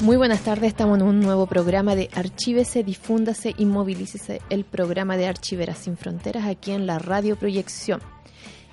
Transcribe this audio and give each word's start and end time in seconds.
Muy 0.00 0.16
buenas 0.16 0.40
tardes, 0.40 0.68
estamos 0.68 0.98
en 0.98 1.04
un 1.04 1.20
nuevo 1.20 1.44
programa 1.46 1.94
de 1.94 2.08
Archívese, 2.14 2.82
Difúndase 2.82 3.54
y 3.58 3.66
Movilícese, 3.66 4.40
el 4.48 4.64
programa 4.64 5.18
de 5.18 5.28
Archiveras 5.28 5.76
sin 5.76 5.98
Fronteras 5.98 6.46
aquí 6.46 6.72
en 6.72 6.86
la 6.86 6.98
Radio 6.98 7.36
Proyección. 7.36 8.00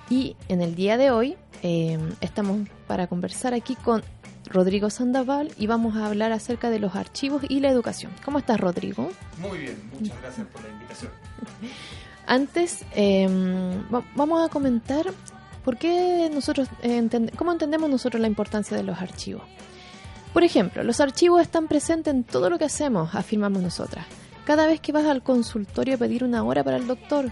Y 0.08 0.36
en 0.48 0.62
el 0.62 0.74
día 0.74 0.96
de 0.96 1.10
hoy 1.10 1.36
eh, 1.62 1.98
estamos 2.22 2.66
para 2.86 3.08
conversar 3.08 3.52
aquí 3.52 3.74
con 3.74 4.02
Rodrigo 4.46 4.88
Sandoval 4.88 5.52
y 5.58 5.66
vamos 5.66 5.96
a 5.96 6.06
hablar 6.06 6.32
acerca 6.32 6.70
de 6.70 6.78
los 6.78 6.96
archivos 6.96 7.42
y 7.46 7.60
la 7.60 7.68
educación. 7.68 8.10
¿Cómo 8.24 8.38
estás, 8.38 8.58
Rodrigo? 8.58 9.10
Muy 9.36 9.58
bien, 9.58 9.76
muchas 10.00 10.18
gracias 10.22 10.46
por 10.46 10.62
la 10.62 10.70
invitación. 10.70 11.12
Antes, 12.26 12.86
eh, 12.94 13.28
vamos 14.14 14.46
a 14.46 14.48
comentar 14.48 15.04
por 15.62 15.76
qué 15.76 16.30
nosotros, 16.32 16.68
eh, 16.82 17.06
cómo 17.36 17.52
entendemos 17.52 17.90
nosotros 17.90 18.18
la 18.18 18.28
importancia 18.28 18.74
de 18.78 18.82
los 18.82 18.98
archivos. 18.98 19.42
Por 20.32 20.44
ejemplo, 20.44 20.84
los 20.84 21.00
archivos 21.00 21.42
están 21.42 21.68
presentes 21.68 22.12
en 22.12 22.24
todo 22.24 22.50
lo 22.50 22.58
que 22.58 22.64
hacemos, 22.64 23.14
afirmamos 23.14 23.62
nosotras. 23.62 24.06
Cada 24.44 24.66
vez 24.66 24.80
que 24.80 24.92
vas 24.92 25.06
al 25.06 25.22
consultorio 25.22 25.94
a 25.94 25.98
pedir 25.98 26.24
una 26.24 26.42
hora 26.44 26.64
para 26.64 26.76
el 26.76 26.86
doctor, 26.86 27.30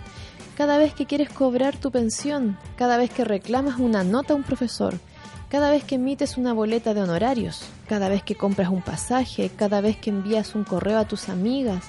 cada 0.57 0.79
vez 0.79 0.95
que 0.95 1.07
quieres 1.07 1.29
cobrar 1.31 1.77
tu 1.77 1.91
pensión, 1.91 2.59
cada 2.77 2.97
vez 2.97 3.11
que 3.11 3.25
reclamas 3.25 3.79
una 3.79 4.05
nota 4.05 4.33
a 4.33 4.37
un 4.37 4.43
profesor, 4.43 4.99
cada 5.49 5.71
vez 5.71 5.85
que 5.85 5.95
emites 5.95 6.37
una 6.37 6.53
boleta 6.53 6.95
de 6.95 7.03
honorarios, 7.03 7.63
cada 7.89 8.09
vez 8.09 8.23
que 8.23 8.35
compras 8.35 8.69
un 8.69 8.83
pasaje, 8.83 9.51
cada 9.55 9.81
vez 9.81 9.97
que 9.97 10.11
envías 10.11 10.55
un 10.55 10.65
correo 10.65 10.99
a 10.99 11.07
tus 11.07 11.29
amigas, 11.29 11.85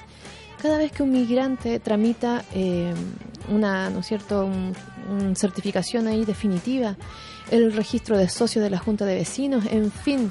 cada 0.62 0.78
vez 0.78 0.92
que 0.92 1.02
un 1.02 1.10
migrante 1.10 1.80
tramita 1.80 2.44
eh, 2.54 2.92
una, 3.48 3.90
¿no 3.90 4.02
cierto?, 4.02 4.48
certificación 5.34 6.06
ahí 6.06 6.24
definitiva, 6.24 6.96
el 7.50 7.72
registro 7.72 8.18
de 8.18 8.28
socio 8.28 8.60
de 8.60 8.68
la 8.68 8.78
Junta 8.78 9.06
de 9.06 9.14
Vecinos, 9.14 9.64
en 9.70 9.90
fin, 9.90 10.30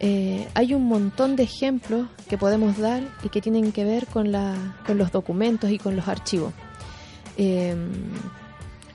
eh, 0.00 0.48
hay 0.54 0.74
un 0.74 0.84
montón 0.84 1.36
de 1.36 1.44
ejemplos 1.44 2.08
que 2.28 2.36
podemos 2.36 2.78
dar 2.78 3.02
y 3.22 3.28
que 3.28 3.40
tienen 3.40 3.72
que 3.72 3.84
ver 3.84 4.06
con, 4.06 4.32
la, 4.32 4.54
con 4.86 4.98
los 4.98 5.12
documentos 5.12 5.70
y 5.70 5.78
con 5.78 5.96
los 5.96 6.08
archivos. 6.08 6.52
Eh, 7.36 7.74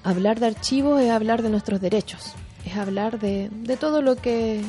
hablar 0.03 0.39
de 0.39 0.47
archivos 0.47 1.01
es 1.01 1.09
hablar 1.09 1.41
de 1.41 1.49
nuestros 1.49 1.79
derechos, 1.79 2.33
es 2.65 2.75
hablar 2.75 3.19
de, 3.19 3.49
todo 3.79 4.01
lo 4.01 4.15
que 4.15 4.61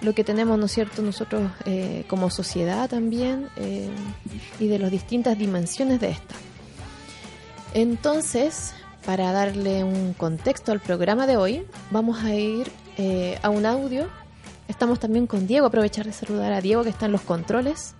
lo 0.00 0.14
que 0.14 0.22
tenemos, 0.22 0.56
¿no 0.60 0.68
cierto?, 0.68 1.02
nosotros 1.02 1.50
eh, 1.64 2.04
como 2.06 2.30
sociedad 2.30 2.88
también 2.88 3.48
y 4.60 4.68
de 4.68 4.78
las 4.78 4.92
distintas 4.92 5.36
dimensiones 5.36 5.98
de 5.98 6.10
esta. 6.10 6.36
Entonces, 7.74 8.74
para 9.04 9.32
darle 9.32 9.82
un 9.82 10.12
contexto 10.12 10.70
al 10.70 10.78
programa 10.78 11.26
de 11.26 11.36
hoy, 11.36 11.66
vamos 11.90 12.22
a 12.22 12.32
ir 12.32 12.70
a 13.42 13.50
un 13.50 13.66
audio 13.66 14.06
Estamos 14.68 15.00
también 15.00 15.26
con 15.26 15.46
Diego, 15.46 15.66
aprovechar 15.66 16.04
de 16.04 16.12
saludar 16.12 16.52
a 16.52 16.60
Diego 16.60 16.84
que 16.84 16.90
está 16.90 17.06
en 17.06 17.12
los 17.12 17.22
controles. 17.22 17.94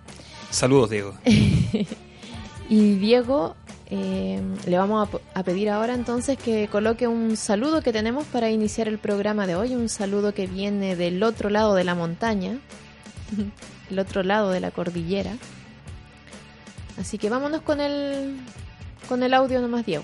Saludos, 0.51 0.91
Diego. 0.91 1.15
y 2.69 2.95
Diego, 2.95 3.55
eh, 3.87 4.39
le 4.67 4.77
vamos 4.77 5.09
a, 5.33 5.43
pedir 5.43 5.71
ahora 5.71 5.95
entonces 5.95 6.37
que 6.37 6.67
coloque 6.67 7.07
un 7.07 7.35
saludo 7.37 7.81
que 7.81 7.91
tenemos 7.91 8.25
para 8.27 8.51
iniciar 8.51 8.87
el 8.87 8.99
programa 8.99 9.47
de 9.47 9.55
hoy, 9.55 9.73
un 9.73 9.89
saludo 9.89 10.35
que 10.35 10.45
viene 10.45 10.95
del 10.95 11.23
otro 11.23 11.49
lado 11.49 11.73
de 11.73 11.83
la 11.83 11.95
montaña, 11.95 12.59
el 13.89 13.97
otro 13.99 14.21
lado 14.21 14.51
de 14.51 14.59
la 14.59 14.69
cordillera. 14.69 15.35
Así 16.99 17.17
que 17.17 17.31
vámonos 17.31 17.61
con 17.61 17.81
el, 17.81 18.39
con 19.07 19.23
el 19.23 19.33
audio 19.33 19.59
nomás, 19.59 19.87
Diego. 19.87 20.03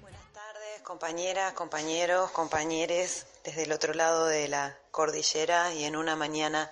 Buenas 0.00 0.32
tardes, 0.32 0.80
compañeras, 0.82 1.52
compañeros, 1.52 2.30
compañeres 2.30 3.26
desde 3.44 3.64
el 3.64 3.72
otro 3.72 3.92
lado 3.92 4.26
de 4.26 4.48
la 4.48 4.81
cordillera 4.92 5.72
y 5.72 5.84
en 5.84 5.96
una 5.96 6.14
mañana 6.14 6.70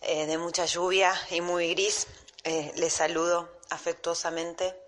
eh, 0.00 0.24
de 0.26 0.38
mucha 0.38 0.64
lluvia 0.64 1.12
y 1.30 1.40
muy 1.40 1.74
gris, 1.74 2.06
eh, 2.44 2.72
les 2.76 2.94
saludo 2.94 3.58
afectuosamente 3.70 4.80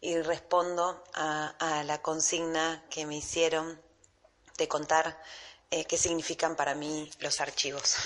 y 0.00 0.20
respondo 0.22 1.04
a, 1.12 1.82
la 1.84 2.00
consigna 2.02 2.84
que 2.90 3.04
me 3.04 3.16
hicieron 3.16 3.80
de 4.56 4.66
contar 4.66 5.22
eh, 5.70 5.84
qué 5.84 5.98
significan 5.98 6.56
para 6.56 6.74
mí 6.74 7.10
los 7.20 7.40
archivos. 7.40 7.96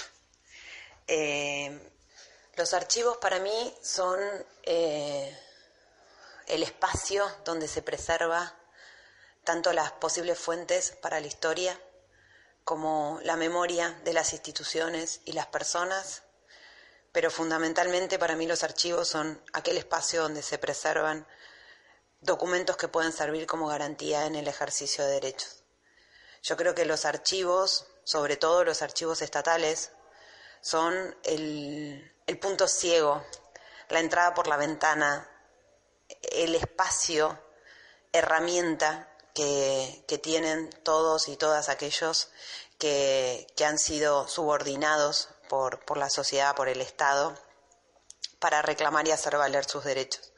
los 2.56 2.74
archivos 2.74 3.18
para 3.18 3.38
mí 3.38 3.74
son 3.82 4.18
el 4.64 6.62
espacio 6.62 7.24
donde 7.44 7.68
se 7.68 7.82
preserva 7.82 8.54
tanto 9.44 9.72
las 9.72 9.92
posibles 9.92 10.38
fuentes 10.38 10.96
para 11.00 11.20
la 11.20 11.26
historia 11.26 11.78
como 12.64 13.20
la 13.22 13.36
memoria 13.36 14.00
de 14.04 14.12
las 14.12 14.32
instituciones 14.32 15.20
y 15.24 15.32
las 15.32 15.46
personas, 15.46 16.22
pero 17.12 17.30
fundamentalmente 17.30 18.18
para 18.18 18.36
mí 18.36 18.46
los 18.46 18.62
archivos 18.62 19.08
son 19.08 19.42
aquel 19.52 19.76
espacio 19.76 20.22
donde 20.22 20.42
se 20.42 20.58
preservan 20.58 21.26
documentos 22.20 22.76
que 22.76 22.88
pueden 22.88 23.12
servir 23.12 23.46
como 23.46 23.66
garantía 23.66 24.26
en 24.26 24.36
el 24.36 24.48
ejercicio 24.48 25.04
de 25.04 25.12
derechos. 25.12 25.64
Yo 26.42 26.56
creo 26.56 26.74
que 26.74 26.84
los 26.84 27.04
archivos, 27.04 27.86
sobre 28.04 28.36
todo 28.36 28.64
los 28.64 28.82
archivos 28.82 29.22
estatales, 29.22 29.92
son 30.60 31.16
el, 31.24 32.12
el 32.26 32.38
punto 32.38 32.68
ciego, 32.68 33.24
la 33.88 34.00
entrada 34.00 34.32
por 34.34 34.46
la 34.46 34.56
ventana, 34.56 35.28
el 36.30 36.54
espacio, 36.54 37.38
herramienta 38.12 39.11
que, 39.34 40.04
tienen 40.22 40.70
todos 40.82 41.28
y 41.28 41.36
todas 41.36 41.68
aquellos 41.68 42.28
que, 42.78 43.46
han 43.64 43.78
sido 43.78 44.28
subordinados 44.28 45.28
por, 45.48 45.84
por, 45.84 45.98
la 45.98 46.10
sociedad, 46.10 46.54
por 46.54 46.68
el 46.68 46.80
Estado, 46.80 47.36
para 48.38 48.62
reclamar 48.62 49.06
y 49.06 49.12
hacer 49.12 49.36
valer 49.36 49.64
sus 49.64 49.84
derechos. 49.84 50.32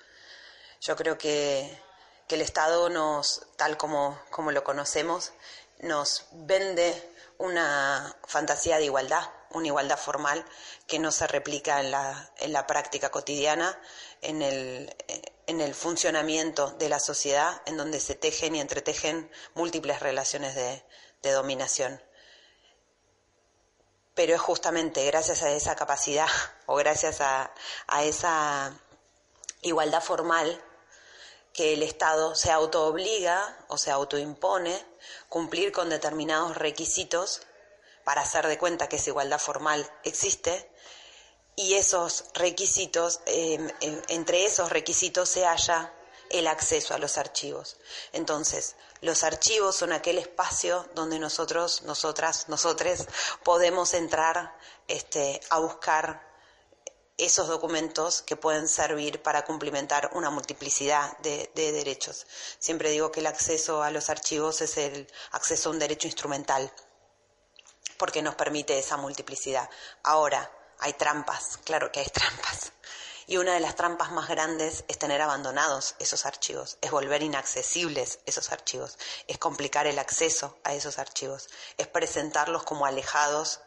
Yo 0.80 0.96
creo 0.96 1.16
que, 1.16 1.82
que 2.28 2.34
el 2.34 2.42
Estado 2.42 2.88
nos, 2.90 3.46
tal 3.56 3.76
como, 3.76 4.20
como 4.30 4.52
lo 4.52 4.64
conocemos, 4.64 5.32
nos 5.80 6.26
vende 6.32 7.10
una 7.38 8.16
fantasía 8.26 8.78
de 8.78 8.84
igualdad, 8.84 9.28
una 9.50 9.66
igualdad 9.66 9.98
formal 9.98 10.44
que 10.86 10.98
no 10.98 11.10
se 11.10 11.26
replica 11.26 11.80
en 11.80 11.90
la, 11.90 12.30
en 12.38 12.52
la 12.52 12.66
práctica 12.66 13.10
cotidiana, 13.10 13.78
en 14.20 14.42
el, 14.42 14.94
en 15.46 15.60
el 15.60 15.74
funcionamiento 15.74 16.70
de 16.78 16.88
la 16.88 17.00
sociedad, 17.00 17.60
en 17.66 17.76
donde 17.76 18.00
se 18.00 18.14
tejen 18.14 18.54
y 18.56 18.60
entretejen 18.60 19.30
múltiples 19.54 20.00
relaciones 20.00 20.54
de, 20.54 20.82
dominación. 21.22 22.02
Pero 24.14 24.34
es 24.34 24.40
justamente 24.42 25.06
gracias 25.06 25.42
a 25.42 25.50
esa 25.50 25.74
capacidad 25.74 26.28
o 26.66 26.74
gracias 26.76 27.22
a, 27.22 27.50
esa 28.02 28.78
igualdad 29.62 30.02
formal 30.02 30.62
que 31.54 31.72
el 31.72 31.82
Estado 31.82 32.34
se 32.34 32.50
autoobliga 32.50 33.56
o 33.68 33.78
se 33.78 33.90
autoimpone 33.90 34.84
cumplir 35.30 35.72
con 35.72 35.88
determinados 35.88 36.56
requisitos 36.56 37.40
para 38.04 38.20
hacer 38.20 38.46
de 38.46 38.58
cuenta 38.58 38.88
que 38.88 38.96
esa 38.96 39.10
igualdad 39.10 39.38
formal 39.38 39.90
existe 40.02 40.70
y 41.56 41.74
esos 41.74 42.24
requisitos, 42.34 43.20
em, 43.26 43.68
em, 43.80 44.02
entre 44.08 44.44
esos 44.44 44.70
requisitos 44.70 45.28
se 45.28 45.44
halla 45.44 45.92
el 46.30 46.46
acceso 46.48 46.94
a 46.94 46.98
los 46.98 47.16
archivos. 47.16 47.76
Entonces, 48.12 48.74
los 49.00 49.22
archivos 49.22 49.76
son 49.76 49.92
aquel 49.92 50.18
espacio 50.18 50.88
donde 50.94 51.18
nosotros, 51.18 51.82
nosotras, 51.82 52.48
nosotres 52.48 53.06
podemos 53.42 53.94
entrar 53.94 54.56
este, 54.88 55.40
a 55.50 55.58
buscar 55.60 56.34
esos 57.16 57.46
documentos 57.46 58.22
que 58.22 58.34
pueden 58.34 58.66
servir 58.66 59.22
para 59.22 59.44
cumplimentar 59.44 60.10
una 60.14 60.30
multiplicidad 60.30 61.16
de, 61.18 61.50
de, 61.54 61.70
derechos. 61.70 62.26
Siempre 62.58 62.90
digo 62.90 63.12
que 63.12 63.20
el 63.20 63.26
acceso 63.26 63.84
a 63.84 63.90
los 63.92 64.10
archivos 64.10 64.60
es 64.62 64.76
el 64.78 65.06
acceso 65.30 65.68
a 65.68 65.72
un 65.72 65.78
derecho 65.78 66.08
instrumental, 66.08 66.72
porque 67.96 68.22
nos 68.22 68.34
permite 68.34 68.76
esa 68.76 68.96
multiplicidad. 68.96 69.70
Ahora, 70.02 70.50
hay 70.84 70.92
trampas, 70.92 71.58
claro 71.64 71.90
que 71.90 72.00
hay 72.00 72.06
trampas. 72.06 72.72
Y 73.26 73.38
una 73.38 73.54
de 73.54 73.60
las 73.60 73.74
trampas 73.74 74.12
más 74.12 74.28
grandes 74.28 74.84
es 74.86 74.98
tener 74.98 75.22
abandonados 75.22 75.94
esos 75.98 76.26
archivos, 76.26 76.76
es 76.82 76.90
volver 76.90 77.22
inaccesibles 77.22 78.18
esos 78.26 78.52
archivos, 78.52 78.98
es 79.26 79.38
complicar 79.38 79.86
el 79.86 79.98
acceso 79.98 80.58
a 80.62 80.74
esos 80.74 80.98
archivos, 80.98 81.48
es 81.78 81.86
presentarlos 81.86 82.64
como 82.64 82.84
alejados 82.84 83.60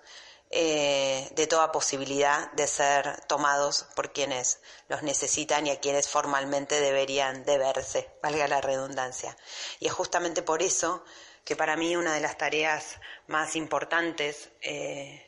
eh, 0.51 1.27
de 1.35 1.47
toda 1.47 1.71
posibilidad 1.71 2.51
de 2.51 2.67
ser 2.67 3.19
tomados 3.25 3.87
por 3.95 4.13
quienes 4.13 4.59
los 4.87 5.01
necesitan 5.01 5.65
y 5.65 5.71
a 5.71 5.79
quienes 5.79 6.07
formalmente 6.07 6.79
deberían 6.79 7.43
deberse, 7.45 8.11
valga 8.21 8.47
la 8.47 8.61
redundancia. 8.61 9.35
Y 9.79 9.87
es 9.87 9.93
justamente 9.93 10.43
por 10.43 10.61
eso 10.61 11.03
que 11.43 11.55
para 11.55 11.75
mí 11.75 11.95
una 11.95 12.13
de 12.13 12.21
las 12.21 12.37
tareas 12.37 12.97
más 13.25 13.55
importantes 13.55 14.49
eh, 14.61 15.26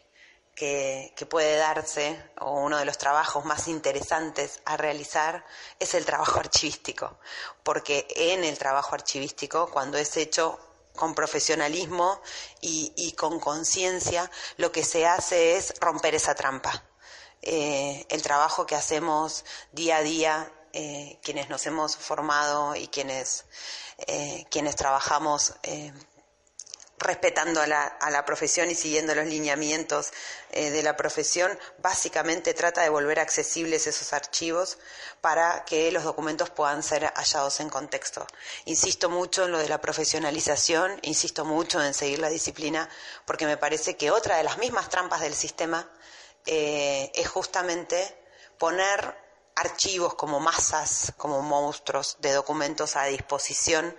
que, 0.59 1.25
puede 1.29 1.55
darse, 1.55 2.21
o 2.41 2.59
uno 2.59 2.77
de 2.77 2.83
los 2.83 2.97
trabajos 2.97 3.45
más 3.45 3.69
interesantes 3.69 4.59
a 4.65 4.75
realizar, 4.75 5.45
es 5.79 5.93
el 5.93 6.05
trabajo 6.05 6.37
archivístico. 6.37 7.17
Porque 7.63 8.05
en 8.09 8.43
el 8.43 8.57
trabajo 8.57 8.93
archivístico, 8.93 9.71
cuando 9.71 9.97
es 9.97 10.17
hecho 10.17 10.59
con 10.97 11.15
profesionalismo 11.15 12.19
y, 12.59 13.13
con 13.13 13.39
conciencia, 13.39 14.29
lo 14.57 14.69
que 14.69 14.83
se 14.83 15.07
hace 15.07 15.55
es 15.55 15.73
romper 15.79 16.15
esa 16.15 16.35
trampa. 16.35 16.83
eh, 17.41 18.05
el 18.09 18.21
trabajo 18.21 18.65
que 18.65 18.75
hacemos 18.75 19.45
día 19.71 19.97
a 19.97 20.01
día, 20.01 20.51
quienes 21.23 21.49
nos 21.49 21.65
hemos 21.67 21.95
formado 21.95 22.75
y 22.75 22.89
quienes, 22.89 23.45
quienes 24.51 24.75
trabajamos 24.75 25.53
respetando 26.99 27.61
a 27.61 27.67
la, 27.67 27.85
a 27.85 28.11
la, 28.11 28.25
profesión 28.25 28.69
y 28.69 28.75
siguiendo 28.75 29.15
los 29.15 29.25
lineamientos 29.25 30.11
eh, 30.51 30.69
de 30.69 30.83
la 30.83 30.97
profesión, 30.97 31.57
básicamente 31.79 32.53
trata 32.53 32.81
de 32.81 32.89
volver 32.89 33.19
accesibles 33.19 33.87
esos 33.87 34.13
archivos 34.13 34.77
para 35.21 35.63
que 35.65 35.91
los 35.91 36.03
documentos 36.03 36.49
puedan 36.49 36.83
ser 36.83 37.05
hallados 37.15 37.59
en 37.61 37.69
contexto. 37.69 38.27
Insisto 38.65 39.09
mucho 39.09 39.45
en 39.45 39.51
lo 39.51 39.59
de 39.59 39.69
la 39.69 39.81
profesionalización, 39.81 40.99
insisto 41.03 41.45
mucho 41.45 41.81
en 41.81 41.93
seguir 41.93 42.19
la 42.19 42.29
disciplina, 42.29 42.89
porque 43.25 43.45
me 43.45 43.57
parece 43.57 43.95
que 43.95 44.11
otra 44.11 44.37
de 44.37 44.43
las 44.43 44.57
mismas 44.57 44.89
trampas 44.89 45.21
del 45.21 45.33
sistema 45.33 45.89
eh, 46.45 47.11
es 47.15 47.27
justamente 47.27 48.17
poner 48.57 49.15
archivos 49.55 50.15
como 50.15 50.39
masas, 50.39 51.13
como 51.17 51.41
monstruos 51.41 52.17
de 52.19 52.33
documentos 52.33 52.95
a 52.95 53.05
disposición. 53.05 53.95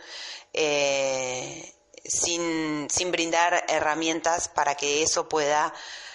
Eh, 0.53 1.75
sin, 2.11 2.89
sin 2.91 3.11
brindar 3.11 3.65
herramientas 3.69 4.49
para 4.49 4.75
que 4.75 5.03
eso 5.03 5.29
pueda 5.29 5.73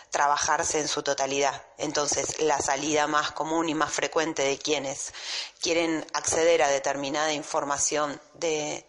trabajarse 0.10 0.80
en 0.80 0.88
su 0.88 1.04
totalidad. 1.04 1.62
Entonces, 1.78 2.42
la 2.42 2.60
salida 2.60 3.08
más 3.08 3.32
común 3.32 3.68
y 3.68 3.74
más 3.74 3.92
frecuente 3.92 4.44
de 4.44 4.58
quienes 4.58 5.14
quieren 5.62 6.06
acceder 6.14 6.64
a 6.64 6.70
determinada 6.70 7.34
información 7.34 8.22
de, 8.36 8.86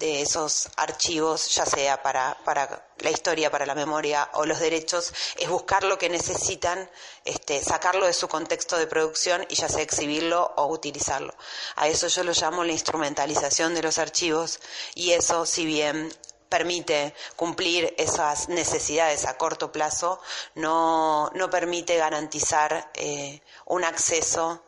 de 0.00 0.22
esos 0.22 0.70
archivos, 0.76 1.54
ya 1.54 1.66
sea 1.66 2.02
para, 2.02 2.38
para, 2.46 2.88
la 3.00 3.10
historia, 3.10 3.50
para 3.50 3.66
la 3.66 3.74
memoria 3.74 4.30
o 4.32 4.46
los 4.46 4.58
derechos, 4.58 5.12
es 5.36 5.50
buscar 5.50 5.84
lo 5.84 5.98
que 5.98 6.08
necesitan, 6.08 6.90
este, 7.26 7.62
sacarlo 7.62 8.06
de 8.06 8.14
su 8.14 8.26
contexto 8.26 8.78
de 8.78 8.86
producción 8.86 9.44
y 9.50 9.56
ya 9.56 9.68
sea 9.68 9.82
exhibirlo 9.82 10.54
o 10.56 10.68
utilizarlo. 10.68 11.34
A 11.76 11.88
eso 11.88 12.08
yo 12.08 12.24
lo 12.24 12.32
llamo 12.32 12.64
la 12.64 12.72
instrumentalización 12.72 13.74
de 13.74 13.82
los 13.82 13.98
archivos 13.98 14.60
y 14.94 15.10
eso, 15.10 15.44
si 15.44 15.66
bien 15.66 16.10
permite 16.50 17.14
cumplir 17.36 17.94
esas 17.96 18.50
necesidades 18.50 19.24
a 19.24 19.38
corto 19.38 19.72
plazo, 19.72 20.20
no, 20.56 21.30
no 21.34 21.48
permite 21.48 21.96
garantizar 21.96 22.90
eh, 22.94 23.40
un 23.66 23.84
acceso 23.84 24.64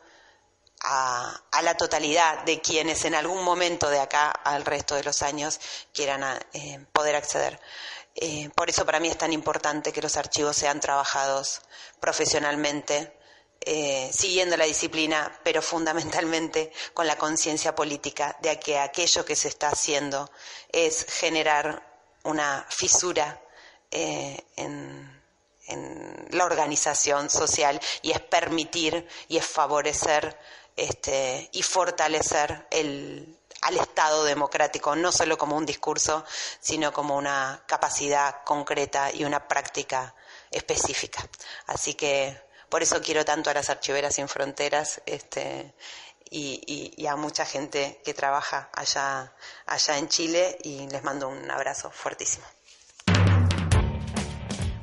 a, 0.81 1.43
a, 1.51 1.61
la 1.61 1.75
totalidad 1.75 2.43
de 2.45 2.61
quienes 2.61 3.05
en 3.05 3.15
algún 3.15 3.43
momento 3.43 3.89
de 3.89 3.99
acá 3.99 4.31
al 4.31 4.65
resto 4.65 4.95
de 4.95 5.03
los 5.03 5.21
años 5.21 5.59
quieran 5.93 6.23
eh, 6.53 6.85
poder 6.91 7.15
acceder. 7.15 7.59
Eh, 8.15 8.49
por 8.55 8.69
eso 8.69 8.85
para 8.85 8.99
mí 8.99 9.07
es 9.09 9.17
tan 9.17 9.33
importante 9.33 9.91
que 9.91 10.01
los 10.01 10.17
archivos 10.17 10.55
sean 10.55 10.79
trabajados 10.79 11.61
profesionalmente, 11.99 13.17
eh, 13.65 14.09
siguiendo 14.11 14.57
la 14.57 14.65
disciplina, 14.65 15.39
pero 15.43 15.61
fundamentalmente 15.61 16.71
con 16.93 17.07
la 17.07 17.17
conciencia 17.17 17.73
política 17.73 18.37
de 18.41 18.59
que 18.59 18.77
aquello 18.77 19.23
que 19.23 19.35
se 19.35 19.47
está 19.47 19.69
haciendo 19.69 20.29
es 20.69 21.05
generar 21.05 21.81
una 22.23 22.65
fisura 22.69 23.41
eh, 23.91 24.43
en, 24.55 25.11
la 26.31 26.43
organización 26.43 27.29
social 27.29 27.79
y 28.01 28.11
es 28.11 28.19
permitir 28.19 29.07
y 29.29 29.37
es 29.37 29.45
favorecer 29.45 30.37
este, 30.75 31.49
y 31.53 31.63
fortalecer 31.63 32.67
el, 32.69 33.39
al 33.61 33.77
Estado 33.77 34.25
democrático, 34.25 34.95
no 34.95 35.11
solo 35.11 35.37
como 35.37 35.55
un 35.55 35.65
discurso, 35.65 36.25
sino 36.59 36.91
como 36.91 37.15
una 37.15 37.63
capacidad 37.65 38.43
concreta 38.43 39.11
y 39.13 39.23
una 39.23 39.47
práctica 39.47 40.13
específica. 40.51 41.27
Así 41.67 41.93
que 41.93 42.41
por 42.73 42.81
eso 42.81 42.99
quiero 43.03 43.23
tanto 43.23 43.51
a 43.51 43.53
las 43.53 43.69
Archiveras 43.69 44.15
sin 44.15 44.27
Fronteras 44.27 44.99
este, 45.05 45.75
y, 46.31 47.05
a 47.05 47.15
mucha 47.15 47.45
gente 47.45 48.01
que 48.03 48.15
trabaja 48.15 48.71
allá, 48.73 49.31
allá 49.67 49.99
en 49.99 50.07
Chile 50.07 50.57
y 50.63 50.87
les 50.89 51.03
mando 51.03 51.29
un 51.29 51.51
abrazo 51.51 51.91
fuertísimo. 51.91 52.43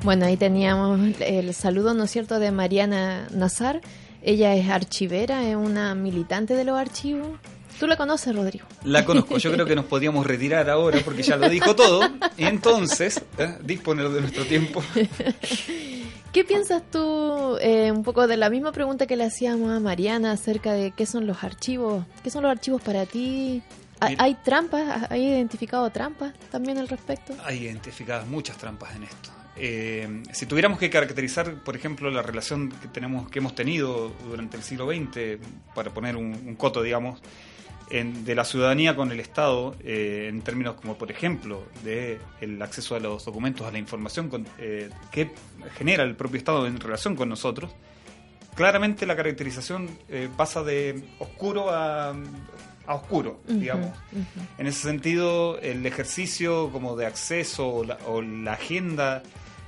Bueno, 0.04 0.26
ahí 0.26 0.36
teníamos 0.36 1.00
el 1.18 1.52
saludo, 1.52 1.92
¿no 1.92 2.04
es 2.04 2.12
cierto?, 2.12 2.38
de 2.38 2.52
Mariana 2.52 3.26
Nazar. 3.32 3.80
Ella 4.22 4.54
es 4.54 4.70
archivera, 4.70 5.42
es 5.48 5.56
una 5.56 5.96
militante 5.96 6.54
de 6.54 6.64
los 6.64 6.78
archivos. 6.78 7.40
¿Tú 7.80 7.88
la 7.88 7.96
conoces, 7.96 8.36
Rodrigo? 8.36 8.66
La 8.84 9.04
conozco. 9.04 9.36
Yo 9.38 9.50
creo 9.50 9.66
que 9.66 9.74
nos 9.74 9.86
podíamos 9.86 10.24
retirar 10.24 10.70
ahora 10.70 11.00
porque 11.04 11.24
ya 11.24 11.34
lo 11.34 11.48
dijo 11.48 11.74
todo. 11.74 12.02
Entonces, 12.36 13.20
¿eh? 13.36 13.58
disponer 13.62 14.10
de 14.10 14.20
nuestro 14.20 14.44
tiempo. 14.44 14.80
¿Qué 16.32 16.44
piensas 16.44 16.82
tú 16.92 17.56
eh, 17.60 17.90
un 17.90 18.04
poco 18.04 18.28
de 18.28 18.36
la 18.36 18.50
misma 18.50 18.70
pregunta 18.70 19.06
que 19.06 19.16
le 19.16 19.24
hacíamos 19.24 19.72
a 19.72 19.80
Mariana 19.80 20.30
acerca 20.30 20.72
de 20.72 20.92
qué 20.92 21.04
son 21.04 21.26
los 21.26 21.42
archivos? 21.42 22.04
¿Qué 22.22 22.30
son 22.30 22.44
los 22.44 22.52
archivos 22.52 22.80
para 22.82 23.04
ti? 23.04 23.62
¿Hay, 23.98 24.34
trampas? 24.44 25.10
¿Hay 25.10 25.26
identificado 25.26 25.90
trampas 25.90 26.32
también 26.50 26.78
al 26.78 26.88
respecto? 26.88 27.34
Hay 27.44 27.64
identificadas 27.64 28.28
muchas 28.28 28.56
trampas 28.56 28.94
en 28.94 29.02
esto. 29.02 29.30
Eh, 29.56 30.22
si 30.32 30.46
tuviéramos 30.46 30.78
que 30.78 30.88
caracterizar, 30.88 31.64
por 31.64 31.74
ejemplo, 31.74 32.10
la 32.10 32.22
relación 32.22 32.70
que 32.70 32.86
tenemos, 32.86 33.28
que 33.28 33.40
hemos 33.40 33.56
tenido 33.56 34.12
durante 34.28 34.56
el 34.56 34.62
siglo 34.62 34.86
XX, 34.88 35.44
para 35.74 35.92
poner 35.92 36.16
un 36.16 36.54
coto, 36.54 36.80
digamos, 36.80 37.20
de 37.90 38.34
la 38.36 38.44
ciudadanía 38.44 38.94
con 38.94 39.10
el 39.10 39.18
Estado 39.18 39.74
eh, 39.82 40.28
en 40.30 40.42
términos 40.42 40.76
como, 40.76 40.96
por 40.96 41.10
ejemplo, 41.10 41.64
de 41.82 42.20
el 42.40 42.62
acceso 42.62 42.94
a 42.94 43.00
los 43.00 43.24
documentos, 43.24 43.66
a 43.66 43.72
la 43.72 43.78
información 43.78 44.30
eh, 44.58 44.90
que 45.10 45.32
genera 45.76 46.04
el 46.04 46.14
propio 46.14 46.38
Estado 46.38 46.68
en 46.68 46.78
relación 46.78 47.16
con 47.16 47.28
nosotros, 47.28 47.72
claramente 48.54 49.06
la 49.06 49.16
caracterización 49.16 49.90
eh, 50.08 50.28
pasa 50.36 50.62
de 50.62 51.02
oscuro 51.18 51.70
a, 51.70 52.14
oscuro, 52.86 53.40
digamos. 53.46 53.90
En 54.58 54.66
ese 54.66 54.82
sentido, 54.82 55.58
el 55.58 55.84
ejercicio 55.84 56.70
como 56.70 56.96
de 56.96 57.06
acceso 57.06 57.68
o 57.68 57.84
la, 57.84 57.98
o 58.06 58.22
la 58.22 58.52
agenda 58.52 59.22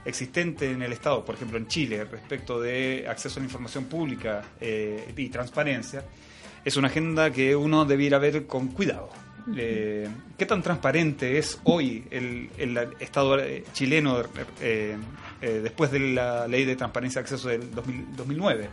existente 0.04 0.70
en 0.70 0.82
el 0.82 0.92
Estado, 0.92 1.24
por 1.24 1.36
ejemplo 1.36 1.58
en 1.58 1.68
Chile, 1.68 2.04
respecto 2.04 2.60
de 2.60 3.06
acceso 3.08 3.38
a 3.38 3.40
la 3.40 3.46
información 3.46 3.84
pública 3.84 4.42
y 4.60 5.28
transparencia, 5.28 6.04
es 6.64 6.76
una 6.76 6.88
agenda 6.88 7.30
que 7.30 7.56
uno 7.56 7.84
debiera 7.84 8.18
ver 8.18 8.46
con 8.46 8.68
cuidado. 8.68 9.10
Eh, 9.56 10.08
¿Qué 10.38 10.46
tan 10.46 10.62
transparente 10.62 11.38
es 11.38 11.60
hoy 11.64 12.04
el, 12.10 12.48
Estado 13.00 13.40
eh, 13.40 13.64
chileno 13.72 14.22
eh, 14.60 14.96
después 15.40 15.90
de 15.90 15.98
la 15.98 16.46
ley 16.46 16.64
de 16.64 16.76
transparencia 16.76 17.20
de 17.20 17.24
acceso 17.24 17.48
del 17.48 17.74
2009? 17.74 18.70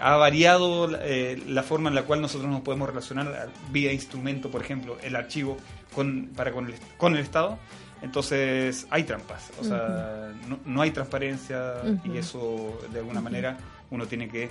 ¿Ha 0.00 0.16
variado 0.16 0.88
la 0.88 1.62
forma 1.62 1.88
en 1.90 1.94
la 1.94 2.02
cual 2.02 2.20
nosotros 2.20 2.50
nos 2.50 2.62
podemos 2.62 2.88
relacionar 2.88 3.50
vía 3.70 3.92
instrumento, 3.92 4.50
por 4.50 4.62
ejemplo, 4.62 4.98
el 5.02 5.14
archivo 5.14 5.56
con, 5.94 6.30
para 6.34 6.50
con 6.52 6.66
el, 6.66 6.74
con 6.96 7.14
el 7.14 7.20
Estado? 7.20 7.58
Entonces 8.02 8.86
hay 8.90 9.04
trampas, 9.04 9.50
o 9.60 9.64
sea, 9.64 10.32
no, 10.66 10.82
hay 10.82 10.90
transparencia 10.90 11.74
y 12.04 12.18
eso 12.18 12.80
de 12.92 12.98
alguna 12.98 13.20
manera 13.20 13.56
uno 13.90 14.06
tiene 14.06 14.28
que 14.28 14.50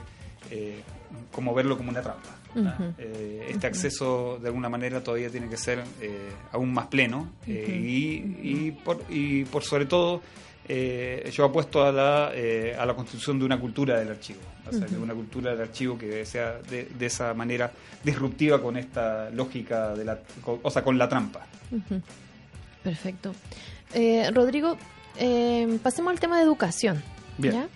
como 1.31 1.53
verlo 1.53 1.77
como 1.77 1.89
una 1.89 2.01
trampa. 2.01 2.29
Eh, 2.97 3.47
este 3.49 3.67
acceso 3.67 4.37
de 4.39 4.47
alguna 4.47 4.69
manera 4.69 5.01
todavía 5.01 5.29
tiene 5.29 5.49
que 5.49 5.57
ser 5.57 5.83
eh, 6.01 6.31
aún 6.51 6.71
más 6.71 6.87
pleno 6.87 7.31
eh, 7.47 7.79
y, 8.43 8.71
por, 8.71 9.03
y 9.09 9.45
por 9.45 9.63
sobre 9.63 9.85
todo 9.85 10.21
yo 10.67 11.45
apuesto 11.45 11.83
a 11.83 11.91
la, 11.91 12.31
a 12.79 12.85
la 12.85 12.93
construcción 12.95 13.37
de 13.37 13.45
una 13.45 13.59
cultura 13.59 13.99
del 13.99 14.09
archivo, 14.09 14.39
de 14.71 14.97
una 14.97 15.13
cultura 15.13 15.51
del 15.51 15.61
archivo 15.61 15.97
que 15.97 16.25
sea 16.25 16.59
de, 16.69 16.85
de, 16.85 17.05
esa 17.05 17.33
manera 17.33 17.69
disruptiva 18.03 18.61
con 18.61 18.77
esta 18.77 19.29
lógica 19.31 19.93
de 19.93 20.05
la, 20.05 20.19
o 20.45 20.71
sea, 20.71 20.83
con 20.83 20.97
la 20.97 21.09
trampa. 21.09 21.45
Perfecto. 22.81 23.33
Rodrigo, 24.31 24.77
pasemos 25.81 26.11
al 26.11 26.19
tema 26.19 26.37
de 26.37 26.43
educación. 26.43 27.03
Bien. 27.37 27.67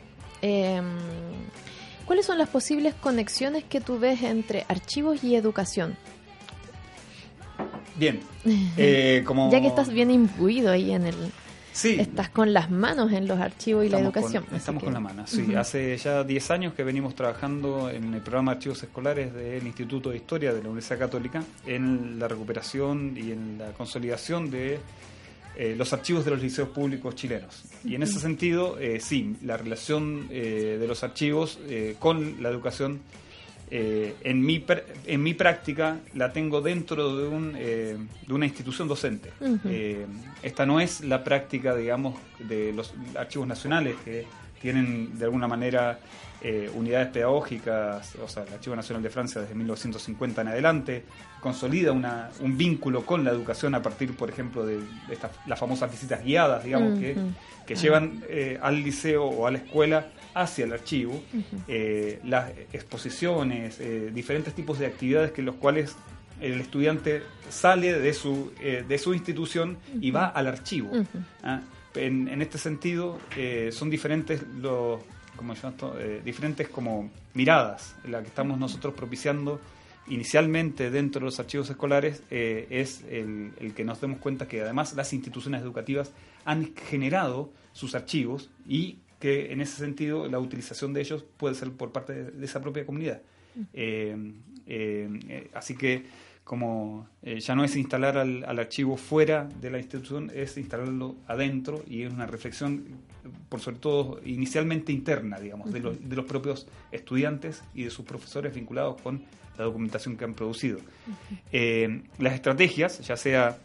¿Cuáles 2.07 2.25
son 2.25 2.37
las 2.37 2.47
posibles 2.47 2.95
conexiones 2.95 3.65
que 3.65 3.81
tú 3.81 3.99
ves 3.99 4.23
entre 4.23 4.65
archivos 4.69 5.25
y 5.25 5.35
educación? 5.35 5.95
Bien. 7.97 8.21
Eh, 8.77 9.23
como... 9.25 9.51
Ya 9.51 9.59
que 9.59 9.67
estás 9.67 9.89
bien 9.89 10.09
imbuido 10.09 10.71
ahí 10.71 10.91
en 10.91 11.05
el... 11.07 11.15
Sí. 11.73 11.97
Estás 11.99 12.29
con 12.29 12.53
las 12.53 12.71
manos 12.71 13.11
en 13.11 13.27
los 13.27 13.39
archivos 13.39 13.85
y 13.85 13.89
la 13.89 13.99
educación. 13.99 14.45
estamos 14.55 14.83
con 14.83 14.93
la 14.93 14.99
mano, 14.99 15.27
sí. 15.27 15.53
Hace 15.53 15.95
ya 15.97 16.23
10 16.23 16.51
años 16.51 16.73
que 16.73 16.83
venimos 16.83 17.13
trabajando 17.13 17.89
en 17.89 18.13
el 18.13 18.21
programa 18.21 18.53
de 18.53 18.57
archivos 18.57 18.81
escolares 18.81 19.33
del 19.33 19.67
Instituto 19.67 20.09
de 20.09 20.17
Historia 20.17 20.53
de 20.53 20.63
la 20.63 20.69
Universidad 20.69 20.97
Católica 20.97 21.43
en 21.67 22.17
la 22.17 22.27
recuperación 22.27 23.15
y 23.15 23.31
en 23.31 23.57
la 23.59 23.73
consolidación 23.73 24.49
de 24.49 24.79
eh, 25.59 25.73
los 25.75 25.91
archivos 25.91 26.23
de 26.23 26.29
los 26.29 26.39
liceos 26.39 26.69
públicos 26.69 27.15
chilenos. 27.15 27.63
Y 27.83 27.95
en 27.95 28.03
ese 28.03 28.19
sentido, 28.19 28.77
eh, 28.77 28.99
sí, 28.99 29.37
la 29.43 29.57
relación 29.57 30.27
eh, 30.29 30.77
de 30.79 30.87
los 30.87 31.03
archivos 31.03 31.57
con 31.97 32.43
la 32.43 32.49
educación 32.49 33.01
en, 33.71 34.45
mi, 34.45 34.63
en 35.07 35.23
mi 35.23 35.33
práctica 35.33 35.99
la 36.13 36.31
tengo 36.31 36.61
dentro 36.61 37.17
de, 37.17 37.27
un, 37.27 37.53
de 37.53 37.97
una 38.29 38.45
institución 38.45 38.87
docente. 38.87 39.31
esta 40.43 40.65
no 40.67 40.79
es 40.79 41.01
la 41.01 41.23
práctica, 41.23 41.75
digamos, 41.75 42.15
de 42.39 42.71
los 42.71 42.93
archivos 43.17 43.47
nacionales 43.47 43.95
que 44.05 44.25
tienen 44.61 45.17
de 45.17 45.25
alguna 45.25 45.47
manera 45.47 45.99
eh, 46.39 46.69
unidades 46.75 47.07
pedagógicas, 47.07 48.15
o 48.15 48.27
sea, 48.27 48.43
el 48.43 48.53
Archivo 48.53 48.75
Nacional 48.75 49.01
de 49.01 49.09
Francia 49.09 49.41
desde 49.41 49.55
1950 49.55 50.41
en 50.41 50.47
adelante, 50.47 51.03
consolida 51.39 51.91
una, 51.91 52.29
un 52.39 52.57
vínculo 52.57 53.05
con 53.05 53.23
la 53.23 53.31
educación 53.31 53.75
a 53.75 53.81
partir, 53.81 54.15
por 54.15 54.29
ejemplo, 54.29 54.65
de, 54.65 54.79
estas, 55.09 55.31
las 55.45 55.59
famosas 55.59 55.91
visitas 55.91 56.23
guiadas, 56.23 56.63
digamos, 56.63 56.99
que, 56.99 57.15
que 57.65 57.75
llevan 57.75 58.23
eh, 58.27 58.59
al 58.61 58.83
liceo 58.83 59.25
o 59.25 59.47
a 59.47 59.51
la 59.51 59.59
escuela 59.59 60.07
hacia 60.33 60.65
el 60.65 60.73
archivo, 60.73 61.21
eh, 61.67 62.19
las 62.23 62.51
exposiciones, 62.73 63.79
diferentes 64.13 64.53
tipos 64.53 64.79
de 64.79 64.85
actividades 64.85 65.31
que 65.31 65.41
los 65.41 65.55
cuales 65.55 65.95
el 66.39 66.61
estudiante 66.61 67.23
sale 67.49 67.93
de 67.93 68.13
su, 68.13 68.51
de 68.61 68.97
su 68.97 69.13
institución 69.13 69.77
y 69.99 70.11
va 70.11 70.27
al 70.27 70.47
archivo. 70.47 70.91
¿ah? 71.43 71.61
En, 71.95 72.27
en, 72.27 72.41
este 72.43 72.59
sentido, 72.59 73.17
son 73.71 73.89
diferentes 73.89 74.43
los 74.61 74.99
como 75.37 75.53
eh, 75.99 76.21
diferentes 76.25 76.67
como 76.67 77.09
miradas. 77.33 77.95
La 78.05 78.21
que 78.21 78.27
estamos 78.27 78.59
nosotros 78.59 78.93
propiciando 78.93 79.61
inicialmente 80.09 80.89
dentro 80.89 81.19
de 81.19 81.25
los 81.25 81.39
archivos 81.39 81.69
escolares 81.69 82.23
eh, 82.31 82.67
es 82.69 83.03
el, 83.09 83.51
que 83.75 83.83
nos 83.83 84.01
demos 84.01 84.19
cuenta 84.19 84.47
que 84.47 84.61
además 84.61 84.93
las 84.95 85.13
instituciones 85.13 85.61
educativas 85.61 86.11
han 86.45 86.73
generado 86.75 87.51
sus 87.73 87.95
archivos 87.95 88.49
y 88.67 88.97
que 89.19 89.51
en 89.51 89.61
ese 89.61 89.77
sentido 89.77 90.27
la 90.27 90.39
utilización 90.39 90.93
de 90.93 91.01
ellos 91.01 91.25
puede 91.37 91.55
ser 91.55 91.71
por 91.71 91.91
parte 91.91 92.31
de, 92.31 92.45
esa 92.45 92.61
propia 92.61 92.85
comunidad. 92.85 93.21
Eh, 93.73 94.15
así 95.53 95.75
que 95.75 96.05
como 96.47 97.09
eh, 97.23 97.41
ya 97.41 97.55
no 97.55 97.65
es 97.65 97.75
instalar 97.75 98.17
al, 98.17 98.45
archivo 98.45 98.95
fuera 98.95 99.49
de 99.59 99.69
la 99.69 99.79
institución, 99.79 100.31
es 100.33 100.57
instalarlo 100.57 101.17
adentro 101.27 101.83
y 101.89 102.03
es 102.03 102.13
una 102.13 102.25
reflexión, 102.25 102.85
por 103.49 103.59
sobre 103.59 103.79
todo 103.79 104.21
inicialmente 104.23 104.93
interna, 104.93 105.41
digamos, 105.41 105.73
de, 105.73 105.81
los, 105.81 106.09
de 106.09 106.15
los 106.15 106.23
propios 106.23 106.65
estudiantes 106.93 107.63
y 107.75 107.83
de 107.83 107.89
sus 107.89 108.05
profesores 108.05 108.55
vinculados 108.55 109.01
con 109.01 109.23
la 109.57 109.65
documentación 109.65 110.17
que 110.17 110.25
han 110.25 110.33
producido. 110.33 110.79
Eh, 111.51 112.01
las 112.19 112.33
estrategias, 112.33 112.99
ya 112.99 113.17
sea 113.17 113.57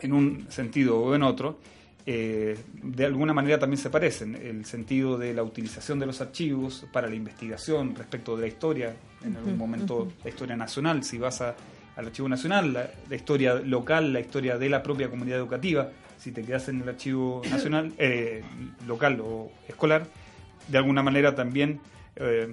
en 0.00 0.12
un 0.12 0.46
sentido 0.50 0.98
o 1.00 1.14
en 1.14 1.22
otro, 1.22 1.58
eh, 2.04 2.58
de 2.82 3.04
alguna 3.04 3.32
manera 3.32 3.58
también 3.58 3.78
se 3.78 3.90
parecen. 3.90 4.34
El 4.34 4.64
sentido 4.64 5.18
de 5.18 5.34
la 5.34 5.42
utilización 5.42 5.98
de 5.98 6.06
los 6.06 6.20
archivos 6.20 6.86
para 6.92 7.08
la 7.08 7.14
investigación 7.14 7.94
respecto 7.94 8.36
de 8.36 8.42
la 8.42 8.48
historia, 8.48 8.96
en 9.24 9.36
algún 9.36 9.56
momento 9.56 10.12
la 10.24 10.30
historia 10.30 10.56
nacional, 10.56 11.04
si 11.04 11.18
vas 11.18 11.40
a 11.40 11.54
al 11.96 12.06
Archivo 12.06 12.28
Nacional, 12.28 12.72
la, 13.08 13.14
historia 13.14 13.54
local, 13.54 14.12
la 14.12 14.20
historia 14.20 14.56
de 14.56 14.68
la 14.68 14.82
propia 14.82 15.08
comunidad 15.10 15.38
educativa, 15.38 15.90
si 16.18 16.32
te 16.32 16.42
quedas 16.42 16.68
en 16.68 16.82
el 16.82 16.88
Archivo 16.88 17.42
Nacional, 17.50 17.92
eh, 17.98 18.42
local 18.86 19.20
o 19.20 19.52
escolar, 19.68 20.06
de 20.68 20.78
alguna 20.78 21.02
manera 21.02 21.34
también, 21.34 21.80
eh, 22.16 22.48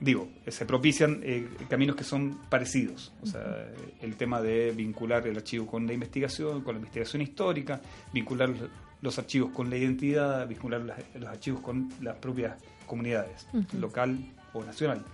digo, 0.00 0.28
se 0.46 0.64
propician 0.66 1.20
eh, 1.22 1.48
caminos 1.68 1.96
que 1.96 2.04
son 2.04 2.38
parecidos. 2.48 3.12
O 3.22 3.26
sea, 3.26 3.68
el 4.00 4.16
tema 4.16 4.40
de 4.40 4.72
vincular 4.72 5.26
el 5.26 5.36
archivo 5.36 5.66
con 5.66 5.86
la 5.86 5.92
investigación, 5.92 6.62
con 6.62 6.74
la 6.74 6.78
investigación 6.78 7.22
histórica, 7.22 7.80
vincular 8.12 8.52
los 9.00 9.18
archivos 9.18 9.50
con 9.52 9.70
la 9.70 9.76
identidad, 9.76 10.46
vincular 10.48 10.82
los 11.14 11.28
archivos 11.28 11.60
con 11.60 11.88
las 12.02 12.16
propias 12.16 12.56
comunidades, 12.86 13.46
local, 13.78 14.18
o 14.52 14.64
nacional. 14.64 15.04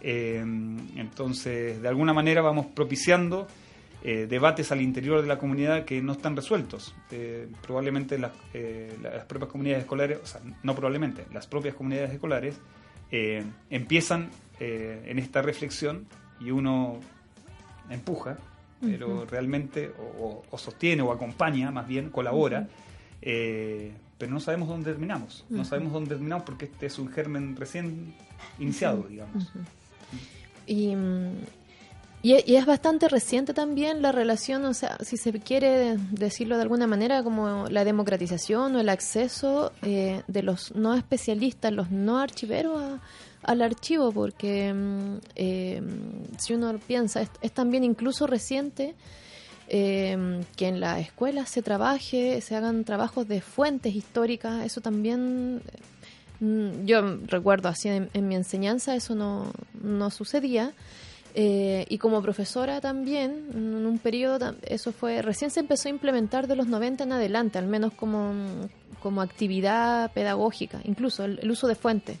Eh, 0.00 0.38
entonces, 0.96 1.80
de 1.80 1.88
alguna 1.88 2.12
manera 2.12 2.42
vamos 2.42 2.66
propiciando 2.66 3.46
eh, 4.02 4.26
debates 4.28 4.70
al 4.72 4.82
interior 4.82 5.22
de 5.22 5.28
la 5.28 5.38
comunidad 5.38 5.84
que 5.84 6.00
no 6.02 6.12
están 6.12 6.36
resueltos. 6.36 6.94
Eh, 7.10 7.48
probablemente 7.62 8.18
las, 8.18 8.32
las, 9.02 9.24
propias 9.24 9.50
comunidades 9.50 9.84
escolares, 9.84 10.18
o 10.22 10.26
sea, 10.26 10.40
no 10.62 10.74
probablemente, 10.74 11.24
las 11.32 11.46
propias 11.46 11.74
comunidades 11.74 12.12
escolares 12.12 12.56
empiezan 13.70 14.30
en 14.60 15.18
esta 15.18 15.42
reflexión 15.42 16.06
y 16.40 16.50
uno 16.50 16.98
empuja, 17.90 18.38
pero 18.80 19.24
realmente 19.24 19.92
o, 20.20 20.58
sostiene 20.58 21.02
o 21.02 21.12
acompaña, 21.12 21.70
más 21.70 21.86
bien 21.86 22.10
colabora 22.10 22.68
pero 24.18 24.32
no 24.32 24.40
sabemos 24.40 24.68
dónde 24.68 24.90
terminamos. 24.90 25.44
No 25.50 25.64
sabemos 25.64 25.92
dónde 25.92 26.10
terminamos 26.10 26.44
porque 26.44 26.66
este 26.66 26.86
es 26.86 26.98
un 26.98 27.08
germen 27.08 27.56
recién 27.56 28.14
iniciado, 28.58 29.02
digamos. 29.08 29.52
Y, 30.66 30.94
y, 32.24 32.56
es 32.56 32.64
bastante 32.64 33.08
reciente 33.08 33.52
también 33.52 34.00
la 34.00 34.10
relación, 34.10 34.64
o 34.64 34.72
sea, 34.72 34.96
si 35.02 35.16
se 35.18 35.30
quiere 35.40 35.98
decirlo 36.10 36.56
de 36.56 36.62
alguna 36.62 36.86
manera, 36.86 37.22
como 37.22 37.66
la 37.68 37.84
democratización 37.84 38.74
o 38.74 38.80
el 38.80 38.88
acceso 38.88 39.72
eh, 39.82 40.22
de 40.26 40.42
los 40.42 40.74
no 40.74 40.94
especialistas, 40.94 41.72
los 41.72 41.90
no 41.90 42.18
archiveros 42.18 42.98
al 43.42 43.62
archivo, 43.62 44.10
porque 44.10 44.72
mm, 44.72 45.16
eh, 45.36 45.82
si 46.38 46.54
uno 46.54 46.78
piensa, 46.78 47.28
es 47.42 47.52
también 47.52 47.84
incluso 47.84 48.26
reciente 48.26 48.94
eh, 49.68 50.40
que 50.56 50.68
en 50.68 50.80
la 50.80 51.00
escuela 51.00 51.46
se 51.46 51.62
trabaje, 51.62 52.40
se 52.42 52.54
hagan 52.54 52.84
trabajos 52.84 53.26
de 53.26 53.40
fuentes 53.40 53.94
históricas, 53.94 54.64
eso 54.64 54.80
también, 54.80 55.62
mm, 56.40 56.84
yo 56.84 57.18
recuerdo 57.26 57.68
así 57.68 57.88
en, 57.88 58.28
mi 58.28 58.34
enseñanza, 58.34 58.94
eso 58.94 59.14
no, 59.14 59.52
no 59.82 60.10
sucedía. 60.10 60.72
Eh, 61.36 61.84
y 61.88 61.98
como 61.98 62.22
profesora 62.22 62.80
también, 62.80 63.48
en 63.52 63.86
un 63.86 63.98
periodo, 63.98 64.54
eso 64.62 64.92
fue, 64.92 65.20
recién 65.20 65.50
se 65.50 65.60
empezó 65.60 65.88
a 65.88 65.90
implementar 65.90 66.46
de 66.46 66.54
los 66.54 66.68
90 66.68 67.02
en 67.02 67.12
adelante, 67.12 67.58
al 67.58 67.66
menos 67.66 67.92
como, 67.92 68.32
como 69.02 69.20
actividad 69.20 70.12
pedagógica, 70.12 70.80
incluso 70.84 71.24
el, 71.24 71.50
uso 71.50 71.66
de 71.66 71.74
fuentes. 71.74 72.18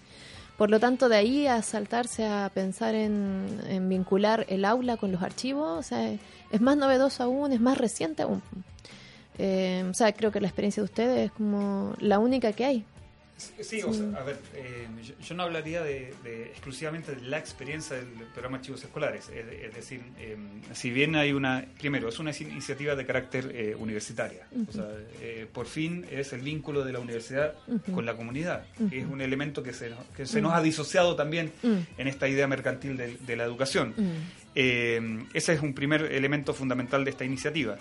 Por 0.58 0.68
lo 0.70 0.80
tanto, 0.80 1.08
de 1.08 1.16
ahí 1.16 1.46
a 1.46 1.62
saltarse 1.62 2.26
a 2.26 2.50
pensar 2.52 2.96
en, 2.96 3.88
vincular 3.88 4.46
el 4.48 4.64
aula 4.64 4.96
con 4.96 5.12
los 5.12 5.22
archivos, 5.22 5.78
o 5.78 5.82
sea, 5.82 6.12
es 6.50 6.60
más 6.60 6.76
novedoso 6.76 7.22
aún, 7.22 7.52
es 7.52 7.60
más 7.60 7.78
reciente 7.78 8.22
aún. 8.22 8.42
Eh, 9.38 9.84
o 9.88 9.94
sea, 9.94 10.12
creo 10.12 10.32
que 10.32 10.40
la 10.40 10.48
experiencia 10.48 10.80
de 10.80 10.84
ustedes 10.84 11.26
es 11.26 11.32
como 11.32 11.94
la 12.00 12.18
única 12.18 12.52
que 12.52 12.64
hay. 12.64 12.84
Sí, 13.36 13.82
O 13.82 13.92
sea, 13.92 14.06
a 14.20 14.22
ver, 14.22 14.38
eh, 14.54 14.86
yo, 15.20 15.34
no 15.34 15.42
hablaría 15.42 15.82
de, 15.82 16.14
exclusivamente 16.52 17.14
de 17.14 17.22
la 17.22 17.38
experiencia 17.38 17.96
del 17.96 18.06
programa 18.32 18.58
Archivos 18.58 18.82
Escolares. 18.84 19.28
Es, 19.28 19.74
decir, 19.74 20.02
eh, 20.18 20.36
si 20.72 20.90
bien 20.90 21.16
hay 21.16 21.32
una, 21.32 21.64
primero, 21.78 22.08
es 22.08 22.18
una 22.18 22.30
iniciativa 22.30 22.94
de 22.94 23.04
carácter 23.04 23.76
universitaria. 23.78 24.46
O 24.68 24.72
sea, 24.72 24.88
por 25.52 25.66
fin 25.66 26.06
es 26.10 26.32
el 26.32 26.42
vínculo 26.42 26.84
de 26.84 26.92
la 26.92 27.00
universidad 27.00 27.54
con 27.92 28.06
la 28.06 28.16
comunidad. 28.16 28.66
Es 28.90 29.06
un 29.06 29.20
elemento 29.20 29.62
que 29.62 29.72
se, 29.72 29.92
que 30.16 30.26
se 30.26 30.40
nos 30.40 30.52
ha 30.52 30.62
disociado 30.62 31.16
también 31.16 31.52
en 31.62 32.08
esta 32.08 32.28
idea 32.28 32.46
mercantil 32.46 32.96
de, 32.96 33.16
de 33.16 33.36
la 33.36 33.44
educación. 33.44 33.94
Eh, 34.54 35.26
ese 35.32 35.54
es 35.54 35.60
un 35.62 35.74
primer 35.74 36.12
elemento 36.12 36.54
fundamental 36.54 37.04
de 37.04 37.10
esta 37.10 37.24
iniciativa. 37.24 37.76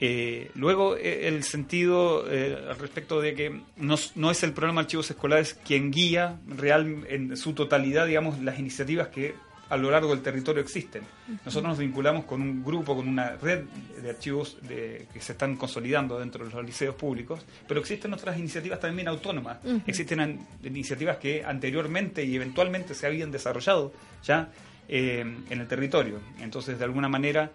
Eh, 0.00 0.50
luego, 0.54 0.96
eh, 0.96 1.28
el 1.28 1.42
sentido 1.44 2.24
al 2.24 2.78
respecto 2.78 3.20
de 3.20 3.34
que 3.34 3.60
no, 3.76 4.30
es 4.30 4.42
el 4.42 4.52
programa 4.52 4.82
Archivos 4.82 5.10
Escolares 5.10 5.54
quien 5.54 5.90
guía 5.90 6.38
real 6.46 7.06
en 7.08 7.36
su 7.36 7.54
totalidad, 7.54 8.06
digamos, 8.06 8.38
las 8.40 8.58
iniciativas 8.58 9.08
que 9.08 9.34
a 9.68 9.76
lo 9.76 9.90
largo 9.90 10.10
del 10.10 10.22
territorio 10.22 10.62
existen. 10.62 11.02
Nosotros 11.44 11.70
nos 11.70 11.78
vinculamos 11.78 12.24
con 12.24 12.40
un 12.40 12.62
grupo, 12.62 12.94
con 12.94 13.08
una 13.08 13.30
red 13.36 13.64
de 14.00 14.10
archivos 14.10 14.58
que 14.68 15.20
se 15.20 15.32
están 15.32 15.56
consolidando 15.56 16.20
dentro 16.20 16.46
de 16.46 16.52
los 16.52 16.64
liceos 16.64 16.94
públicos, 16.94 17.44
pero 17.66 17.80
existen 17.80 18.12
otras 18.12 18.38
iniciativas 18.38 18.78
también 18.78 19.08
autónomas. 19.08 19.58
Existen 19.86 20.46
iniciativas 20.62 21.16
que 21.16 21.44
anteriormente 21.44 22.24
y 22.24 22.36
eventualmente 22.36 22.94
se 22.94 23.06
habían 23.06 23.32
desarrollado 23.32 23.92
ya 24.22 24.50
eh, 24.88 25.24
en 25.50 25.60
el 25.60 25.66
territorio. 25.66 26.20
Entonces, 26.38 26.78
de 26.78 26.84
alguna 26.84 27.08
manera, 27.08 27.50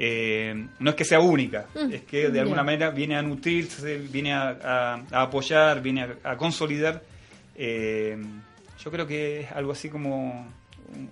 eh, 0.00 0.66
no 0.78 0.90
es 0.90 0.96
que 0.96 1.04
sea 1.04 1.18
única, 1.18 1.66
mm, 1.74 1.92
es 1.92 2.02
que 2.02 2.28
de 2.28 2.38
alguna 2.38 2.62
manera 2.62 2.90
viene 2.90 3.16
a 3.16 3.22
nutrirse, 3.22 3.98
viene 3.98 4.32
a, 4.32 4.94
apoyar, 5.10 5.82
viene 5.82 6.06
a, 6.22 6.36
consolidar. 6.36 7.02
Eh, 7.56 8.16
yo 8.78 8.90
creo 8.92 9.08
que 9.08 9.40
es 9.40 9.50
algo 9.50 9.72
así 9.72 9.88
como 9.88 10.46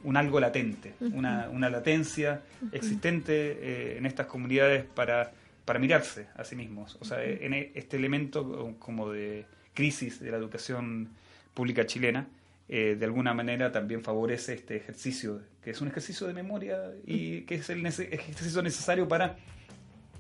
un, 0.04 0.16
algo 0.16 0.38
latente, 0.38 0.94
una, 1.00 1.68
latencia 1.68 2.42
existente 2.70 3.98
en 3.98 4.06
estas 4.06 4.26
comunidades 4.26 4.84
para, 4.84 5.32
para 5.64 5.80
mirarse 5.80 6.28
a 6.36 6.44
sí 6.44 6.54
mismos. 6.54 6.96
O 7.00 7.04
sea, 7.04 7.24
en 7.24 7.54
e, 7.54 7.72
este 7.74 7.96
elemento 7.96 8.76
como 8.78 9.10
de 9.10 9.46
crisis 9.74 10.20
de 10.20 10.30
la 10.30 10.36
educación 10.36 11.08
pública 11.54 11.84
chilena, 11.86 12.28
eh, 12.68 12.96
de 12.98 13.04
alguna 13.04 13.32
manera 13.32 13.70
también 13.70 14.02
favorece 14.02 14.54
este 14.54 14.76
ejercicio, 14.76 15.40
que 15.62 15.70
es 15.70 15.80
un 15.80 15.88
ejercicio 15.88 16.26
de 16.26 16.34
memoria 16.34 16.92
y 17.06 17.42
que 17.42 17.56
es 17.56 17.70
el 17.70 17.84
ejercicio 17.86 18.62
necesario 18.62 19.06
para 19.06 19.36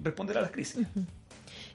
responder 0.02 0.38
a 0.38 0.42
las 0.42 0.50
crisis. 0.50 0.86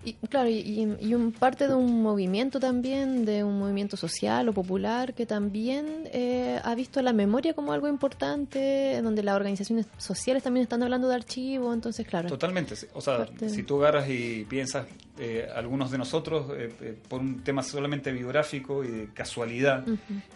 Y 0.04 0.14
claro, 0.14 0.50
y, 0.50 1.14
un 1.14 1.32
parte 1.32 1.68
de 1.68 1.76
un 1.76 2.02
movimiento 2.02 2.60
también, 2.60 3.24
de 3.24 3.44
un 3.44 3.60
movimiento 3.60 3.98
social 3.98 4.50
o 4.50 4.54
popular 4.54 5.14
que 5.14 5.28
también 5.28 6.10
eh, 6.12 6.60
ha 6.64 6.74
visto 6.74 7.02
la 7.04 7.14
memoria 7.14 7.54
como 7.54 7.72
algo 7.72 7.88
importante, 7.88 9.00
donde 9.04 9.22
las 9.22 9.36
organizaciones 9.36 9.88
sociales 9.98 10.42
también 10.42 10.64
están 10.64 10.82
hablando 10.82 11.08
de 11.08 11.16
archivos, 11.16 11.74
entonces 11.74 12.08
claro. 12.08 12.30
Totalmente, 12.30 12.76
o 12.94 13.02
sea, 13.02 13.28
si 13.48 13.62
tú 13.62 13.80
agarras 13.80 14.10
y 14.10 14.46
piensas 14.50 14.88
eh, 15.20 15.48
algunos 15.56 15.92
de 15.92 16.00
nosotros, 16.00 16.48
eh, 16.58 16.98
por 17.08 17.22
un 17.22 17.44
tema 17.44 17.62
solamente 17.62 18.12
biográfico 18.12 18.84
y 18.84 18.88
de 18.88 19.10
casualidad, 19.14 19.86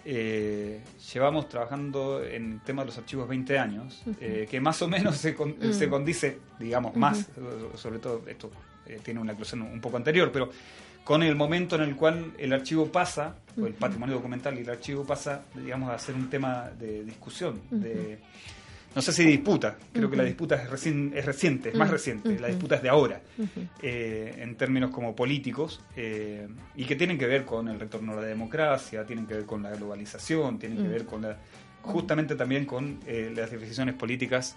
llevamos 0.06 1.50
trabajando 1.50 2.24
en 2.24 2.54
el 2.54 2.62
tema 2.62 2.84
de 2.84 2.88
los 2.88 2.98
archivos 3.00 3.28
20 3.28 3.58
años, 3.58 4.04
que 4.20 4.62
más 4.62 4.80
o 4.84 4.88
menos 4.88 5.18
se, 5.18 5.36
se 5.72 5.90
condice, 5.90 6.38
digamos, 6.60 6.96
más, 6.96 7.30
sobre 7.76 7.98
todo 7.98 8.22
esto 8.28 8.52
tiene 9.04 9.20
una 9.20 9.34
eclosión 9.34 9.62
un 9.62 9.82
poco 9.82 9.98
anterior, 9.98 10.32
pero 10.32 10.50
con 11.04 11.22
el 11.22 11.36
momento 11.36 11.76
en 11.76 11.84
el 11.84 11.96
cual 11.96 12.34
el 12.38 12.52
archivo 12.52 12.88
pasa, 12.88 13.36
o 13.62 13.68
el 13.68 13.74
patrimonio 13.74 14.16
documental 14.16 14.58
y 14.58 14.62
el 14.62 14.70
archivo 14.70 15.06
pasa, 15.06 15.44
digamos, 15.54 15.92
a 15.92 16.00
ser 16.00 16.16
un 16.16 16.30
tema 16.30 16.72
de 16.78 17.04
discusión, 17.04 17.62
de 17.70 18.20
no 18.96 19.02
sé 19.02 19.12
si 19.12 19.26
disputa, 19.26 19.76
creo 19.92 20.10
que 20.10 20.16
la 20.16 20.24
disputa 20.24 20.56
es, 20.56 20.64
es 20.64 21.26
reciente, 21.26 21.70
es 21.70 21.76
más 21.76 21.90
reciente, 21.90 22.40
la 22.40 22.48
disputa 22.48 22.76
es 22.76 22.82
de 22.82 22.90
ahora, 22.90 23.22
eh, 23.82 24.36
en 24.40 24.56
términos 24.56 24.90
como 24.90 25.14
políticos, 25.14 25.82
eh, 25.98 26.48
y 26.76 26.86
que 26.86 26.96
tienen 26.96 27.18
que 27.18 27.28
ver 27.28 27.44
con 27.44 27.68
el 27.68 27.78
retorno 27.78 28.14
a 28.14 28.16
la 28.16 28.22
democracia, 28.22 29.06
tienen 29.06 29.28
que 29.28 29.34
ver 29.34 29.46
con 29.46 29.62
la 29.62 29.72
globalización, 29.72 30.58
tienen 30.58 30.82
que 30.82 30.88
ver 30.88 31.06
con 31.06 31.24
la, 31.24 31.38
justamente 31.86 32.36
también 32.36 32.66
con 32.66 33.00
eh, 33.08 33.32
las 33.36 33.52
definiciones 33.52 33.96
políticas, 33.96 34.56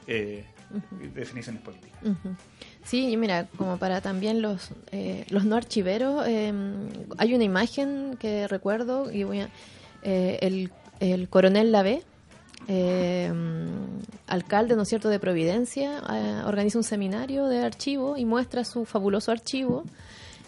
definiciones 1.15 1.63
políticas. 1.63 1.99
Sí, 2.85 3.17
mira, 3.17 3.47
como 3.57 3.79
para 3.79 4.01
también 4.01 4.43
los, 4.43 4.71
los 5.31 5.45
no 5.45 5.57
archiveros, 5.57 6.25
hay 6.27 7.35
una 7.35 7.45
imagen 7.45 8.17
que 8.19 8.49
recuerdo, 8.49 9.11
y 9.13 9.25
voy 9.25 9.41
a, 9.41 9.49
el, 10.03 10.71
el 11.01 11.29
coronel 11.29 11.73
Lave, 11.73 12.03
eh, 12.67 13.33
alcalde, 14.27 14.77
¿no 14.77 14.83
es 14.83 14.89
cierto?, 14.89 15.09
de 15.09 15.19
Providencia, 15.19 16.03
eh, 16.13 16.43
organiza 16.45 16.79
un 16.79 16.85
seminario 16.85 17.47
de 17.47 17.61
archivo 17.61 18.17
y 18.17 18.25
muestra 18.25 18.65
su 18.65 18.85
fabuloso 18.85 19.33
archivo. 19.33 19.85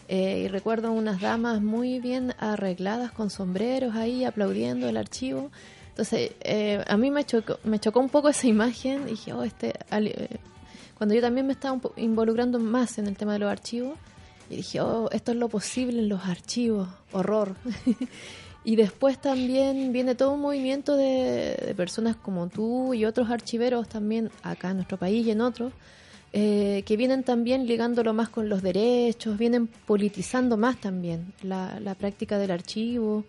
Eh, 0.09 0.43
y 0.45 0.49
recuerdo 0.49 0.91
unas 0.91 1.21
damas 1.21 1.63
muy 1.63 2.01
bien 2.01 2.35
arregladas 2.39 3.13
con 3.13 3.31
sombreros 3.31 3.95
ahí 3.95 4.25
aplaudiendo 4.25 4.89
el 4.89 4.97
archivo. 4.97 5.51
Entonces, 6.01 6.33
eh, 6.41 6.83
a 6.87 6.97
mí 6.97 7.11
me 7.11 7.25
chocó, 7.25 7.59
me 7.63 7.79
chocó 7.79 8.01
un 8.01 8.09
poco 8.09 8.29
esa 8.31 8.47
imagen 8.47 9.03
y 9.03 9.11
dije, 9.11 9.35
oh, 9.35 9.43
este, 9.43 9.75
cuando 10.97 11.15
yo 11.15 11.21
también 11.21 11.47
me 11.47 11.53
estaba 11.53 11.79
involucrando 11.97 12.59
más 12.59 12.99
en 12.99 13.07
el 13.07 13.19
tema 13.19 13.35
de 13.35 13.41
los 13.41 13.51
archivos, 13.51 13.99
y 14.49 14.57
dije, 14.57 14.81
oh, 14.81 15.11
esto 15.13 15.33
es 15.33 15.37
lo 15.37 15.51
posible 15.51 15.99
en 15.99 16.09
los 16.09 16.25
archivos, 16.25 16.89
horror. 17.13 17.55
Y 18.63 18.77
después 18.77 19.19
también 19.19 19.91
viene 19.91 20.15
todo 20.15 20.33
un 20.33 20.43
movimiento 20.43 20.95
de, 20.95 21.73
personas 21.79 22.17
como 22.17 22.49
tú 22.49 22.93
y 22.93 23.07
otros 23.07 23.31
archiveros 23.31 23.89
también 23.89 24.31
acá 24.43 24.73
en 24.73 24.77
nuestro 24.77 24.99
país 24.99 25.27
y 25.27 25.31
en 25.31 25.41
otros, 25.41 25.73
eh, 26.35 26.83
que 26.85 26.99
vienen 26.99 27.25
también 27.25 27.67
ligándolo 27.67 28.13
más 28.13 28.29
con 28.29 28.51
los 28.51 28.61
derechos, 28.61 29.39
vienen 29.39 29.67
politizando 29.67 30.59
más 30.59 30.79
también 30.79 31.33
la, 31.43 31.81
la 31.81 31.95
práctica 31.95 32.37
del 32.37 32.51
archivo 32.51 33.25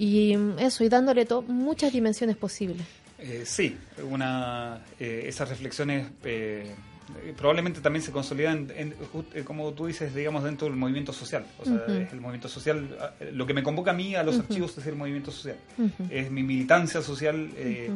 y 0.00 0.34
eso, 0.58 0.82
y 0.82 0.88
dándole 0.88 1.26
muchas 1.46 1.92
dimensiones 1.92 2.34
posibles. 2.36 2.86
Eh, 3.18 3.42
sí, 3.44 3.76
una, 4.10 4.80
eh, 4.98 5.24
esas 5.26 5.50
reflexiones 5.50 6.06
eh, 6.24 6.74
probablemente 7.36 7.82
también 7.82 8.02
se 8.02 8.10
consolidan, 8.10 8.68
en, 8.74 8.94
eh, 9.34 9.42
como 9.44 9.72
tú 9.74 9.86
dices, 9.86 10.14
digamos, 10.14 10.42
dentro 10.42 10.68
del 10.68 10.76
movimiento 10.76 11.12
social. 11.12 11.44
O 11.58 11.66
sea, 11.66 11.84
es 11.88 12.14
el 12.14 12.20
movimiento 12.20 12.48
social, 12.48 12.96
ah, 12.98 13.10
lo 13.32 13.46
que 13.46 13.52
me 13.52 13.62
convoca 13.62 13.90
a 13.90 13.94
mí 13.94 14.14
a 14.14 14.22
los 14.22 14.38
archivos 14.38 14.76
es 14.78 14.86
el 14.86 14.96
movimiento 14.96 15.30
social. 15.30 15.56
Es 16.08 16.30
mi 16.30 16.42
militancia 16.42 17.02
social 17.02 17.50
eh, 17.56 17.90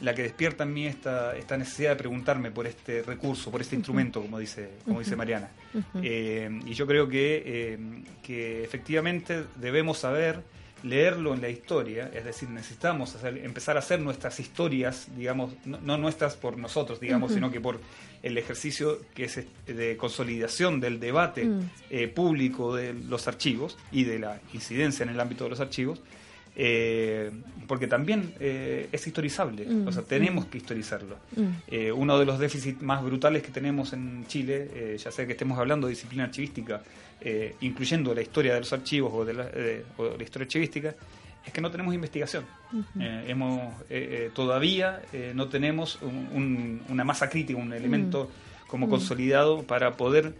la 0.00 0.12
que 0.12 0.22
despierta 0.22 0.64
en 0.64 0.74
mí 0.74 0.86
esta, 0.86 1.36
esta 1.36 1.56
necesidad 1.56 1.90
de 1.90 1.96
preguntarme 1.96 2.50
por 2.50 2.66
este 2.66 3.02
recurso, 3.02 3.52
por 3.52 3.60
este 3.60 3.76
instrumento, 3.76 4.20
como 4.20 4.40
dice, 4.40 4.70
como 4.84 4.98
dice 4.98 5.14
Mariana. 5.14 5.50
y 6.02 6.74
yo 6.74 6.84
creo 6.86 7.08
que, 7.08 7.78
que 8.24 8.64
efectivamente 8.64 9.44
debemos 9.56 9.98
saber 9.98 10.42
leerlo 10.84 11.32
en 11.32 11.40
la 11.40 11.48
historia, 11.48 12.10
es 12.14 12.24
decir, 12.24 12.50
necesitamos 12.50 13.16
empezar 13.24 13.76
a 13.76 13.78
hacer 13.78 14.00
nuestras 14.00 14.38
historias, 14.38 15.08
digamos, 15.16 15.54
no, 15.64 15.96
nuestras 15.96 16.36
por 16.36 16.58
nosotros, 16.58 17.00
digamos, 17.00 17.32
sino 17.32 17.50
que 17.50 17.60
por 17.60 17.80
el 18.22 18.36
ejercicio 18.36 18.98
que 19.14 19.24
es 19.24 19.40
de 19.66 19.96
consolidación 19.96 20.80
del 20.80 21.00
debate 21.00 21.46
mm. 21.46 21.70
eh, 21.90 22.08
público 22.08 22.76
de 22.76 22.92
los 22.92 23.26
archivos 23.26 23.78
y 23.90 24.04
de 24.04 24.18
la 24.18 24.40
incidencia 24.52 25.04
en 25.04 25.08
el 25.08 25.20
ámbito 25.20 25.44
de 25.44 25.50
los 25.50 25.60
archivos, 25.60 26.00
eh, 26.56 27.30
porque 27.66 27.86
también 27.86 28.34
eh, 28.40 28.88
es 28.92 29.06
historizable, 29.06 29.64
mm, 29.66 29.88
o 29.88 29.92
sea, 29.92 30.02
tenemos 30.02 30.46
mm. 30.46 30.48
que 30.50 30.58
historizarlo. 30.58 31.16
uno 31.96 32.18
de 32.18 32.26
los 32.26 32.38
déficits 32.38 32.82
más 32.82 33.02
brutales 33.02 33.42
que 33.42 33.50
tenemos 33.50 33.92
en 33.92 34.26
Chile, 34.26 34.96
ya 34.98 35.10
sea 35.10 35.26
que 35.26 35.32
estemos 35.32 35.58
hablando 35.58 35.86
de 35.86 35.92
disciplina 35.92 36.24
archivística, 36.24 36.82
incluyendo 37.60 38.14
la 38.14 38.22
historia 38.22 38.54
de 38.54 38.60
los 38.60 38.72
archivos 38.72 39.12
o 39.14 39.24
de 39.24 39.34
la, 39.34 39.48
o 39.96 40.16
la 40.16 40.22
historia 40.22 40.44
archivística, 40.44 40.94
es 41.46 41.52
que 41.52 41.60
no 41.60 41.70
tenemos 41.70 41.94
investigación. 41.94 42.44
Eh, 42.98 43.24
hemos, 43.28 43.72
eh, 43.90 44.26
eh, 44.26 44.30
todavía 44.34 45.02
no 45.34 45.48
tenemos 45.48 45.98
una 46.32 47.04
masa 47.04 47.28
crítica, 47.28 47.58
un 47.58 47.72
elemento 47.72 48.30
como 48.66 48.88
consolidado 48.88 49.62
para 49.62 49.96
poder 49.96 50.34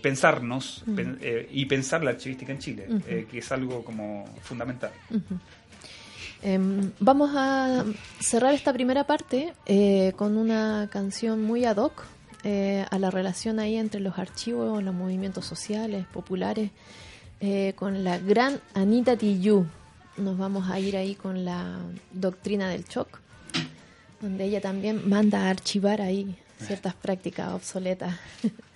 pensarnos 0.00 0.84
y 1.50 1.64
pensar 1.66 2.04
la 2.04 2.10
archivística 2.10 2.52
en 2.52 2.58
Chile, 2.58 2.88
que 3.30 3.38
es 3.38 3.52
algo 3.52 3.84
como 3.84 4.24
fundamental. 4.42 4.92
Em, 6.42 6.92
vamos 7.00 7.30
a 7.34 7.84
cerrar 8.20 8.54
esta 8.54 8.72
primera 8.72 9.04
parte 9.04 9.52
con 10.16 10.36
una 10.36 10.88
canción 10.90 11.42
muy 11.42 11.64
ad 11.64 11.78
hoc 11.78 12.04
a 12.44 12.98
la 12.98 13.10
relación 13.10 13.58
ahí 13.58 13.76
entre 13.76 14.00
los 14.00 14.18
archivos, 14.18 14.82
los 14.82 14.94
movimientos 14.94 15.44
sociales, 15.44 16.06
populares, 16.06 16.70
con 17.74 18.04
la 18.04 18.18
gran 18.18 18.60
Anita 18.74 19.16
Tijoux. 19.16 19.66
Nos 20.16 20.38
vamos 20.38 20.70
a 20.70 20.78
ir 20.80 20.96
ahí 20.96 21.14
con 21.14 21.44
la 21.44 21.78
doctrina 22.12 22.68
del 22.70 22.84
shock, 22.84 23.20
donde 24.20 24.44
ella 24.44 24.60
también 24.60 25.08
manda 25.08 25.46
a 25.46 25.50
archivar 25.50 26.00
ahí 26.00 26.36
ciertas 26.58 26.94
prácticas 26.94 27.52
obsoletas. 27.52 28.16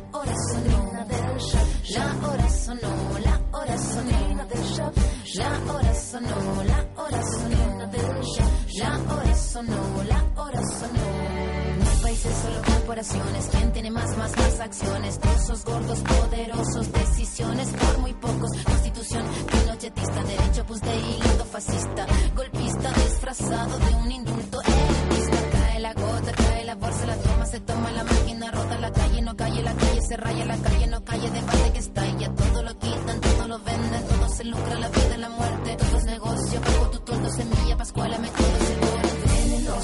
La 1.93 2.05
hora 2.25 2.49
sonó, 2.49 3.19
la 3.19 3.41
hora 3.51 3.77
sonó. 3.77 4.11
La 5.35 5.73
hora 5.73 5.93
sonó, 5.93 6.63
la 6.63 6.87
hora 6.95 7.21
sonó. 7.21 7.91
La 8.77 9.13
hora 9.13 9.35
sonó, 9.35 10.03
la 10.07 10.41
hora 10.41 10.61
sonó. 10.79 11.05
No 11.79 12.01
países, 12.01 12.33
solo 12.41 12.61
corporaciones. 12.65 13.47
¿Quién 13.51 13.73
tiene 13.73 13.91
más, 13.91 14.17
más, 14.17 14.37
más 14.37 14.59
acciones? 14.61 15.19
Trozos 15.19 15.65
gordos, 15.65 15.99
poderosos, 15.99 16.91
decisiones 16.93 17.69
por 17.69 17.97
muy 17.99 18.13
pocos. 18.13 18.51
Constitución 18.63 19.25
pinochetista, 19.51 20.23
derecho, 20.23 20.65
pues 20.65 20.81
de 20.81 20.95
hilo 20.95 21.45
fascista. 21.51 22.07
Golpista 22.35 22.91
disfrazado 22.93 23.79
de 23.79 23.95
un 23.95 24.11
indulto 24.11 24.61
elitista. 24.61 25.37
Cae 25.51 25.79
la 25.79 25.93
gota, 25.93 26.31
cae 26.31 26.65
la 26.65 26.75
bolsa, 26.75 27.05
la 27.05 27.15
toma, 27.15 27.45
se 27.45 27.59
toma 27.59 27.91
la 27.91 28.03
máquina, 28.03 28.51
rota 28.51 28.79
la 28.79 28.91
calle, 28.91 29.21
no 29.21 29.35
calle, 29.35 29.61
la 29.61 29.73
calle 29.73 30.01
se 30.01 30.17
raya, 30.17 30.45
la 30.45 30.57
calle 30.57 30.87
no 30.87 30.90
calle, 31.21 31.31
debate 31.31 31.73
que 31.73 31.79
estalla. 31.79 32.35
Todo 32.35 32.63
lo 32.63 32.79
quitan, 32.79 33.21
todo 33.21 33.47
lo 33.47 33.59
venden, 33.59 34.07
todo 34.07 34.29
se 34.29 34.43
lucra, 34.45 34.79
la 34.79 34.89
vida, 34.89 35.17
la 35.17 35.29
muerte. 35.29 35.77
Todo 35.77 35.97
es 35.97 36.03
negocio, 36.05 36.61
bajo 36.61 36.89
tu 36.89 36.99
toldo, 36.99 37.29
semilla, 37.29 37.77
pascuala, 37.77 38.17
me 38.19 38.29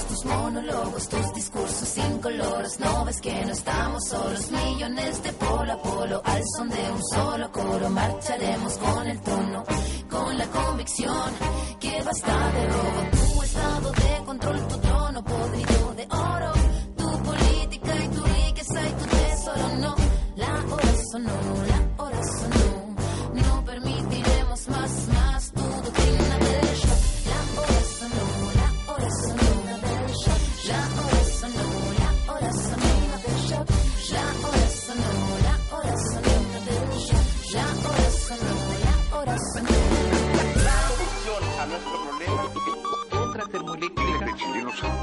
tus 0.08 0.26
monólogos, 0.26 1.10
tus 1.10 1.34
discursos 1.34 1.98
incoloros. 1.98 2.80
No 2.80 3.06
ves 3.06 3.22
que 3.22 3.46
no 3.46 3.52
estamos 3.52 4.04
solos, 4.08 4.52
millones 4.52 5.24
de 5.24 5.34
polo 5.34 5.74
a 5.74 5.82
polo, 5.82 6.22
al 6.24 6.42
son 6.56 6.70
de 6.70 6.92
un 6.92 7.04
solo 7.04 7.52
coro. 7.52 7.90
Marcharemos 7.90 8.78
con 8.78 9.08
el 9.08 9.22
tono, 9.22 9.64
con 10.10 10.38
la 10.38 10.46
convicción 10.48 11.32
que 11.80 12.04
basta 12.04 12.52
de 12.52 12.68
robo. 12.68 13.34
Tu 13.34 13.44
estado 13.44 13.92
de 13.92 14.26
control, 14.26 14.68
tu 14.68 14.87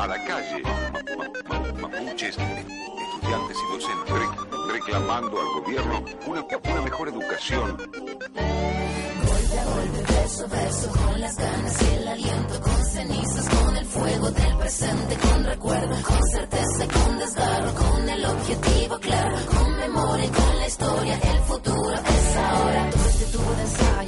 a 0.04 0.06
la 0.06 0.24
calle. 0.24 0.62
Mapuches, 1.80 2.36
estudiantes 2.36 3.56
y 3.56 3.72
docentes 3.72 4.14
reclamando 4.70 5.40
al 5.40 5.46
gobierno 5.60 6.04
una, 6.26 6.44
una 6.44 6.82
mejor 6.82 7.08
educación. 7.08 7.76
Golpe 7.76 9.58
a 9.58 9.64
golpe, 9.64 10.12
verso 10.12 10.44
a 10.44 10.48
verso, 10.48 10.90
con 10.90 11.20
las 11.20 11.36
ganas 11.36 11.82
y 11.82 11.94
el 11.94 12.08
aliento, 12.08 12.60
con 12.60 12.84
cenizas, 12.84 13.48
con 13.48 13.76
el 13.76 13.86
fuego 13.86 14.30
del 14.30 14.56
presente, 14.58 15.16
con 15.16 15.44
recuerdo, 15.44 16.02
con 16.02 16.22
certeza 16.28 16.86
con 16.92 17.18
desgarro, 17.18 17.74
con 17.74 18.08
el 18.08 18.24
objetivo 18.26 18.98
claro, 18.98 19.36
con 19.46 19.76
memoria 19.78 20.24
y 20.26 20.28
con 20.28 20.58
la 20.58 20.66
historia, 20.66 21.14
el 21.14 21.40
futuro 21.44 21.94
es 21.94 22.23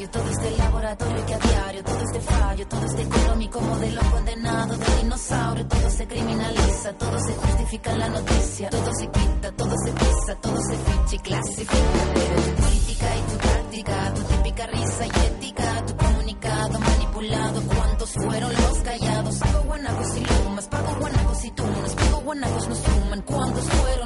todo 0.09 0.29
este 0.31 0.51
laboratorio 0.57 1.27
que 1.27 1.35
a 1.35 1.39
diario, 1.39 1.85
todo 1.85 2.01
este 2.01 2.21
fallo, 2.21 2.69
todo 2.69 2.85
este 2.87 3.03
económico 3.03 3.61
modelo 3.61 4.01
condenado 4.11 4.77
de 4.77 4.97
dinosaurio, 5.03 5.67
todo 5.67 5.91
se 5.91 6.07
criminaliza, 6.07 6.93
todo 6.99 7.19
se 7.19 7.35
justifica 7.35 7.93
en 7.93 7.99
la 7.99 8.09
noticia, 8.09 8.71
todo 8.71 8.95
se 8.95 9.07
quita, 9.07 9.53
todo 9.53 9.75
se 9.85 9.93
pisa, 9.93 10.35
todo 10.41 10.57
se 10.63 10.77
ficha 10.77 11.15
y 11.15 11.19
clasifica. 11.19 11.73
Tu 11.75 12.63
política 12.63 13.07
y 13.17 13.33
tu 13.33 13.39
práctica, 13.39 14.15
tu 14.15 14.23
típica 14.23 14.67
risa 14.67 15.07
y 15.07 15.27
ética, 15.27 15.87
tu 15.87 15.97
comunicado 15.97 16.81
manipulado, 16.81 17.63
¿cuántos 17.63 18.13
fueron 18.13 18.53
los 18.53 18.79
callados? 18.79 19.39
Pago 19.39 19.63
guanacos 19.65 20.17
y 20.17 20.21
lumas, 20.21 20.69
pago 20.69 20.97
guanacos 21.01 21.45
y 21.45 21.51
tunas, 21.51 21.95
pago 21.95 22.21
guanacos 22.21 22.69
nos 22.69 22.79
suman, 22.79 23.23
¿cuántos 23.23 23.65
fueron 23.65 24.06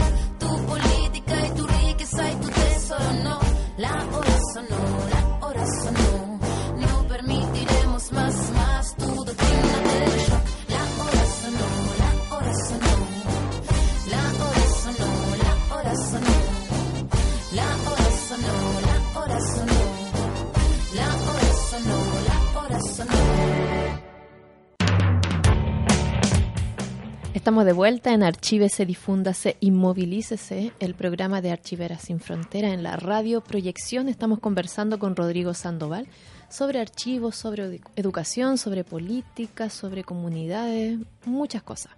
Estamos 27.33 27.63
de 27.65 27.73
vuelta 27.73 28.13
en 28.13 28.23
Archívese, 28.23 28.85
Difúndase, 28.85 29.55
Inmovilícese, 29.61 30.73
el 30.79 30.95
programa 30.95 31.41
de 31.41 31.51
Archiveras 31.51 32.01
Sin 32.03 32.19
Frontera 32.19 32.69
en 32.73 32.83
la 32.83 32.97
radio 32.97 33.41
Proyección. 33.41 34.09
Estamos 34.09 34.39
conversando 34.39 34.99
con 34.99 35.15
Rodrigo 35.15 35.53
Sandoval 35.53 36.07
sobre 36.49 36.79
archivos, 36.81 37.35
sobre 37.37 37.65
edu- 37.79 37.81
educación, 37.95 38.57
sobre 38.57 38.83
política, 38.83 39.69
sobre 39.69 40.03
comunidades, 40.03 40.99
muchas 41.25 41.63
cosas. 41.63 41.93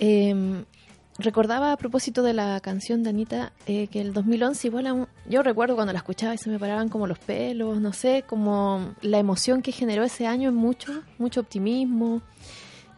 Eh, 0.00 0.64
recordaba 1.18 1.70
a 1.72 1.76
propósito 1.76 2.22
de 2.24 2.32
la 2.34 2.58
canción 2.60 3.04
de 3.04 3.10
Anita 3.10 3.52
eh, 3.66 3.86
que 3.86 4.00
el 4.00 4.12
2011 4.12 4.66
igual 4.66 4.86
aún- 4.88 5.08
yo 5.28 5.42
recuerdo 5.44 5.76
cuando 5.76 5.92
la 5.92 6.00
escuchaba 6.00 6.34
y 6.34 6.38
se 6.38 6.50
me 6.50 6.58
paraban 6.58 6.88
como 6.88 7.06
los 7.06 7.20
pelos, 7.20 7.80
no 7.80 7.92
sé, 7.92 8.24
como 8.26 8.92
la 9.02 9.18
emoción 9.20 9.62
que 9.62 9.70
generó 9.70 10.02
ese 10.02 10.26
año 10.26 10.48
en 10.48 10.56
mucho, 10.56 11.02
mucho 11.18 11.40
optimismo. 11.40 12.22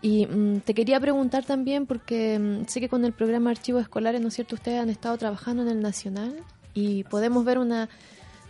Y 0.01 0.27
mm, 0.27 0.61
te 0.61 0.75
quería 0.75 1.01
preguntar 1.01 1.45
también, 1.45 1.87
porque 1.87 2.39
mm, 2.39 2.67
sé 2.67 2.81
que 2.81 2.89
con 2.89 3.05
el 3.05 3.13
programa 3.13 3.51
Archivos 3.51 3.83
Escolares, 3.83 4.21
¿no 4.21 4.29
es 4.29 4.35
cierto?, 4.35 4.55
ustedes 4.55 4.81
han 4.81 4.91
estado 4.91 5.17
trabajando 5.19 5.63
en 5.63 5.69
el 5.69 5.81
Nacional 5.81 6.37
y 6.75 7.05
podemos 7.05 7.45
ver 7.45 7.59
una 7.59 7.89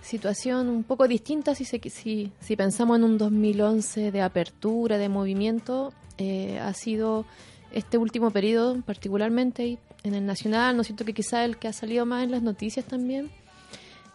situación 0.02 0.68
un 0.68 0.84
poco 0.84 1.08
distinta 1.08 1.54
si, 1.54 1.64
se, 1.64 1.80
si, 1.90 2.32
si 2.40 2.56
pensamos 2.56 2.98
en 2.98 3.04
un 3.04 3.18
2011 3.18 4.12
de 4.12 4.22
apertura, 4.22 4.98
de 4.98 5.08
movimiento, 5.08 5.92
eh, 6.18 6.58
ha 6.60 6.72
sido 6.74 7.24
este 7.72 7.98
último 7.98 8.30
periodo 8.30 8.80
particularmente 8.82 9.78
en 10.02 10.14
el 10.14 10.26
Nacional, 10.26 10.76
¿no 10.76 10.82
es 10.82 10.88
cierto?, 10.88 11.04
que 11.04 11.14
quizá 11.14 11.44
el 11.44 11.56
que 11.56 11.68
ha 11.68 11.72
salido 11.72 12.04
más 12.04 12.24
en 12.24 12.30
las 12.30 12.42
noticias 12.42 12.84
también, 12.84 13.30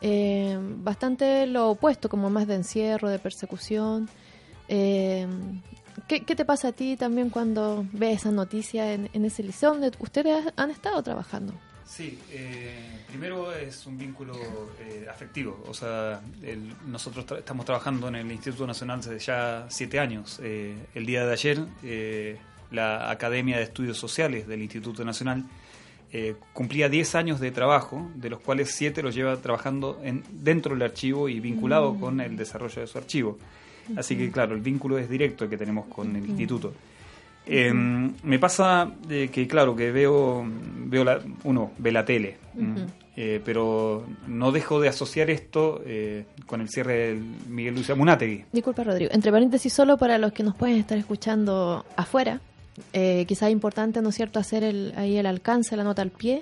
eh, 0.01 0.57
bastante 0.59 1.47
lo 1.47 1.71
opuesto, 1.71 2.09
como 2.09 2.29
más 2.29 2.45
de 2.45 2.55
encierro, 2.55 3.09
de 3.09 3.19
persecución. 3.19 4.09
Eh, 4.67 5.25
¿qué, 6.07 6.21
qué 6.23 6.35
te 6.35 6.45
pasa 6.45 6.69
a 6.69 6.71
ti 6.71 6.95
también 6.97 7.29
cuando 7.29 7.85
ves 7.93 8.21
esas 8.21 8.33
noticias 8.33 8.87
en, 8.87 9.09
en 9.13 9.25
ese 9.25 9.43
liceo 9.43 9.71
donde 9.71 9.91
ustedes 9.99 10.45
han 10.55 10.71
estado 10.71 11.01
trabajando? 11.03 11.53
Sí, 11.85 12.17
eh, 12.31 13.01
primero 13.07 13.53
es 13.53 13.85
un 13.85 13.97
vínculo 13.97 14.33
eh, 14.79 15.05
afectivo. 15.09 15.63
O 15.67 15.73
sea, 15.73 16.21
el- 16.41 16.73
nosotros 16.87 17.25
tra- 17.27 17.37
estamos 17.39 17.65
trabajando 17.65 18.07
en 18.07 18.15
el 18.15 18.31
Instituto 18.31 18.65
Nacional 18.65 19.01
desde 19.01 19.19
ya 19.19 19.65
siete 19.69 19.99
años. 19.99 20.39
Eh, 20.41 20.75
el 20.95 21.05
día 21.05 21.25
de 21.25 21.33
ayer, 21.33 21.59
eh, 21.83 22.37
la 22.71 23.11
Academia 23.11 23.57
de 23.57 23.63
Estudios 23.63 23.97
Sociales 23.97 24.47
del 24.47 24.61
Instituto 24.63 25.03
Nacional 25.05 25.43
eh, 26.11 26.35
cumplía 26.53 26.89
10 26.89 27.15
años 27.15 27.39
de 27.39 27.51
trabajo, 27.51 28.09
de 28.15 28.29
los 28.29 28.39
cuales 28.39 28.71
7 28.71 29.01
los 29.03 29.13
lleva 29.15 29.35
trabajando 29.37 29.99
en, 30.03 30.23
dentro 30.31 30.73
del 30.75 30.83
archivo 30.83 31.27
y 31.29 31.39
vinculado 31.39 31.95
con 31.99 32.21
el 32.21 32.37
desarrollo 32.37 32.81
de 32.81 32.87
su 32.87 32.97
archivo. 32.97 33.37
Así 33.95 34.15
que, 34.15 34.31
claro, 34.31 34.55
el 34.55 34.61
vínculo 34.61 34.97
es 34.97 35.09
directo 35.09 35.43
el 35.43 35.49
que 35.49 35.57
tenemos 35.57 35.85
con 35.87 36.15
el 36.15 36.25
instituto. 36.25 36.73
Eh, 37.45 37.73
me 37.73 38.39
pasa 38.39 38.89
eh, 39.09 39.29
que, 39.31 39.47
claro, 39.47 39.75
que 39.75 39.91
veo, 39.91 40.45
veo 40.85 41.03
la, 41.03 41.19
uno 41.43 41.71
ve 41.77 41.91
la 41.91 42.05
tele. 42.05 42.37
Eh, 43.15 43.39
pero 43.45 44.07
no 44.25 44.51
dejo 44.51 44.81
de 44.81 44.89
asociar 44.89 45.29
esto 45.29 45.83
eh, 45.85 46.25
con 46.47 46.61
el 46.61 46.69
cierre 46.69 47.09
del 47.09 47.23
Miguel 47.47 47.75
Luis 47.75 47.89
Amunátegui. 47.91 48.45
Disculpa, 48.51 48.83
Rodrigo. 48.83 49.11
Entre 49.13 49.31
paréntesis, 49.31 49.71
solo 49.71 49.97
para 49.97 50.17
los 50.17 50.33
que 50.33 50.41
nos 50.41 50.55
pueden 50.55 50.77
estar 50.77 50.97
escuchando 50.97 51.85
afuera, 51.95 52.41
eh, 52.91 53.25
quizá 53.27 53.47
es 53.47 53.53
importante, 53.53 54.01
¿no 54.01 54.09
es 54.09 54.15
cierto?, 54.15 54.39
hacer 54.39 54.63
el, 54.63 54.93
ahí 54.95 55.17
el 55.17 55.27
alcance, 55.27 55.77
la 55.77 55.83
nota 55.83 56.01
al 56.01 56.09
pie, 56.09 56.41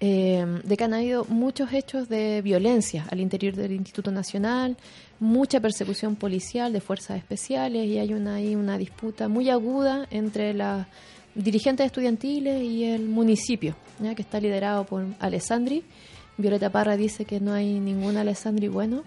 de 0.00 0.76
que 0.76 0.84
han 0.84 0.92
habido 0.92 1.24
muchos 1.30 1.72
hechos 1.72 2.10
de 2.10 2.42
violencia 2.42 3.06
al 3.10 3.20
interior 3.20 3.54
del 3.54 3.72
Instituto 3.72 4.10
Nacional, 4.10 4.76
mucha 5.24 5.58
persecución 5.58 6.16
policial 6.16 6.72
de 6.72 6.80
fuerzas 6.80 7.16
especiales 7.16 7.86
y 7.86 7.98
hay 7.98 8.12
una, 8.12 8.36
ahí 8.36 8.54
una 8.54 8.76
disputa 8.76 9.26
muy 9.26 9.48
aguda 9.48 10.06
entre 10.10 10.52
las 10.52 10.86
dirigentes 11.34 11.86
estudiantiles 11.86 12.62
y 12.62 12.84
el 12.84 13.08
municipio, 13.08 13.74
¿ya? 14.00 14.14
que 14.14 14.20
está 14.22 14.38
liderado 14.38 14.84
por 14.84 15.06
Alessandri. 15.18 15.82
Violeta 16.36 16.70
Parra 16.70 16.96
dice 16.96 17.24
que 17.24 17.40
no 17.40 17.54
hay 17.54 17.80
ningún 17.80 18.18
Alessandri 18.18 18.68
bueno. 18.68 19.02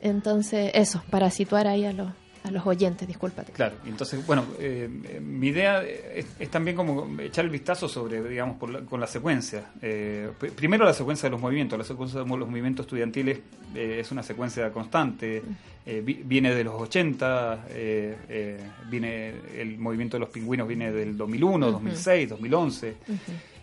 Entonces, 0.00 0.70
eso, 0.74 1.02
para 1.10 1.30
situar 1.30 1.66
ahí 1.66 1.84
a 1.84 1.92
los, 1.92 2.10
a 2.42 2.50
los 2.50 2.66
oyentes, 2.66 3.06
discúlpate. 3.06 3.52
Claro, 3.52 3.76
entonces, 3.86 4.24
bueno, 4.26 4.44
eh, 4.58 4.88
mi 5.20 5.48
idea 5.48 5.82
es, 5.84 6.26
es 6.38 6.50
también 6.50 6.76
como 6.76 7.20
echar 7.20 7.44
el 7.44 7.50
vistazo 7.50 7.88
sobre, 7.88 8.22
digamos, 8.28 8.56
por 8.56 8.70
la- 8.70 8.80
con 8.80 8.98
la 9.00 9.06
secuencia. 9.06 9.70
Eh, 9.82 10.30
pr- 10.40 10.52
primero 10.52 10.84
la 10.84 10.94
secuencia 10.94 11.28
de 11.28 11.32
los 11.32 11.40
movimientos. 11.40 11.78
La 11.78 11.84
secuencia 11.84 12.20
de 12.20 12.26
los 12.26 12.48
movimientos 12.48 12.86
estudiantiles 12.86 13.38
eh, 13.74 13.98
es 14.00 14.10
una 14.10 14.22
secuencia 14.22 14.70
constante. 14.72 15.42
Vi- 15.86 16.22
viene 16.24 16.54
de 16.54 16.62
los 16.64 16.74
80, 16.80 17.66
eh, 17.70 18.16
eh, 18.28 18.58
viene 18.88 19.32
el 19.56 19.76
movimiento 19.78 20.16
de 20.16 20.20
los 20.20 20.28
pingüinos 20.28 20.68
viene 20.68 20.92
del 20.92 21.16
2001, 21.16 21.70
2006, 21.72 22.28
2011. 22.28 22.94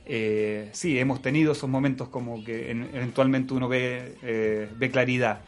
Eh, 0.05 0.69
sí, 0.71 0.97
hemos 0.99 1.21
tenido 1.21 1.51
esos 1.51 1.69
momentos 1.69 2.09
como 2.09 2.43
que 2.43 2.71
en- 2.71 2.89
eventualmente 2.93 3.53
uno 3.53 3.67
ve, 3.67 4.15
eh, 4.23 4.69
ve 4.77 4.89
claridad. 4.91 5.41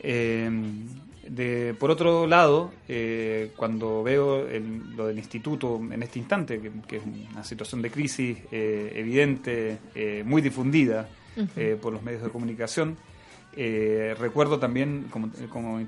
Eh, 0.00 0.50
de, 1.34 1.74
por 1.78 1.90
otro 1.90 2.26
lado, 2.26 2.70
eh, 2.88 3.50
cuando 3.56 4.02
veo 4.02 4.46
el- 4.48 4.94
lo 4.96 5.06
del 5.08 5.18
instituto 5.18 5.80
en 5.90 6.02
este 6.02 6.18
instante, 6.18 6.60
que, 6.60 6.70
que 6.86 6.96
es 6.96 7.02
una 7.32 7.42
situación 7.44 7.82
de 7.82 7.90
crisis 7.90 8.38
eh, 8.52 8.92
evidente, 8.94 9.78
eh, 9.94 10.22
muy 10.24 10.42
difundida 10.42 11.08
eh, 11.56 11.76
por 11.80 11.92
los 11.92 12.02
medios 12.02 12.22
de 12.22 12.28
comunicación, 12.30 12.96
recuerdo 14.18 14.58
también, 14.58 15.06
como, 15.10 15.30
como 15.48 15.80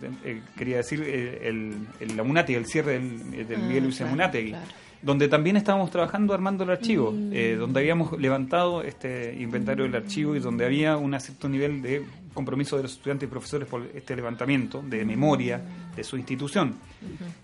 quería 0.56 0.76
decir, 0.78 1.02
el, 1.02 1.74
el, 2.00 2.20
el 2.56 2.66
cierre 2.66 2.92
del, 2.92 3.46
del 3.48 3.58
Ah, 3.60 3.66
Miguel 3.66 3.84
Luis 3.84 3.96
claro, 3.96 4.10
claro. 4.50 4.66
donde 5.02 5.28
también 5.28 5.56
estábamos 5.56 5.90
trabajando 5.90 6.32
armando 6.32 6.62
el 6.64 6.70
archivo, 6.70 7.10
Mm. 7.12 7.58
donde 7.58 7.80
habíamos 7.80 8.18
levantado 8.20 8.82
este 8.82 9.34
inventario 9.38 9.84
del 9.84 9.96
archivo 9.96 10.36
y 10.36 10.38
donde 10.40 10.64
había 10.64 10.96
un 10.96 11.18
cierto 11.20 11.48
nivel 11.48 11.82
de 11.82 12.04
compromiso 12.36 12.76
de 12.76 12.84
los 12.84 12.92
estudiantes 12.92 13.26
y 13.26 13.30
profesores 13.30 13.66
por 13.66 13.82
este 13.94 14.14
levantamiento 14.14 14.80
de 14.80 15.04
memoria 15.04 15.60
de 15.96 16.04
su 16.04 16.16
institución. 16.16 16.76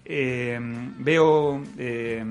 Eh, 0.04 0.60
veo 0.98 1.60
eh, 1.78 2.24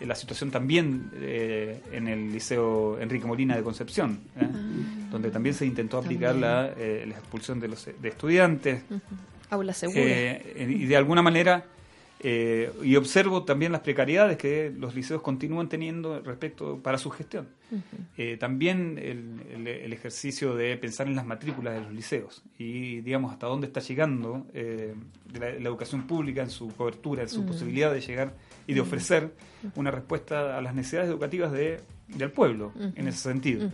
la 0.00 0.14
situación 0.14 0.50
también 0.50 1.10
eh, 1.14 1.80
en 1.90 2.06
el 2.06 2.32
Liceo 2.32 3.00
Enrique 3.00 3.26
Molina 3.26 3.56
de 3.56 3.62
Concepción, 3.62 4.20
¿eh? 4.36 4.46
donde 5.10 5.30
también 5.30 5.54
se 5.54 5.66
intentó 5.66 5.98
aplicar 5.98 6.36
la, 6.36 6.70
la 6.76 7.14
expulsión 7.16 7.58
de 7.58 7.68
los 7.68 7.86
de 7.86 8.08
estudiantes. 8.08 8.84
Aula 9.50 9.72
segura. 9.72 10.00
Y 10.00 10.86
de 10.86 10.96
alguna 10.96 11.22
manera, 11.22 11.64
eh, 12.20 12.72
y 12.82 12.96
observo 12.96 13.44
también 13.44 13.72
las 13.72 13.82
precariedades 13.82 14.38
que 14.38 14.72
los 14.76 14.94
liceos 14.94 15.20
continúan 15.22 15.68
teniendo 15.68 16.20
respecto 16.22 16.78
para 16.82 16.96
su 16.98 17.10
gestión. 17.10 17.46
Eh, 18.16 18.36
también 18.38 18.96
el, 18.98 19.40
el- 19.52 19.66
el 19.68 19.92
ejercicio 19.92 20.54
de 20.54 20.76
pensar 20.76 21.08
en 21.08 21.16
las 21.16 21.26
matrículas 21.26 21.74
de 21.74 21.80
los 21.82 21.92
liceos 21.92 22.42
y, 22.58 23.00
digamos, 23.00 23.32
hasta 23.32 23.46
dónde 23.46 23.66
está 23.66 23.80
llegando 23.80 24.46
eh, 24.54 24.94
de 25.32 25.38
la, 25.38 25.50
la 25.52 25.68
educación 25.68 26.06
pública 26.06 26.42
en 26.42 26.50
su 26.50 26.68
cobertura, 26.68 27.22
en 27.22 27.28
su 27.28 27.44
posibilidad 27.44 27.92
de 27.92 28.00
llegar 28.00 28.34
y 28.66 28.72
de 28.74 28.80
ofrecer 28.80 29.32
una 29.74 29.90
respuesta 29.90 30.56
a 30.56 30.60
las 30.62 30.74
necesidades 30.74 31.10
educativas 31.10 31.52
de, 31.52 31.80
del 32.08 32.30
pueblo, 32.30 32.72
en 32.94 33.08
ese 33.08 33.18
sentido. 33.18 33.68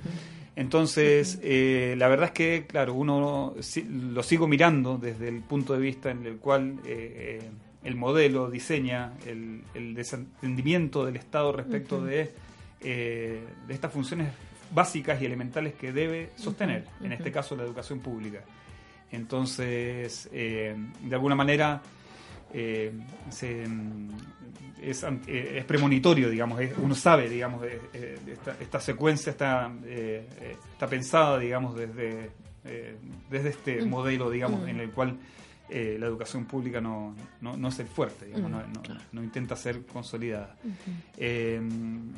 Entonces, 0.54 1.38
eh, 1.42 1.94
la 1.96 2.08
verdad 2.08 2.26
es 2.26 2.32
que, 2.32 2.66
claro, 2.68 2.92
uno 2.94 3.54
si- 3.60 3.84
lo 3.84 4.22
sigo 4.22 4.46
mirando 4.46 4.98
desde 4.98 5.28
el 5.28 5.40
punto 5.40 5.72
de 5.72 5.80
vista 5.80 6.10
en 6.10 6.26
el 6.26 6.36
cual 6.36 6.76
eh, 6.84 7.40
el 7.84 7.96
modelo 7.96 8.50
diseña 8.50 9.12
el, 9.26 9.62
el 9.74 9.94
desentendimiento 9.94 11.04
del 11.04 11.16
Estado 11.16 11.52
respecto 11.52 12.00
de, 12.02 12.30
eh, 12.80 13.42
de 13.66 13.74
estas 13.74 13.92
funciones 13.92 14.32
básicas 14.74 15.20
y 15.20 15.26
elementales 15.26 15.74
que 15.74 15.92
debe 15.92 16.30
sostener, 16.36 16.84
en 17.02 17.12
este 17.12 17.30
caso 17.32 17.56
la 17.56 17.62
educación 17.64 18.00
pública. 18.00 18.40
Entonces, 19.10 20.28
eh, 20.32 20.74
de 21.02 21.14
alguna 21.14 21.34
manera, 21.34 21.82
eh, 22.54 22.92
se, 23.30 23.66
mm, 23.66 24.08
es, 24.82 25.04
es 25.26 25.64
premonitorio, 25.64 26.30
digamos, 26.30 26.60
es- 26.60 26.72
uno 26.78 26.94
sabe, 26.94 27.28
digamos, 27.28 27.62
esta, 28.26 28.56
esta 28.60 28.80
secuencia 28.80 29.30
está, 29.30 29.70
está 29.86 30.86
pensada, 30.88 31.38
digamos, 31.38 31.76
desde, 31.76 32.30
desde 33.30 33.48
este 33.50 33.84
modelo, 33.84 34.30
digamos, 34.30 34.66
en 34.68 34.80
el 34.80 34.90
cual 34.90 35.18
eh, 35.68 35.96
la 35.98 36.06
educación 36.06 36.44
pública 36.44 36.80
no, 36.80 37.14
no, 37.40 37.56
no 37.56 37.68
es 37.68 37.78
el 37.78 37.86
fuerte, 37.86 38.26
digamos, 38.26 38.50
no, 38.50 38.58
no- 38.72 38.82
no 39.12 39.22
intenta 39.22 39.56
ser 39.56 39.86
consolidada. 39.86 40.56
Eh, 41.16 41.60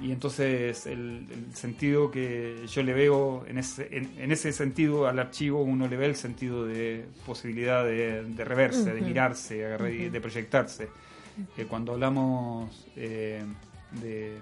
y 0.02 0.10
entonces 0.12 0.86
el, 0.86 1.26
el 1.30 1.54
sentido 1.54 2.10
que 2.10 2.66
yo 2.66 2.82
le 2.82 2.92
veo 2.94 3.44
en 3.46 3.58
ese, 3.58 3.88
en, 3.96 4.10
en 4.18 4.32
ese 4.32 4.52
sentido 4.52 5.06
al 5.06 5.18
archivo, 5.18 5.62
uno 5.62 5.86
le 5.88 5.96
ve 5.96 6.06
el 6.06 6.16
sentido 6.16 6.66
de 6.66 7.06
posibilidad 7.26 7.84
de, 7.84 8.24
de 8.24 8.44
reverse, 8.44 8.92
de 8.92 9.00
mirarse, 9.06 9.54
de, 10.10 10.20
proyectarse. 10.20 10.88
Eh, 11.56 11.66
cuando 11.68 11.92
hablamos 11.92 12.86
de 14.00 14.38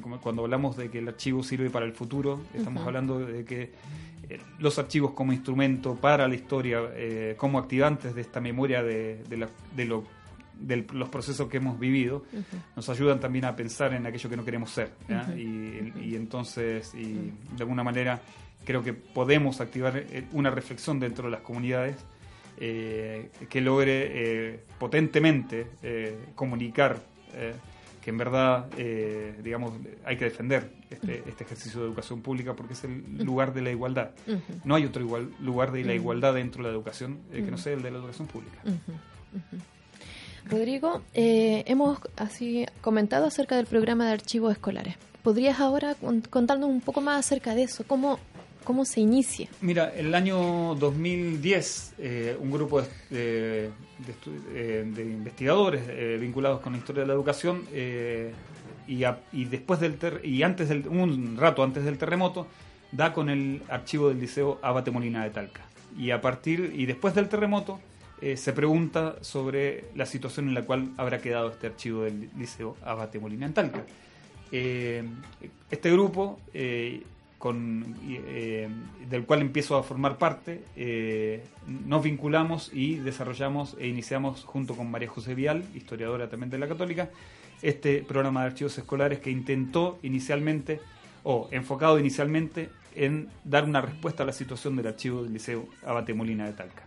cuando 0.00 0.42
hablamos 0.42 0.76
de 0.76 0.90
que 0.90 0.98
el 0.98 1.08
archivo 1.08 1.42
sirve 1.42 1.70
para 1.70 1.86
el 1.86 1.92
futuro, 1.92 2.40
estamos 2.54 2.86
hablando 2.86 3.18
de 3.18 3.44
que 3.44 3.72
eh, 4.28 4.40
los 4.58 4.78
archivos 4.78 5.12
como 5.12 5.32
instrumento 5.32 5.94
para 5.94 6.26
la 6.28 6.34
historia, 6.34 6.80
eh, 6.94 7.34
como 7.36 7.58
activantes 7.58 8.14
de 8.14 8.20
esta 8.22 8.40
memoria 8.40 8.82
de, 8.82 9.22
de 9.28 9.36
la- 9.36 9.48
de 9.74 9.84
lo- 9.84 10.04
de 10.58 10.86
los 10.94 11.08
procesos 11.10 11.48
que 11.48 11.58
hemos 11.58 11.78
vivido, 11.78 12.24
nos 12.74 12.88
ayudan 12.88 13.20
también 13.20 13.44
a 13.44 13.54
pensar 13.54 13.92
en 13.92 14.06
aquello 14.06 14.30
que 14.30 14.36
no 14.38 14.44
queremos 14.44 14.70
ser. 14.70 14.90
y, 15.36 15.92
y 16.00 16.16
entonces, 16.16 16.94
y 16.94 17.12
de 17.56 17.60
alguna 17.62 17.84
manera, 17.84 18.20
creo 18.64 18.82
que 18.82 18.94
podemos 18.94 19.60
activar 19.60 19.96
eh, 19.98 20.24
una 20.32 20.50
reflexión 20.50 20.98
dentro 20.98 21.26
de 21.26 21.32
las 21.32 21.40
comunidades 21.42 21.96
eh, 22.58 23.28
que 23.50 23.60
logre 23.60 24.08
eh, 24.54 24.60
potentemente 24.78 25.66
comunicar 26.34 27.00
que 28.06 28.10
en 28.10 28.18
verdad, 28.18 28.66
eh, 28.78 29.34
digamos, 29.42 29.72
hay 30.04 30.16
que 30.16 30.26
defender 30.26 30.70
este, 30.90 31.24
este 31.26 31.42
ejercicio 31.42 31.80
de 31.80 31.86
educación 31.88 32.22
pública 32.22 32.54
porque 32.54 32.74
es 32.74 32.84
el 32.84 33.02
lugar 33.24 33.52
de 33.52 33.62
la 33.62 33.72
igualdad. 33.72 34.10
No 34.64 34.76
hay 34.76 34.84
otro 34.84 35.02
igual, 35.02 35.32
lugar 35.40 35.72
de 35.72 35.82
la 35.82 35.92
igualdad 35.92 36.34
dentro 36.34 36.62
de 36.62 36.68
la 36.70 36.74
educación 36.76 37.18
eh, 37.32 37.42
que 37.44 37.50
no 37.50 37.58
sea 37.58 37.72
el 37.72 37.82
de 37.82 37.90
la 37.90 37.98
educación 37.98 38.28
pública. 38.28 38.58
Rodrigo, 40.48 41.02
eh, 41.14 41.64
hemos 41.66 41.98
así 42.16 42.64
comentado 42.80 43.26
acerca 43.26 43.56
del 43.56 43.66
programa 43.66 44.06
de 44.06 44.12
archivos 44.12 44.52
escolares. 44.52 44.94
¿Podrías 45.24 45.58
ahora 45.58 45.96
con- 45.96 46.20
contarnos 46.20 46.68
un 46.70 46.80
poco 46.80 47.00
más 47.00 47.18
acerca 47.26 47.56
de 47.56 47.64
eso? 47.64 47.82
¿Cómo, 47.88 48.20
cómo 48.66 48.84
se 48.84 49.00
inicia? 49.00 49.48
Mira, 49.62 49.94
el 49.96 50.14
año 50.14 50.74
2010, 50.74 51.94
eh, 51.98 52.36
un 52.38 52.50
grupo 52.50 52.82
de, 52.82 52.88
de- 53.10 53.70
de 53.70 53.70
eh, 54.54 54.84
de 54.94 55.02
investigadores 55.02 55.82
eh, 55.88 56.18
vinculados 56.20 56.60
con 56.60 56.72
la 56.74 56.78
historia 56.78 57.02
de 57.02 57.06
la 57.08 57.14
educación 57.14 57.62
y, 58.88 59.44
después 59.46 59.80
del 59.80 59.94
ter- 59.96 60.20
y 60.24 60.42
antes 60.42 60.68
del 60.68 60.86
un 60.88 61.36
rato 61.38 61.62
antes 61.62 61.84
del 61.84 61.96
terremoto 61.96 62.46
da 62.92 63.12
con 63.12 63.30
el 63.30 63.62
archivo 63.68 64.08
del 64.08 64.20
liceo 64.20 64.58
Abate 64.62 64.90
Molina 64.90 65.24
de 65.24 65.30
Talca 65.30 65.62
y 65.98 66.10
a 66.10 66.20
partir 66.20 66.72
y 66.76 66.86
después 66.86 67.14
del 67.14 67.28
terremoto 67.28 67.80
se 68.20 68.52
pregunta 68.52 69.16
sobre 69.22 69.84
la 69.94 70.06
situación 70.06 70.48
en 70.48 70.54
la 70.54 70.62
cual 70.62 70.90
habrá 70.96 71.20
quedado 71.20 71.50
este 71.50 71.66
archivo 71.68 72.02
del 72.02 72.30
liceo 72.38 72.76
Abate 72.84 73.18
Molina 73.18 73.46
en 73.46 73.52
Talca. 73.54 73.84
Este 75.70 75.90
grupo, 75.92 76.38
con, 77.46 77.94
eh, 78.08 78.68
del 79.08 79.24
cual 79.24 79.40
empiezo 79.40 79.76
a 79.76 79.84
formar 79.84 80.18
parte, 80.18 80.64
eh, 80.74 81.44
nos 81.86 82.02
vinculamos 82.02 82.72
y 82.74 82.96
desarrollamos 82.96 83.76
e 83.78 83.86
iniciamos 83.86 84.42
junto 84.42 84.74
con 84.74 84.90
María 84.90 85.08
José 85.08 85.36
Vial, 85.36 85.62
historiadora 85.72 86.28
también 86.28 86.50
de 86.50 86.58
la 86.58 86.66
Católica, 86.66 87.08
este 87.62 88.02
programa 88.02 88.40
de 88.40 88.46
archivos 88.48 88.76
escolares 88.76 89.20
que 89.20 89.30
intentó 89.30 90.00
inicialmente, 90.02 90.80
o 91.22 91.48
enfocado 91.52 92.00
inicialmente, 92.00 92.68
en 92.96 93.28
dar 93.44 93.62
una 93.62 93.80
respuesta 93.80 94.24
a 94.24 94.26
la 94.26 94.32
situación 94.32 94.74
del 94.74 94.88
archivo 94.88 95.22
del 95.22 95.32
Liceo 95.32 95.68
Abate 95.84 96.14
Molina 96.14 96.46
de 96.46 96.52
Talca. 96.52 96.82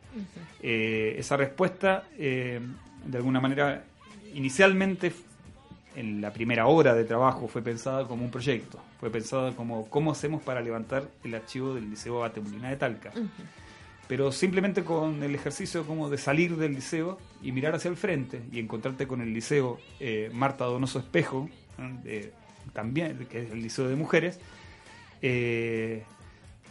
Eh, 0.62 1.15
esa 1.17 1.38
respuesta, 1.38 2.04
de 2.17 3.17
alguna 3.17 3.39
manera, 3.39 3.86
inicialmente 4.34 5.13
en 5.99 6.21
la 6.21 6.31
primera 6.31 6.65
hora 6.67 6.95
de 6.95 7.03
trabajo 7.03 7.49
fue 7.49 7.62
pensada 7.62 8.07
como 8.07 8.23
un 8.23 8.31
proyecto, 8.31 8.79
fue 9.01 9.09
pensada 9.09 9.51
como 9.51 9.89
cómo 9.89 10.13
hacemos 10.13 10.41
para 10.41 10.62
levantar 10.62 11.09
el 11.25 11.35
archivo 11.35 11.73
del 11.75 11.89
Liceo 11.89 12.19
Abate 12.19 12.39
Molina 12.39 12.69
de 12.69 12.77
Talca. 12.77 13.12
Pero 14.07 14.31
simplemente 14.31 14.85
con 14.85 15.21
el 15.21 15.35
ejercicio 15.35 15.85
como 15.85 16.09
de 16.09 16.17
salir 16.17 16.55
del 16.55 16.73
liceo 16.73 17.19
y 17.43 17.51
mirar 17.51 17.75
hacia 17.75 17.89
el 17.89 17.97
frente 17.97 18.41
y 18.49 18.59
encontrarte 18.59 19.07
con 19.07 19.19
el 19.19 19.33
liceo 19.33 19.77
eh, 19.99 20.31
Marta 20.33 20.63
Donoso 20.63 20.99
Espejo, 20.99 21.49
también, 22.71 23.27
que 23.29 23.43
es 23.43 23.51
el 23.51 23.62
liceo 23.62 23.89
de 23.89 23.95
mujeres, 23.97 24.39
eh, 25.21 26.03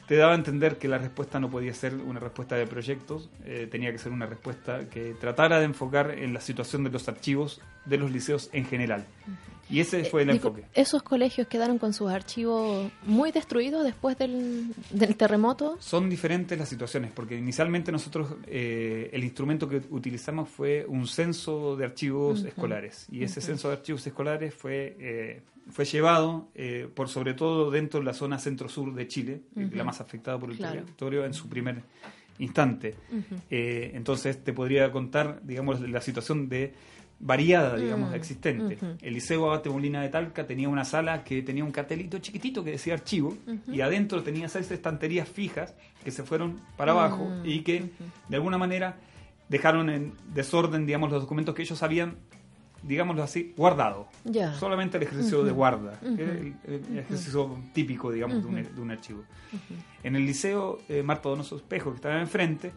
te 0.09 0.16
daba 0.16 0.33
a 0.33 0.35
entender 0.35 0.79
que 0.79 0.88
la 0.88 0.97
respuesta 0.97 1.38
no 1.38 1.51
podía 1.51 1.75
ser 1.75 1.94
una 1.94 2.18
respuesta 2.18 2.57
de 2.57 2.66
proyectos, 2.66 3.29
eh, 3.44 3.68
tenía 3.71 3.92
que 3.92 3.99
ser 3.99 4.11
una 4.11 4.25
respuesta 4.25 4.88
que 4.88 5.14
tratara 5.21 5.59
de 5.59 5.66
enfocar 5.66 6.12
en 6.12 6.33
la 6.33 6.40
situación 6.40 6.83
de 6.83 6.90
los 6.90 7.09
archivos 7.09 7.61
de 7.85 7.99
los 7.99 8.11
liceos 8.11 8.49
en 8.55 8.64
general. 8.64 9.07
Y 9.70 9.81
ese 9.81 10.04
fue 10.04 10.22
el 10.22 10.31
Eh, 10.31 10.33
enfoque. 10.33 10.64
¿Esos 10.74 11.02
colegios 11.02 11.46
quedaron 11.46 11.78
con 11.78 11.92
sus 11.92 12.11
archivos 12.11 12.90
muy 13.04 13.33
destruidos 13.33 13.85
después 13.85 14.16
del, 14.16 14.66
del 14.90 15.14
terremoto? 15.16 15.76
Son 15.81 16.09
diferentes 16.09 16.59
las 16.59 16.68
situaciones, 16.68 17.11
porque 17.12 17.37
inicialmente 17.37 17.92
nosotros 17.92 18.35
eh, 18.46 19.11
el 19.12 19.24
instrumento 19.24 19.68
que 19.68 19.83
utilizamos 19.90 20.48
fue 20.48 20.87
un 20.88 21.07
censo 21.07 21.76
de 21.76 21.85
archivos 21.85 22.44
escolares, 22.44 23.07
y 23.11 23.22
ese 23.24 23.40
censo 23.40 23.68
de 23.68 23.74
archivos 23.74 24.07
escolares 24.07 24.54
fue, 24.54 24.96
eh, 24.98 25.42
fue 25.70 25.85
llevado 25.85 26.48
eh, 26.54 26.88
por 26.94 27.09
sobre 27.09 27.35
todo 27.35 27.70
dentro 27.70 28.00
de 28.00 28.07
la 28.07 28.14
zona 28.14 28.38
centro-sur 28.38 28.94
de 28.94 29.07
Chile, 29.07 29.42
eh, 29.57 29.68
la 29.74 29.85
más 29.85 30.00
afectada 30.00 30.38
por 30.38 30.50
el 30.50 30.57
Claro. 30.57 30.81
territorio 30.81 31.24
en 31.26 31.35
su 31.35 31.48
primer 31.48 31.83
instante. 32.38 32.94
Eh, 33.50 33.90
entonces 33.94 34.42
te 34.44 34.52
podría 34.52 34.90
contar, 34.92 35.40
digamos, 35.42 35.81
la 35.81 36.00
situación 36.00 36.48
de 36.48 36.72
variada, 37.20 37.76
digamos, 37.76 38.11
Mm, 38.11 38.14
existente. 38.14 38.78
El 39.02 39.14
Liceo 39.14 39.46
Abate 39.46 39.68
Molina 39.70 40.00
de 40.02 40.09
Talca 40.09 40.46
tenía 40.46 40.68
una 40.68 40.85
sala 40.85 41.24
que 41.24 41.42
tenía 41.42 41.64
un 41.64 41.72
cartelito 41.72 42.18
chiquitito 42.18 42.62
que 42.62 42.70
decía 42.72 42.94
archivo 42.94 43.37
y 43.72 43.81
adentro 43.81 44.22
tenía 44.22 44.48
seis 44.48 44.70
estanterías 44.70 45.28
fijas 45.28 45.74
que 46.04 46.11
se 46.12 46.22
fueron 46.22 46.61
para 46.76 46.92
abajo 46.92 47.24
Mm, 47.28 47.42
y 47.44 47.61
que 47.62 47.90
de 48.28 48.37
alguna 48.37 48.57
manera 48.59 48.96
dejaron 49.48 49.90
en 49.90 50.12
desorden, 50.33 50.87
digamos, 50.87 51.11
los 51.11 51.22
documentos 51.22 51.54
que 51.54 51.62
ellos 51.62 51.83
habían, 51.83 52.16
digámoslo 52.83 53.22
así, 53.24 53.52
guardado. 53.57 54.07
Solamente 54.54 54.96
el 54.98 55.02
ejercicio 55.02 55.42
de 55.42 55.50
guarda, 55.52 55.98
el, 56.02 56.54
el 56.66 56.98
ejercicio 56.98 57.59
típico, 57.72 58.12
digamos, 58.12 58.42
de, 58.42 58.48
un, 58.48 58.54
de 58.62 58.81
un 58.81 58.90
archivo. 58.92 59.24
En 60.04 60.14
el 60.14 60.24
liceo 60.24 60.78
eh, 60.88 61.02
Marta 61.02 61.28
Donoso 61.31 61.57
Espejo, 61.57 61.90
que 61.90 61.96
estaba 61.96 62.20
enfrente, 62.20 62.70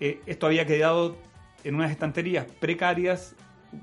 eh, 0.00 0.20
esto 0.26 0.46
había 0.46 0.66
quedado 0.66 1.16
en 1.64 1.74
unas 1.76 1.90
estanterías 1.90 2.44
precarias, 2.60 3.34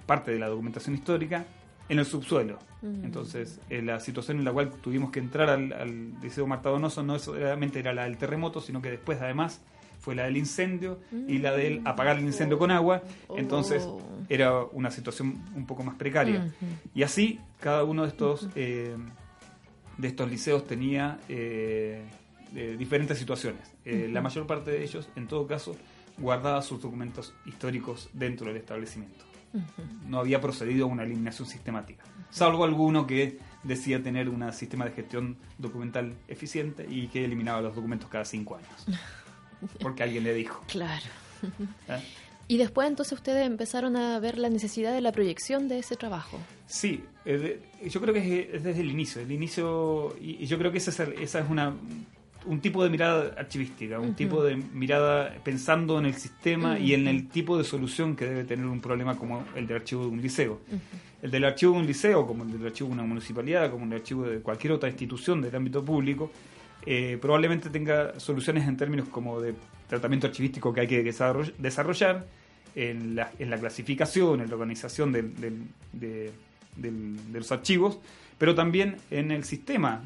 parte 0.05 0.31
de 0.31 0.39
la 0.39 0.47
documentación 0.47 0.95
histórica, 0.95 1.45
en 1.89 1.99
el 1.99 2.05
subsuelo. 2.05 2.59
Entonces, 2.83 3.59
eh, 3.69 3.81
la 3.81 3.99
situación 3.99 4.37
en 4.37 4.45
la 4.45 4.51
cual 4.51 4.69
tuvimos 4.81 5.09
que 5.11 5.19
entrar 5.19 5.49
al, 5.49 5.73
al 5.73 6.19
Liceo 6.21 6.45
Marta 6.45 6.69
Donoso 6.69 7.01
no 7.01 7.17
solamente 7.17 7.79
era 7.79 7.93
la 7.93 8.03
del 8.03 8.17
terremoto, 8.17 8.61
sino 8.61 8.81
que 8.81 8.91
después, 8.91 9.19
además, 9.21 9.61
fue 9.99 10.13
la 10.13 10.25
del 10.25 10.37
incendio 10.37 10.99
y 11.27 11.39
la 11.39 11.53
del 11.53 11.81
apagar 11.85 12.17
el 12.17 12.25
incendio 12.25 12.59
con 12.59 12.71
agua. 12.71 13.01
Entonces, 13.35 13.83
Oh. 13.83 14.01
era 14.29 14.63
una 14.63 14.91
situación 14.91 15.41
un 15.55 15.65
poco 15.65 15.83
más 15.83 15.95
precaria. 15.95 16.53
Y 16.93 17.03
así, 17.03 17.39
cada 17.59 17.83
uno 17.83 18.03
de 18.03 18.09
estos, 18.09 18.47
eh, 18.55 18.95
de 19.97 20.07
estos 20.07 20.29
liceos 20.29 20.65
tenía 20.65 21.19
eh, 21.29 22.03
diferentes 22.77 23.17
situaciones. 23.17 23.61
La 23.85 24.21
mayor 24.21 24.45
parte 24.45 24.71
de 24.71 24.83
ellos, 24.83 25.09
en 25.15 25.27
todo 25.27 25.47
caso, 25.47 25.75
guardaba 26.17 26.61
sus 26.61 26.81
documentos 26.81 27.33
históricos 27.45 28.09
dentro 28.13 28.47
del 28.47 28.57
establecimiento. 28.57 29.25
No 30.07 30.19
había 30.19 30.39
procedido 30.41 30.85
a 30.85 30.89
una 30.89 31.03
eliminación 31.03 31.47
sistemática, 31.47 32.03
salvo 32.29 32.63
alguno 32.63 33.07
que 33.07 33.39
decía 33.63 34.01
tener 34.01 34.29
un 34.29 34.51
sistema 34.53 34.85
de 34.85 34.91
gestión 34.91 35.37
documental 35.57 36.13
eficiente 36.27 36.85
y 36.89 37.07
que 37.07 37.25
eliminaba 37.25 37.61
los 37.61 37.75
documentos 37.75 38.09
cada 38.09 38.25
cinco 38.25 38.55
años. 38.57 38.85
Porque 39.81 40.03
alguien 40.03 40.23
le 40.23 40.33
dijo. 40.33 40.63
Claro. 40.67 41.05
¿Eh? 41.89 42.01
Y 42.49 42.57
después 42.57 42.87
entonces 42.87 43.11
ustedes 43.13 43.45
empezaron 43.45 43.97
a 43.97 44.19
ver 44.19 44.37
la 44.37 44.49
necesidad 44.49 44.93
de 44.93 45.01
la 45.01 45.11
proyección 45.11 45.67
de 45.67 45.79
ese 45.79 45.97
trabajo. 45.97 46.39
Sí, 46.65 47.03
yo 47.25 47.99
creo 48.01 48.13
que 48.13 48.41
es, 48.49 48.55
es 48.55 48.63
desde 48.63 48.79
el 48.81 48.89
inicio. 48.91 49.21
El 49.21 49.31
inicio 49.33 50.15
y, 50.21 50.45
yo 50.45 50.57
creo 50.57 50.71
que 50.71 50.77
esa 50.77 50.91
es, 50.91 50.99
el- 51.01 51.13
esa 51.21 51.39
es 51.39 51.49
una 51.49 51.73
un 52.47 52.59
tipo 52.61 52.83
de 52.83 52.89
mirada 52.89 53.33
archivística, 53.37 53.99
un 53.99 54.13
tipo 54.15 54.43
de 54.43 54.55
mirada 54.55 55.35
pensando 55.43 55.99
en 55.99 56.05
el 56.05 56.13
sistema 56.15 56.79
y 56.79 56.93
en 56.93 57.07
el 57.07 57.27
tipo 57.29 57.57
de 57.57 57.63
solución 57.63 58.15
que 58.15 58.25
debe 58.25 58.43
tener 58.43 58.65
un 58.65 58.81
problema 58.81 59.15
como 59.17 59.43
el 59.55 59.67
del 59.67 59.77
archivo 59.77 60.03
de 60.03 60.07
un 60.09 60.21
liceo. 60.21 60.59
El 61.21 61.31
del 61.31 61.45
archivo 61.45 61.73
de 61.73 61.79
un 61.79 61.87
liceo, 61.87 62.25
como 62.27 62.43
el 62.43 62.51
del 62.51 62.65
archivo 62.67 62.89
de 62.89 62.93
una 62.93 63.03
municipalidad, 63.03 63.69
como 63.71 63.85
el 63.85 63.93
archivo 63.93 64.23
de 64.25 64.39
cualquier 64.39 64.73
otra 64.73 64.89
institución 64.89 65.41
del 65.41 65.55
ámbito 65.55 65.83
público, 65.83 66.31
eh, 66.85 67.17
probablemente 67.21 67.69
tenga 67.69 68.19
soluciones 68.19 68.67
en 68.67 68.77
términos 68.77 69.09
como 69.09 69.41
de 69.41 69.53
tratamiento 69.89 70.27
archivístico 70.27 70.73
que 70.73 70.81
hay 70.81 70.87
que 70.87 71.03
desarroll- 71.03 71.53
desarrollar, 71.57 72.25
en 72.75 73.15
la, 73.15 73.31
en 73.39 73.49
la 73.49 73.57
clasificación, 73.57 74.39
en 74.41 74.49
la 74.49 74.53
organización 74.55 75.11
del- 75.11 75.35
del- 75.41 75.63
de, 75.93 76.31
del- 76.75 77.33
de 77.33 77.39
los 77.39 77.51
archivos, 77.51 77.97
pero 78.37 78.53
también 78.53 78.97
en 79.09 79.31
el 79.31 79.43
sistema. 79.43 80.03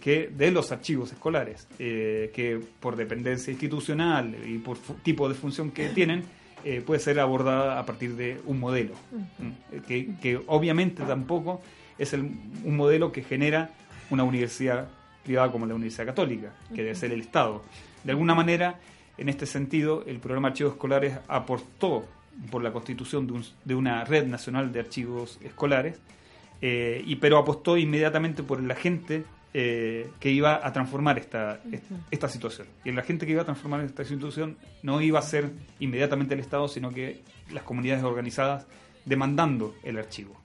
Que 0.00 0.28
de 0.28 0.50
los 0.50 0.70
archivos 0.72 1.12
escolares, 1.12 1.66
eh, 1.78 2.30
que 2.34 2.60
por 2.80 2.96
dependencia 2.96 3.50
institucional 3.50 4.34
y 4.46 4.58
por 4.58 4.78
tipo 5.02 5.28
de 5.28 5.34
función 5.34 5.70
que 5.72 5.88
tienen, 5.88 6.22
eh, 6.64 6.82
puede 6.84 7.00
ser 7.00 7.18
abordada 7.20 7.78
a 7.78 7.86
partir 7.86 8.14
de 8.16 8.40
un 8.46 8.60
modelo, 8.60 8.92
¿m? 9.40 9.54
que, 9.88 10.10
que 10.22 10.40
obviamente 10.46 11.02
tampoco 11.04 11.62
es 11.98 12.12
el- 12.12 12.30
un 12.64 12.76
modelo 12.76 13.10
que 13.12 13.22
genera 13.22 13.70
una 14.10 14.24
universidad 14.24 14.88
privada 15.24 15.50
como 15.50 15.66
la 15.66 15.74
Universidad 15.74 16.06
Católica, 16.06 16.52
que 16.74 16.82
debe 16.82 16.94
ser 16.94 17.12
el 17.12 17.20
Estado. 17.20 17.62
De 18.04 18.12
alguna 18.12 18.34
manera, 18.34 18.78
en 19.18 19.28
este 19.28 19.46
sentido, 19.46 20.04
el 20.06 20.18
programa 20.18 20.48
Archivos 20.48 20.72
Escolares 20.74 21.18
aportó 21.28 22.06
por 22.50 22.62
la 22.62 22.72
constitución 22.72 23.26
de, 23.26 23.32
un- 23.34 23.44
de 23.64 23.74
una 23.74 24.04
red 24.04 24.26
nacional 24.26 24.72
de 24.72 24.80
archivos 24.80 25.38
escolares, 25.42 25.98
eh, 26.62 27.02
y 27.06 27.16
pero 27.16 27.38
apostó 27.38 27.76
inmediatamente 27.78 28.42
por 28.42 28.62
la 28.62 28.74
gente 28.74 29.24
eh, 29.52 30.08
que 30.20 30.30
iba 30.30 30.64
a 30.66 30.72
transformar 30.72 31.18
esta, 31.18 31.60
est- 31.72 31.84
esta 32.10 32.28
situación. 32.28 32.66
Y 32.84 32.92
la 32.92 33.02
gente 33.02 33.26
que 33.26 33.32
iba 33.32 33.42
a 33.42 33.44
transformar 33.44 33.80
esta 33.82 34.04
situación 34.04 34.56
no 34.82 35.00
iba 35.00 35.18
a 35.18 35.22
ser 35.22 35.50
inmediatamente 35.80 36.34
el 36.34 36.40
Estado, 36.40 36.68
sino 36.68 36.90
que 36.90 37.22
las 37.52 37.64
comunidades 37.64 38.04
organizadas 38.04 38.66
demandando 39.04 39.74
el 39.82 39.98
archivo. 39.98 40.40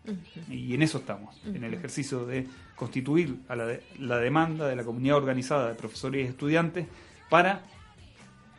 Y 0.50 0.74
en 0.74 0.82
eso 0.82 1.00
estamos, 1.00 1.40
en 1.46 1.64
el 1.64 1.74
ejercicio 1.74 2.26
de 2.26 2.48
constituir 2.76 3.38
a 3.48 3.56
la, 3.56 3.66
de- 3.68 3.84
la 4.00 4.18
demanda 4.18 4.68
de 4.68 4.76
la 4.76 4.84
comunidad 4.84 5.18
organizada 5.18 5.70
de 5.70 5.76
profesores 5.76 6.26
y 6.26 6.30
estudiantes 6.30 6.88
para 7.30 7.62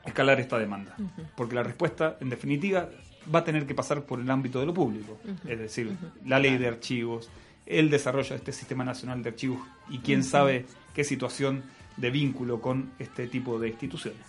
escalar 0.04 0.38
esta 0.40 0.58
demanda. 0.58 0.94
Porque 1.36 1.54
la 1.54 1.62
respuesta, 1.62 2.16
en 2.20 2.28
definitiva, 2.30 2.88
va 3.34 3.40
a 3.40 3.44
tener 3.44 3.66
que 3.66 3.74
pasar 3.74 4.02
por 4.04 4.20
el 4.20 4.30
ámbito 4.30 4.60
de 4.60 4.66
lo 4.66 4.74
público. 4.74 5.18
Es 5.48 5.58
decir, 5.58 5.96
la 6.24 6.38
ley 6.38 6.56
de 6.58 6.68
archivos, 6.68 7.28
el 7.66 7.90
desarrollo 7.90 8.30
de 8.30 8.36
este 8.36 8.52
sistema 8.52 8.84
nacional 8.84 9.22
de 9.22 9.30
archivos 9.30 9.58
y 9.90 9.98
quién 9.98 10.22
sabe 10.24 10.66
qué 10.94 11.04
situación 11.04 11.62
de 11.96 12.10
vínculo 12.10 12.60
con 12.60 12.92
este 12.98 13.26
tipo 13.26 13.58
de 13.58 13.68
instituciones. 13.68 14.20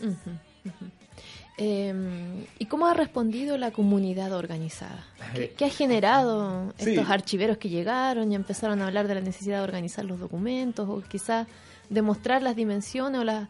Eh, 1.59 2.45
¿Y 2.59 2.65
cómo 2.67 2.85
ha 2.85 2.93
respondido 2.93 3.57
la 3.57 3.71
comunidad 3.71 4.31
organizada? 4.33 5.03
¿Qué, 5.33 5.53
qué 5.57 5.65
ha 5.65 5.69
generado 5.69 6.71
Sí. 6.77 6.91
estos 6.91 7.09
archiveros 7.09 7.57
que 7.57 7.69
llegaron 7.69 8.31
y 8.31 8.35
empezaron 8.35 8.79
a 8.81 8.87
hablar 8.87 9.07
de 9.07 9.15
la 9.15 9.21
necesidad 9.21 9.57
de 9.57 9.63
organizar 9.63 10.05
los 10.05 10.19
documentos 10.19 10.87
o 10.87 11.01
quizás 11.01 11.47
demostrar 11.89 12.43
las 12.43 12.55
dimensiones 12.55 13.21
o 13.21 13.23
la, 13.23 13.49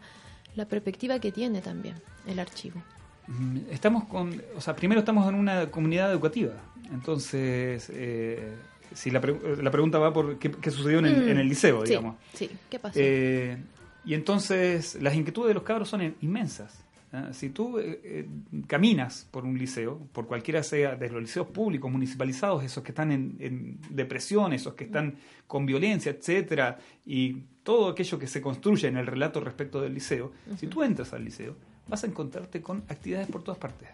la 0.56 0.64
perspectiva 0.64 1.18
que 1.18 1.32
tiene 1.32 1.60
también 1.60 1.96
el 2.26 2.38
archivo? 2.38 2.80
Mm, 3.26 3.58
Estamos 3.70 4.04
con, 4.04 4.42
o 4.56 4.60
sea, 4.62 4.74
primero 4.74 5.00
estamos 5.00 5.28
en 5.28 5.34
una 5.34 5.70
comunidad 5.70 6.10
educativa, 6.10 6.52
entonces, 6.90 7.90
eh, 7.92 8.54
si 8.94 9.10
la, 9.10 9.20
pre- 9.20 9.62
la 9.62 9.70
pregunta 9.70 9.98
va 9.98 10.12
por 10.12 10.38
qué, 10.38 10.50
qué 10.50 10.70
sucedió 10.70 10.98
en 11.00 11.06
el, 11.06 11.24
Mm, 11.24 11.28
en 11.30 11.38
el 11.38 11.48
liceo, 11.48 11.82
sí, 11.82 11.88
digamos. 11.90 12.16
Sí, 12.34 12.50
¿qué 12.70 12.78
pasó? 12.78 12.98
Eh, 13.00 13.56
y 14.04 14.14
entonces 14.14 14.96
las 15.02 15.14
inquietudes 15.14 15.48
de 15.48 15.54
los 15.54 15.62
cabros 15.62 15.88
son 15.88 16.14
inmensas. 16.20 16.82
¿ah? 17.12 17.28
Si 17.32 17.50
tú 17.50 17.78
eh, 17.78 18.00
eh, 18.04 18.26
caminas 18.66 19.26
por 19.30 19.44
un 19.44 19.58
liceo, 19.58 19.98
por 20.12 20.26
cualquiera 20.26 20.62
sea 20.62 20.96
de 20.96 21.10
los 21.10 21.20
liceos 21.20 21.46
públicos, 21.48 21.90
municipalizados, 21.90 22.64
esos 22.64 22.82
que 22.82 22.92
están 22.92 23.12
en, 23.12 23.36
en 23.40 23.78
depresión, 23.90 24.52
esos 24.52 24.74
que 24.74 24.84
están 24.84 25.16
con 25.46 25.66
violencia, 25.66 26.10
etcétera, 26.12 26.78
y 27.06 27.36
todo 27.62 27.88
aquello 27.88 28.18
que 28.18 28.26
se 28.26 28.40
construye 28.40 28.88
en 28.88 28.96
el 28.96 29.06
relato 29.06 29.40
respecto 29.40 29.80
del 29.80 29.94
liceo, 29.94 30.32
si 30.58 30.66
tú 30.68 30.82
entras 30.82 31.12
al 31.12 31.24
liceo, 31.24 31.54
vas 31.86 32.04
a 32.04 32.06
encontrarte 32.06 32.60
con 32.62 32.78
actividades 32.88 33.28
por 33.28 33.42
todas 33.42 33.58
partes. 33.58 33.88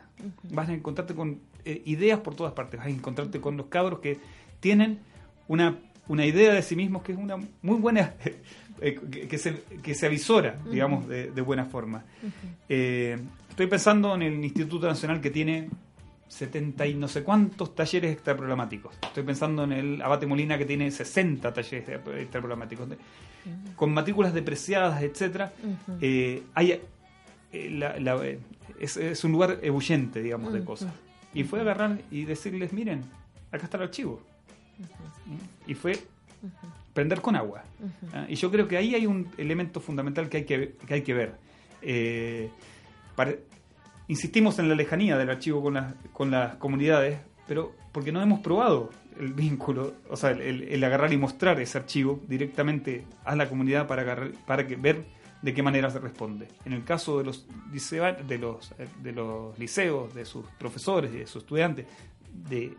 Vas 0.51 0.69
a 0.69 0.73
encontrarte 0.75 1.15
con 1.15 1.39
eh, 1.65 1.83
ideas 1.87 2.21
por 2.21 2.35
todas 2.37 2.53
partes. 2.53 2.79
Vas 2.79 2.87
a 2.87 2.91
encontrarte 2.91 3.41
con 3.41 3.57
los 3.57 3.67
cabros 3.67 3.99
que 4.01 4.19
tienen 4.65 4.99
una, 5.47 5.77
una 6.09 6.25
idea 6.25 6.55
de 6.55 6.63
sí 6.63 6.75
mismos 6.75 7.03
que 7.03 7.13
es 7.13 7.19
una 7.19 7.37
muy 7.37 7.79
buena, 7.79 8.15
eh, 8.81 8.99
que, 9.29 9.37
se, 9.39 9.63
que 9.83 9.95
se 9.95 10.07
avisora, 10.07 10.59
digamos, 10.71 11.07
de, 11.07 11.31
de 11.31 11.41
buena 11.43 11.67
forma. 11.67 12.03
Eh, 12.69 13.19
estoy 13.51 13.67
pensando 13.67 14.15
en 14.15 14.23
el 14.23 14.43
Instituto 14.43 14.87
Nacional 14.87 15.21
que 15.21 15.31
tiene 15.31 15.69
70 16.29 16.87
y 16.87 16.95
no 16.95 17.09
sé 17.09 17.23
cuántos 17.23 17.75
talleres 17.75 18.11
extraprogramáticos. 18.13 18.95
Estoy 19.03 19.23
pensando 19.25 19.65
en 19.65 19.73
el 19.73 20.01
Abate 20.03 20.27
Molina 20.27 20.57
que 20.57 20.65
tiene 20.65 20.91
60 20.91 21.53
talleres 21.53 21.87
extraprogramáticos. 22.17 22.89
Con 23.77 23.93
matrículas 23.93 24.33
depreciadas, 24.33 25.03
etcétera. 25.03 25.53
Eh, 26.01 26.43
hay, 26.55 26.81
eh, 27.53 27.71
la- 27.71 27.99
la- 28.01 28.25
eh, 28.27 28.39
es, 28.81 28.97
es 28.97 29.23
un 29.25 29.33
lugar 29.33 29.59
ebulliente, 29.63 30.23
digamos, 30.23 30.53
de 30.55 30.65
cosas. 30.65 30.89
Y 31.35 31.45
fue 31.45 31.61
agarrar 31.61 31.99
y 32.11 32.25
decirles, 32.25 32.73
miren, 32.73 33.03
acá 33.53 33.65
está 33.65 33.77
el 33.77 33.83
archivo. 33.85 34.23
Y 35.67 35.75
fue 35.75 35.99
prender 36.93 37.21
con 37.21 37.35
agua. 37.37 37.65
¿ah? 38.13 38.27
Y 38.29 38.35
yo 38.37 38.51
creo 38.51 38.69
que 38.69 38.77
ahí 38.77 38.95
hay 38.95 39.07
un 39.07 39.29
elemento 39.39 39.81
fundamental 39.81 40.29
que 40.29 40.39
hay 40.39 40.45
que, 40.45 40.75
que, 40.87 40.95
hay 40.95 41.03
que 41.03 41.15
ver. 41.15 41.35
Eh, 41.83 42.51
para- 43.17 43.35
insistimos 44.09 44.59
en 44.59 44.69
la 44.69 44.75
lejanía 44.75 45.17
del 45.17 45.31
archivo 45.31 45.63
con 45.63 45.75
las, 45.75 45.95
con 46.13 46.31
las 46.31 46.57
comunidades, 46.57 47.19
pero 47.49 47.75
porque 47.93 48.13
no 48.13 48.23
hemos 48.23 48.41
probado 48.41 48.91
el 49.19 49.33
vínculo, 49.33 49.95
o 50.11 50.17
sea, 50.17 50.31
el, 50.31 50.63
el 50.65 50.85
agarrar 50.85 51.13
y 51.13 51.17
mostrar 51.17 51.61
ese 51.61 51.79
archivo 51.79 52.21
directamente 52.27 53.05
a 53.25 53.37
la 53.37 53.49
comunidad 53.49 53.87
para, 53.87 54.03
agarrar- 54.03 54.33
para 54.47 54.67
que, 54.67 54.77
ver 54.77 55.05
de 55.43 55.53
qué 55.55 55.63
manera 55.63 55.91
se 55.91 55.99
responde. 56.01 56.49
En 56.65 56.73
el 56.73 56.85
caso 56.85 57.19
de 57.19 57.25
los, 57.25 57.47
de 58.27 58.39
los, 58.39 58.73
eh, 58.73 58.89
de 59.03 59.13
los 59.13 59.59
liceos, 59.59 60.15
de 60.15 60.25
sus 60.25 60.45
profesores 60.59 61.13
y 61.15 61.19
de 61.19 61.27
sus 61.27 61.43
estudiantes, 61.43 61.87
de 62.33 62.75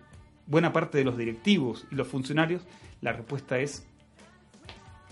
buena 0.48 0.72
parte 0.74 0.98
de 0.98 1.04
los 1.04 1.18
directivos 1.18 1.86
y 1.92 1.96
los 1.96 2.08
funcionarios, 2.08 2.62
la 3.02 3.14
respuesta 3.14 3.58
es 3.60 3.86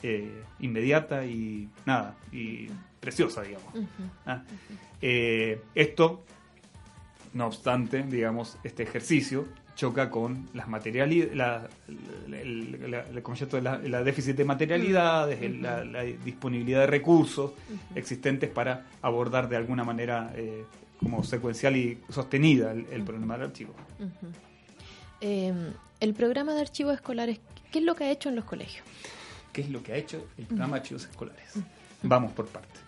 eh, 0.04 0.44
inmediata 0.60 1.26
y 1.26 1.70
nada, 1.86 2.16
y 2.32 2.68
preciosa, 3.00 3.42
digamos. 3.42 3.74
Ah, 4.26 4.44
eh, 5.02 5.62
esto, 5.76 6.24
no 7.34 7.48
obstante, 7.48 8.04
digamos, 8.04 8.58
este 8.64 8.84
ejercicio 8.84 9.48
choca 9.76 10.10
con 10.12 10.50
las 10.54 10.68
materialidades, 10.68 11.32
el, 11.32 12.92
la- 12.92 13.10
la, 13.62 13.78
la 13.80 14.04
déficit 14.04 14.36
de 14.36 14.46
materialidades, 14.46 15.42
la, 15.62 15.84
la 15.84 16.04
disponibilidad 16.04 16.82
de 16.82 16.88
recursos 16.88 17.54
existentes 17.96 18.50
para 18.52 18.86
abordar 19.02 19.50
de 19.50 19.56
alguna 19.56 19.84
manera 19.84 20.32
eh, 20.36 20.64
como 21.00 21.24
secuencial 21.24 21.76
y 21.76 21.98
sostenida 22.10 22.72
el, 22.72 22.86
el 22.92 23.04
problema 23.04 23.34
del 23.38 23.48
archivo. 23.48 23.74
Eh, 25.24 25.54
el 26.02 26.14
programa 26.14 26.54
de 26.54 26.62
archivos 26.62 26.94
escolares, 26.96 27.40
¿qué 27.72 27.80
es 27.80 27.86
lo 27.86 27.96
que 27.96 28.04
ha 28.04 28.12
hecho 28.12 28.28
en 28.28 28.36
los 28.36 28.44
colegios? 28.44 28.86
¿Qué 29.54 29.62
es 29.62 29.70
lo 29.70 29.82
que 29.82 29.94
ha 29.94 29.96
hecho 29.96 30.28
el 30.38 30.46
programa 30.46 30.76
de 30.76 30.82
archivos 30.82 31.06
escolares? 31.06 31.54
Vamos 32.02 32.34
por 32.34 32.48
partes. 32.48 32.82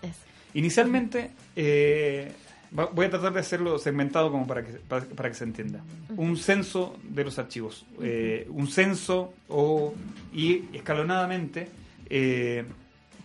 Inicialmente, 0.54 1.32
eh, 1.56 2.32
voy 2.72 3.06
a 3.06 3.10
tratar 3.10 3.32
de 3.32 3.40
hacerlo 3.40 3.80
segmentado 3.80 4.32
como 4.32 4.46
para 4.46 4.66
que, 4.66 4.74
para, 4.74 5.06
para 5.06 5.30
que 5.30 5.36
se 5.36 5.46
entienda. 5.46 5.82
Un 6.18 6.36
censo 6.36 6.98
de 7.04 7.24
los 7.24 7.40
archivos. 7.40 7.86
eh, 8.02 8.48
un 8.50 8.68
censo 8.68 9.34
o, 9.48 9.94
y 10.34 10.64
escalonadamente 10.74 11.70
eh, 12.10 12.66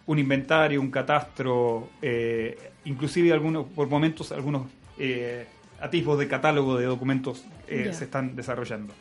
un 0.06 0.18
inventario, 0.18 0.80
un 0.80 0.90
catastro, 0.90 1.90
eh, 2.00 2.56
inclusive 2.84 3.32
algunos, 3.32 3.66
por 3.66 3.88
momentos 3.88 4.32
algunos 4.32 4.66
eh, 4.98 5.46
atisbos 5.80 6.18
de 6.18 6.28
catálogo 6.28 6.78
de 6.78 6.86
documentos 6.86 7.44
eh, 7.68 7.90
se 7.92 8.04
están 8.04 8.36
desarrollando. 8.36 8.92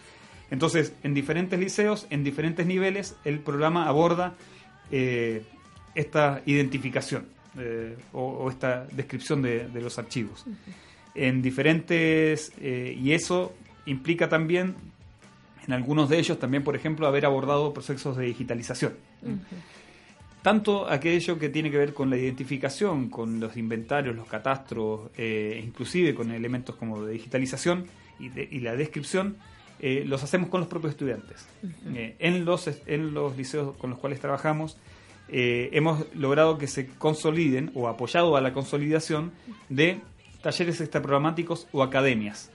Entonces, 0.51 0.93
en 1.03 1.13
diferentes 1.13 1.59
liceos, 1.59 2.07
en 2.09 2.23
diferentes 2.23 2.65
niveles, 2.65 3.15
el 3.23 3.39
programa 3.39 3.88
aborda 3.88 4.34
eh, 4.91 5.43
esta 5.93 6.41
identificación 6.45 7.27
eh, 7.57 7.95
o, 8.13 8.21
o 8.21 8.49
esta 8.49 8.86
descripción 8.91 9.41
de, 9.41 9.67
de 9.67 9.82
los 9.82 9.99
archivos. 9.99 10.45
en 11.15 11.41
diferentes, 11.41 12.51
y 12.61 13.11
eso 13.11 13.53
implica 13.86 14.30
también, 14.30 14.75
en 15.67 15.73
algunos 15.73 16.07
de 16.09 16.19
ellos 16.19 16.39
también, 16.39 16.63
por 16.63 16.75
ejemplo, 16.75 17.07
haber 17.07 17.25
abordado 17.25 17.73
procesos 17.73 18.15
de 18.15 18.25
digitalización. 18.25 18.93
Tanto 20.41 20.89
aquello 20.89 21.37
que 21.37 21.49
tiene 21.49 21.69
que 21.69 21.77
ver 21.77 21.93
con 21.93 22.09
la 22.09 22.17
identificación, 22.17 23.09
con 23.09 23.39
los 23.41 23.57
inventarios, 23.57 24.15
los 24.15 24.27
catastros, 24.27 25.09
eh, 25.17 25.61
inclusive 25.63 26.15
con 26.15 26.31
elementos 26.31 26.75
como 26.75 27.03
de 27.03 27.13
digitalización 27.13 27.85
y, 28.19 28.29
de- 28.29 28.47
y 28.49 28.59
la 28.61 28.75
descripción, 28.75 29.35
eh, 29.81 30.03
los 30.05 30.23
hacemos 30.23 30.49
con 30.49 30.61
los 30.61 30.69
propios 30.69 30.91
estudiantes. 30.91 31.45
Eh, 31.93 32.15
en, 32.19 32.45
los, 32.45 32.69
en 32.85 33.13
los 33.13 33.35
liceos 33.37 33.75
con 33.77 33.89
los 33.89 33.99
cuales 33.99 34.19
trabajamos, 34.21 34.77
eh, 35.27 35.69
hemos 35.73 36.05
logrado 36.15 36.57
que 36.57 36.67
se 36.67 36.87
consoliden 36.87 37.71
o 37.75 37.87
apoyado 37.89 38.35
a 38.37 38.41
la 38.41 38.53
consolidación 38.53 39.31
de 39.67 39.99
talleres 40.41 40.79
extraprogramáticos 40.79 41.67
o 41.73 41.83
academias. 41.83 42.49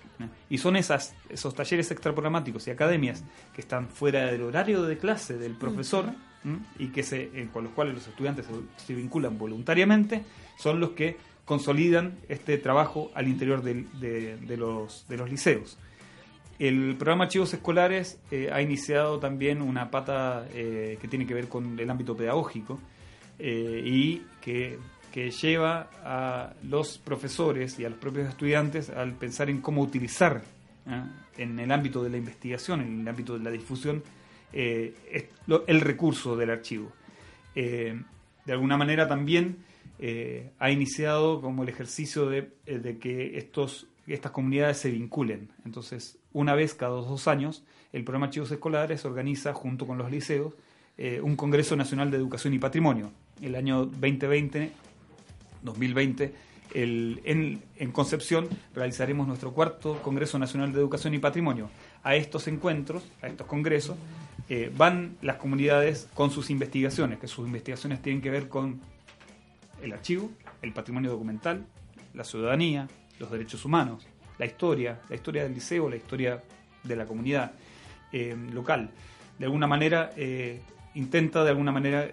Y 0.49 0.59
son 0.59 0.77
esas, 0.77 1.15
esos 1.29 1.55
talleres 1.55 1.91
extraprogramáticos 1.91 2.67
y 2.67 2.71
academias 2.71 3.25
que 3.55 3.61
están 3.61 3.89
fuera 3.89 4.27
del 4.27 4.43
horario 4.43 4.83
de 4.85 4.97
clase 4.97 5.37
del 5.37 5.53
profesor 5.57 6.07
y 6.79 6.89
que 6.89 7.03
se, 7.03 7.23
eh, 7.35 7.49
con 7.53 7.65
los 7.65 7.73
cuales 7.73 7.95
los 7.95 8.07
estudiantes 8.07 8.47
se, 8.77 8.95
vinculan 8.95 9.39
voluntariamente, 9.39 10.23
son 10.59 10.81
los 10.81 10.91
que 10.91 11.17
consolidan 11.45 12.19
este 12.29 12.59
trabajo 12.59 13.11
al 13.15 13.29
interior 13.29 13.63
de, 13.63 14.57
los, 14.57 15.07
de 15.09 15.17
los 15.17 15.31
liceos. 15.31 15.79
El 16.59 16.97
programa 16.97 17.25
Archivos 17.25 17.53
Escolares 17.53 18.19
eh, 18.31 18.51
ha 18.53 18.63
iniciado 18.63 19.19
también 19.19 19.61
una 19.61 19.91
pata 19.91 20.47
eh, 20.53 20.99
que 21.01 21.09
tiene 21.09 21.27
que 21.27 21.35
ver 21.35 21.49
con 21.49 21.79
el 21.79 21.91
ámbito 21.91 22.17
pedagógico 22.17 22.79
y 23.37 24.23
que, 24.41 24.79
que 25.13 25.33
lleva 25.33 25.91
a 26.05 26.55
los 26.63 26.99
profesores 26.99 27.81
y 27.81 27.85
a 27.85 27.91
los 27.91 27.99
propios 27.99 28.29
estudiantes 28.29 28.91
al 28.91 29.15
pensar 29.15 29.51
en 29.51 29.61
cómo 29.61 29.83
utilizar 29.83 30.45
en 31.37 31.59
el 31.59 31.73
ámbito 31.73 32.03
de 32.05 32.11
la 32.11 32.17
investigación, 32.17 32.81
en 32.81 33.01
el 33.01 33.09
ámbito 33.09 33.37
de 33.37 33.43
la 33.43 33.51
difusión, 33.51 34.05
eh, 34.55 34.95
el 35.67 35.81
recurso 35.81 36.37
del 36.37 36.51
archivo. 36.51 36.93
Eh, 37.55 38.01
de 38.47 38.53
alguna 38.53 38.77
manera 38.77 39.07
también 39.09 39.59
eh, 39.99 40.51
ha 40.59 40.71
iniciado 40.71 41.41
como 41.41 41.63
el 41.65 41.69
ejercicio 41.69 42.29
de, 42.29 42.51
que 43.01 43.37
estos, 43.39 43.87
estas 44.07 44.33
comunidades 44.33 44.79
se 44.79 44.91
vinculen. 44.91 45.49
Entonces, 45.65 46.19
una 46.33 46.55
vez 46.55 46.75
cada 46.75 46.93
dos 46.93 47.27
años, 47.29 47.65
el 47.93 48.05
programa 48.05 48.27
Archivos 48.27 48.51
Escolares 48.51 49.05
organiza, 49.05 49.53
junto 49.53 49.87
con 49.87 49.99
los 49.99 50.11
liceos, 50.11 50.53
un 51.23 51.35
Congreso 51.37 51.75
Nacional 51.75 52.11
de 52.13 52.17
Educación 52.19 52.55
y 52.55 52.59
Patrimonio. 52.61 53.11
El 53.43 53.57
año 53.57 53.85
2020 53.87 54.71
2020, 55.63 56.33
el- 56.75 57.21
en, 57.25 57.63
en 57.77 57.93
Concepción 57.93 58.49
realizaremos 58.75 59.27
nuestro 59.27 59.53
cuarto 59.53 60.01
Congreso 60.03 60.39
Nacional 60.39 60.73
de 60.73 60.79
Educación 60.81 61.15
y 61.15 61.19
Patrimonio. 61.19 61.71
A 62.03 62.17
estos 62.17 62.49
encuentros, 62.49 63.03
a 63.23 63.29
estos 63.29 63.47
congresos, 63.47 63.97
eh, 64.49 64.71
van 64.77 65.17
las 65.23 65.37
comunidades 65.37 66.09
con 66.15 66.31
sus 66.31 66.51
investigaciones, 66.51 67.19
que 67.19 67.27
sus 67.29 67.47
investigaciones 67.47 68.03
tienen 68.03 68.21
que 68.23 68.31
ver 68.31 68.49
con 68.49 68.81
el 69.83 69.93
archivo, 69.93 70.31
el 70.63 70.73
patrimonio 70.73 71.11
documental, 71.11 71.65
la 72.15 72.25
ciudadanía, 72.25 72.89
los 73.19 73.31
derechos 73.31 73.65
humanos, 73.65 74.07
la 74.39 74.47
historia, 74.47 75.01
la 75.09 75.15
historia 75.17 75.43
del 75.45 75.55
liceo, 75.55 75.89
la 75.89 75.97
historia 75.97 76.43
de 76.83 76.97
la 76.97 77.07
comunidad 77.07 77.53
eh, 78.13 78.37
local. 78.53 78.91
De 79.39 79.47
alguna 79.47 79.67
manera, 79.67 80.11
eh, 80.17 80.61
intenta 80.95 81.43
de 81.43 81.51
alguna 81.51 81.73
manera 81.73 82.09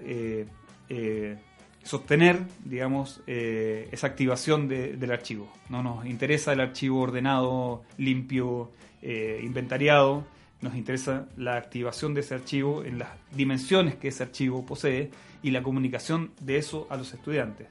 sostener, 1.83 2.39
digamos, 2.63 3.21
esa 3.27 4.07
activación 4.07 4.67
de- 4.67 4.97
del 4.97 5.11
archivo. 5.11 5.51
No 5.69 5.81
nos 5.83 6.05
interesa 6.05 6.53
el 6.53 6.59
archivo 6.61 7.01
ordenado, 7.01 7.83
limpio, 7.97 8.71
inventariado. 9.01 10.23
Nos 10.61 10.75
interesa 10.75 11.27
la 11.37 11.55
activación 11.57 12.13
de 12.13 12.21
ese 12.21 12.35
archivo 12.35 12.83
en 12.83 12.99
las 12.99 13.09
dimensiones 13.35 13.95
que 13.95 14.09
ese 14.09 14.23
archivo 14.23 14.65
posee 14.65 15.09
y 15.41 15.49
la 15.51 15.63
comunicación 15.63 16.31
de 16.39 16.57
eso 16.57 16.85
a 16.89 16.97
los 16.97 17.13
estudiantes. 17.13 17.67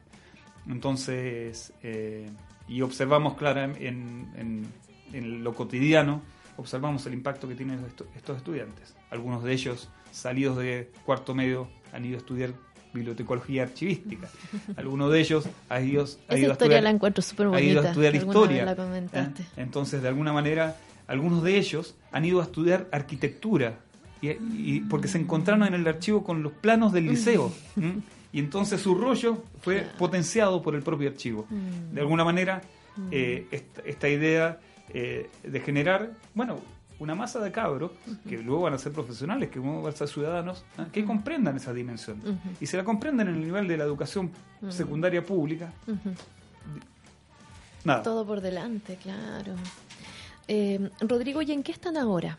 Entonces, 0.69 1.73
eh, 1.83 2.29
y 2.69 2.83
observamos 2.83 3.35
claramente 3.37 3.87
en, 3.89 4.31
en- 4.37 4.67
en 5.13 5.43
lo 5.43 5.55
cotidiano, 5.55 6.23
observamos 6.57 7.05
el 7.07 7.15
impacto 7.15 7.49
que 7.49 7.55
tienen 7.57 7.85
esto- 7.85 8.07
estos 8.17 8.37
estudiantes. 8.37 8.95
Algunos 9.11 9.43
de 9.43 9.53
ellos, 9.53 9.89
salidos 10.13 10.57
de 10.59 10.91
cuarto 11.05 11.35
medio, 11.35 11.69
han 11.93 12.05
ido 12.05 12.15
a 12.17 12.19
estudiar 12.19 12.53
bibliotecología 12.93 13.65
archivística. 13.65 14.29
Algunos 14.77 15.11
de 15.11 15.21
ellos 15.21 15.49
han 15.69 15.89
ido, 15.89 16.05
Esa 16.05 16.39
ido 16.39 16.51
a 16.51 16.53
estudiar, 16.53 16.83
la 16.85 16.91
encuentro 16.91 17.23
súper 17.23 17.47
ha 17.47 17.51
bonita. 17.51 17.71
ido 17.73 17.83
a 17.83 17.87
estudiar 17.89 18.15
historia. 18.15 18.65
la 18.65 18.77
comentaste. 18.77 19.43
¿eh? 19.43 19.47
Entonces, 19.57 20.03
de 20.03 20.09
alguna 20.09 20.33
manera, 20.33 20.77
algunos 21.11 21.43
de 21.43 21.59
ellos 21.59 21.95
han 22.13 22.25
ido 22.25 22.41
a 22.41 22.45
estudiar 22.45 22.89
arquitectura 22.93 23.79
y, 24.23 24.31
y- 24.31 24.81
porque 24.89 25.09
se 25.09 25.19
encontraron 25.19 25.65
en 25.67 25.75
el 25.75 25.87
archivo 25.87 26.25
con 26.25 26.43
los 26.43 26.53
planos 26.53 26.93
del 26.93 27.07
liceo. 27.07 27.53
¿m? 27.77 28.01
Y 28.33 28.39
entonces 28.39 28.81
su 28.81 28.95
rollo 28.95 29.43
fue 29.61 29.87
potenciado 29.99 30.63
por 30.63 30.75
el 30.75 30.83
propio 30.83 31.09
archivo. 31.09 31.47
Mm. 31.51 31.95
De 31.95 32.01
alguna 32.01 32.25
manera, 32.25 32.61
eh, 33.11 33.47
esta, 33.51 33.83
esta 33.83 34.09
idea 34.09 34.59
eh, 34.95 35.29
de 35.43 35.61
generar, 35.61 36.13
bueno, 36.35 36.59
una 37.01 37.15
masa 37.15 37.41
de 37.41 37.51
cabros 37.51 37.93
que 38.29 38.39
luego 38.39 38.63
van 38.63 38.75
a 38.75 38.79
ser 38.79 38.93
profesionales, 38.93 39.49
que 39.49 39.59
luego 39.59 39.83
van 39.83 39.93
a 39.95 39.97
ser 39.97 40.07
ciudadanos, 40.07 40.65
¿eh? 40.79 40.83
que 40.93 41.05
comprendan 41.05 41.57
esa 41.57 41.73
dimensión. 41.73 42.21
Y 42.61 42.67
se 42.67 42.77
la 42.77 42.85
comprenden 42.85 43.29
en 43.29 43.35
el 43.37 43.41
nivel 43.41 43.67
de 43.67 43.77
la 43.79 43.85
educación 43.85 44.31
secundaria 44.69 45.25
pública. 45.25 45.73
Nada. 47.85 48.03
Todo 48.03 48.27
por 48.27 48.41
delante, 48.43 48.97
claro. 48.97 49.55
Eh, 50.53 50.91
Rodrigo, 51.01 51.43
¿y 51.43 51.53
en 51.53 51.63
qué 51.63 51.71
están 51.71 51.97
ahora? 51.97 52.37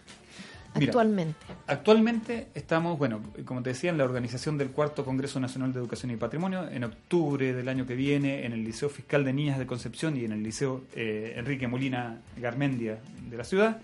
Mira. 0.76 0.88
Actualmente. 0.88 1.46
Actualmente 1.68 2.48
estamos, 2.54 2.98
bueno, 2.98 3.22
como 3.46 3.64
te 3.64 3.70
decía, 3.70 3.90
en 3.90 3.98
la 3.98 4.04
organización 4.04 4.58
del 4.58 4.70
cuarto 4.72 5.06
Congreso 5.06 5.40
Nacional 5.40 5.72
de 5.72 5.80
Educación 5.80 6.12
y 6.12 6.18
Patrimonio, 6.18 6.68
en 6.70 6.84
octubre 6.84 7.54
del 7.54 7.70
año 7.70 7.86
que 7.86 7.96
viene, 7.96 8.46
en 8.46 8.52
el 8.52 8.64
Liceo 8.66 8.90
Fiscal 8.90 9.24
de 9.24 9.32
Niñas 9.32 9.60
de 9.60 9.66
Concepción 9.66 10.18
y 10.18 10.26
en 10.26 10.34
el 10.34 10.44
Liceo 10.44 10.84
eh, 10.94 11.36
Enrique 11.38 11.68
Molina 11.70 12.20
Garmendia 12.38 13.00
de 13.30 13.38
la 13.38 13.44
ciudad. 13.46 13.80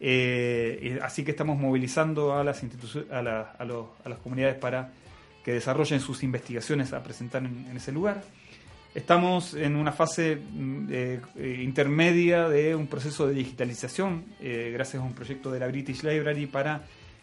Eh, 0.00 0.98
así 1.02 1.24
que 1.24 1.32
estamos 1.32 1.58
movilizando 1.58 2.34
a 2.34 2.44
las 2.44 2.62
instituciones, 2.62 3.10
a, 3.10 3.20
la- 3.22 3.52
a 3.58 3.64
los- 3.64 3.86
a 4.04 4.08
las 4.08 4.18
comunidades 4.18 4.56
para 4.56 4.92
que 5.44 5.52
desarrollen 5.52 6.00
sus 6.00 6.22
investigaciones 6.22 6.92
a 6.92 7.02
presentar 7.02 7.42
en, 7.44 7.66
en 7.70 7.76
ese 7.76 7.92
lugar. 7.92 8.22
Estamos 8.98 9.54
en 9.54 9.76
una 9.76 9.92
fase 9.92 10.34
mm, 10.34 10.88
eh, 10.90 11.20
eh, 11.36 11.60
intermedia 11.62 12.48
de 12.48 12.74
un 12.74 12.88
proceso 12.88 13.28
de 13.28 13.34
digitalización, 13.34 14.24
eh, 14.40 14.72
gracias 14.74 15.00
a 15.00 15.06
un 15.06 15.12
proyecto 15.12 15.52
de 15.52 15.60
la 15.60 15.68
British 15.68 16.02
Library 16.02 16.46
para 16.46 16.82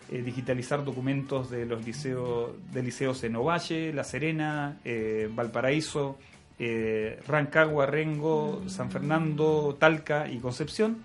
eh, 0.09 0.21
digitalizar 0.21 0.86
documentos 0.86 1.49
de 1.49 1.65
los 1.65 1.86
liceos, 1.86 2.51
de 2.71 2.82
liceos 2.82 3.26
en 3.26 3.36
Ovalle, 3.36 3.91
La 3.91 4.05
Serena, 4.05 4.78
eh, 4.86 5.30
Valparaíso, 5.30 6.17
eh, 6.57 7.19
Rancagua, 7.27 7.85
Rengo, 7.85 8.63
San 8.67 8.89
Fernando, 8.89 9.75
Talca 9.79 10.29
y 10.29 10.37
Concepción, 10.37 10.99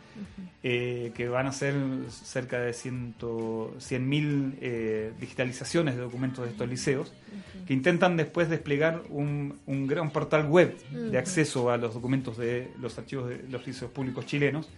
eh, 0.63 1.13
que 1.15 1.29
van 1.29 1.47
a 1.47 1.53
ser 1.53 1.75
cerca 2.09 2.61
de 2.61 2.71
100.000 2.73 4.55
eh, 4.61 5.13
digitalizaciones 5.19 5.97
de 5.97 6.03
documentos 6.03 6.45
de 6.45 6.51
estos 6.53 6.69
liceos, 6.69 7.13
que 7.67 7.73
intentan 7.73 8.17
después 8.17 8.49
desplegar 8.49 9.03
un, 9.09 9.59
un 9.67 9.87
gran 9.87 10.11
portal 10.11 10.47
web 10.47 10.77
de 10.91 11.19
acceso 11.19 11.71
a 11.71 11.79
los 11.79 11.95
documentos 11.95 12.37
de 12.37 12.71
los 12.81 12.97
archivos 12.99 13.29
de 13.31 13.43
los 13.49 13.67
liceos 13.67 13.91
públicos 13.91 14.27
chilenos, 14.27 14.69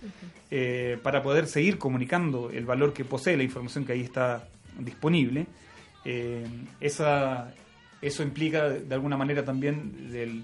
eh, 0.51 0.99
para 1.03 1.23
poder 1.23 1.47
seguir 1.47 1.79
comunicando 1.79 2.51
el 2.51 2.65
valor 2.65 2.95
que 2.95 3.05
posee 3.05 3.37
la 3.37 3.43
información 3.43 3.85
que 3.85 3.93
ahí 3.93 4.03
está 4.03 4.49
disponible. 4.79 5.47
Esa, 6.81 7.55
eso 8.03 8.25
implica 8.25 8.69
de 8.69 8.95
alguna 8.95 9.17
manera 9.17 9.45
también 9.45 10.11
el 10.13 10.43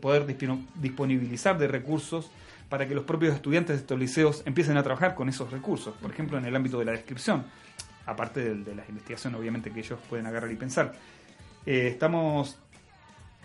poder 0.00 0.26
disponibilizar 0.26 1.58
de 1.58 1.66
recursos 1.66 2.30
para 2.68 2.86
que 2.86 2.94
los 2.94 3.04
propios 3.04 3.34
estudiantes 3.34 3.76
de 3.76 3.80
estos 3.80 3.98
liceos 3.98 4.42
empiecen 4.46 4.76
a 4.76 4.82
trabajar 4.82 5.14
con 5.14 5.28
esos 5.28 5.50
recursos, 5.50 5.94
por 6.00 6.10
ejemplo 6.10 6.38
en 6.38 6.44
el 6.44 6.54
ámbito 6.54 6.78
de 6.78 6.84
la 6.84 6.92
descripción, 6.92 7.44
aparte 8.06 8.54
de, 8.54 8.74
las 8.74 8.88
investigaciones 8.88 9.38
obviamente 9.38 9.70
que 9.70 9.80
ellos 9.80 9.98
pueden 10.08 10.26
agarrar 10.26 10.50
y 10.52 10.56
pensar. 10.56 10.92
Eh, 11.66 11.88
estamos 11.88 12.58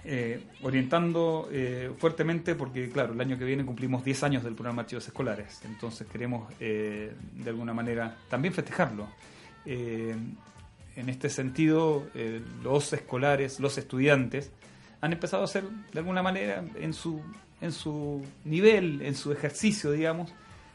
eh, 0.04 0.44
orientando 0.62 1.50
eh, 1.52 1.92
fuertemente 1.98 2.56
porque, 2.56 2.90
claro, 2.90 3.14
el 3.14 3.22
año 3.22 3.38
que 3.38 3.46
viene 3.46 3.66
cumplimos 3.66 4.04
10 4.04 4.24
años 4.24 4.44
del 4.44 4.54
programa 4.54 4.84
Archivos 4.84 5.08
Escolares, 5.08 5.62
entonces 5.66 6.08
queremos 6.08 6.48
de 6.60 7.14
alguna 7.48 7.74
manera 7.74 8.16
también 8.30 8.54
festejarlo. 8.54 9.08
En 11.00 11.08
este 11.08 11.30
sentido, 11.30 12.06
eh, 12.14 12.42
los 12.62 12.92
escolares, 12.92 13.62
los 13.62 13.78
estudiantes, 13.78 14.52
han 15.00 15.14
empezado 15.14 15.44
a 15.44 15.46
hacer 15.46 15.64
de 15.94 16.00
alguna 16.00 16.22
manera 16.22 16.62
en 16.76 16.94
su, 16.94 17.22
en 17.62 17.72
su 17.72 18.22
nivel, 18.44 19.02
en 19.02 19.16
su 19.16 19.32
ejercicio, 19.32 19.92
digamos, 19.94 20.34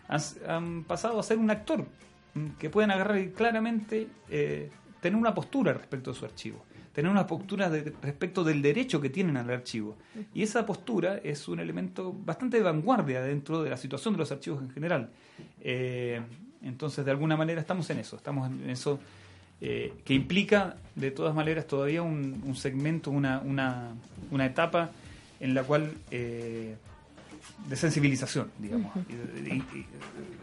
han, 0.09 0.85
pasado 0.85 1.21
a 1.21 1.23
ser 1.23 1.37
un 1.37 1.51
actor 1.51 1.87
mm, 2.33 2.47
que 2.59 2.71
pueden 2.71 2.91
agarrar 2.91 3.23
claramente 3.33 4.09
eh, 4.31 4.71
tener 5.03 5.19
una 5.19 5.35
postura 5.35 5.75
respecto 5.75 6.11
de 6.15 6.19
su 6.19 6.25
archivo, 6.25 6.65
tener 6.95 7.11
una 7.11 7.27
postura 7.27 7.69
de- 7.69 7.93
respecto 8.01 8.45
del 8.45 8.63
derecho 8.63 9.03
que 9.03 9.11
tienen 9.11 9.37
al 9.37 9.51
archivo. 9.51 9.95
Y 10.33 10.43
esa 10.43 10.65
postura 10.65 11.19
es 11.23 11.49
un 11.49 11.61
elemento 11.61 12.15
bastante 12.15 12.57
de 12.57 12.63
vanguardia 12.63 13.21
dentro 13.21 13.63
de 13.63 13.69
la 13.69 13.77
situación 13.77 14.15
de 14.15 14.19
los 14.21 14.33
archivos 14.33 14.63
en 14.63 14.71
general. 14.71 15.11
Eh, 15.61 16.23
entonces, 16.63 17.05
de 17.05 17.11
alguna 17.11 17.37
manera 17.37 17.61
estamos 17.61 17.91
en 17.91 17.99
eso, 17.99 18.17
estamos 18.17 18.51
en 18.51 18.71
eso 18.71 18.99
eh, 19.61 19.93
que 20.05 20.15
implica, 20.15 20.77
de 20.95 21.11
todas 21.11 21.35
maneras, 21.35 21.67
todavía 21.67 22.03
un, 22.03 22.43
un 22.45 22.57
segmento, 22.57 23.11
una, 23.11 23.41
una, 23.41 23.93
una 24.31 24.47
etapa 24.47 24.91
en 25.41 25.55
la 25.55 25.63
cual... 25.65 25.93
eh, 26.11 26.77
de 27.69 27.77
sensibilización, 27.77 28.51
digamos. 28.59 28.91
Y- 29.09 29.49
y- 29.55 29.57
y- 29.79 29.87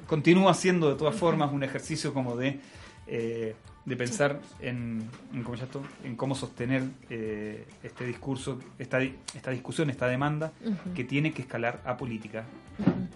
continúa 0.07 0.53
siendo 0.53 0.89
de 0.89 0.95
todas 0.95 1.15
formas 1.15 1.51
un 1.51 1.63
ejercicio 1.63 2.13
como 2.13 2.35
de, 2.35 2.59
eh, 3.07 3.55
de 3.85 3.95
pensar 3.95 4.39
en, 4.59 5.03
en, 5.33 5.43
cómo, 5.43 5.55
ya 5.55 5.65
esto- 5.65 5.83
en 6.03 6.15
cómo 6.15 6.35
sostener 6.35 6.83
eh, 7.09 7.65
este 7.83 8.05
discurso, 8.05 8.59
esta, 8.79 9.01
esta 9.01 9.51
discusión, 9.51 9.89
esta 9.89 10.07
demanda 10.07 10.51
que 10.95 11.03
tiene 11.03 11.31
que 11.33 11.41
escalar 11.41 11.81
a 11.85 11.97
política 11.97 12.45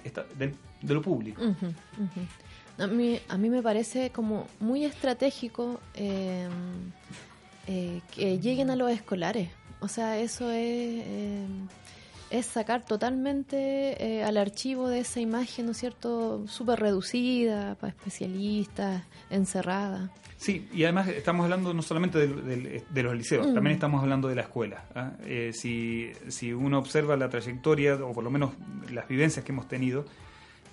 esta- 0.04 0.26
de 0.38 0.54
lo 0.94 1.02
público. 1.02 1.42
A 2.78 2.88
mí, 2.88 3.20
a 3.30 3.38
mí 3.38 3.50
me 3.50 3.62
parece 3.62 4.10
como 4.10 4.48
muy 4.60 4.84
estratégico 4.84 5.80
eh, 5.94 6.48
eh, 7.68 8.02
que 8.14 8.40
lleguen 8.40 8.70
a 8.70 8.76
los 8.76 8.92
escolares. 8.92 9.50
O 9.80 9.88
sea, 9.88 10.20
eso 10.20 10.52
es, 10.52 11.04
eh, 11.06 11.46
es 12.30 12.46
sacar 12.46 12.86
totalmente 12.86 14.04
eh, 14.04 14.24
al 14.24 14.38
archivo 14.38 14.88
de 14.90 15.00
esa 15.00 15.20
imagen, 15.20 15.66
¿no 15.66 15.72
es 15.72 15.78
cierto?, 15.78 16.46
súper 16.48 16.80
reducida, 16.80 17.76
para 17.76 17.90
especialistas, 17.92 19.04
encerrada. 19.30 20.12
Sí, 20.38 20.68
y 20.74 20.84
además 20.84 21.08
estamos 21.08 21.46
hablando 21.46 21.74
no 21.74 21.82
solamente 21.82 22.20
de, 22.28 23.04
los 23.04 23.16
liceos, 23.16 23.48
Mm. 23.48 23.54
también 23.54 23.74
estamos 23.74 24.04
hablando 24.04 24.28
de 24.28 24.36
la 24.36 24.42
escuela. 24.42 24.84
¿ah? 24.94 25.14
Si, 25.54 26.12
si 26.28 26.54
uno 26.54 26.78
observa 26.78 27.16
la 27.16 27.30
trayectoria, 27.30 27.96
o 27.96 28.12
por 28.14 28.24
lo 28.24 28.30
menos 28.30 28.52
las 28.92 29.08
vivencias 29.08 29.46
que 29.46 29.54
hemos 29.54 29.68
tenido, 29.68 30.06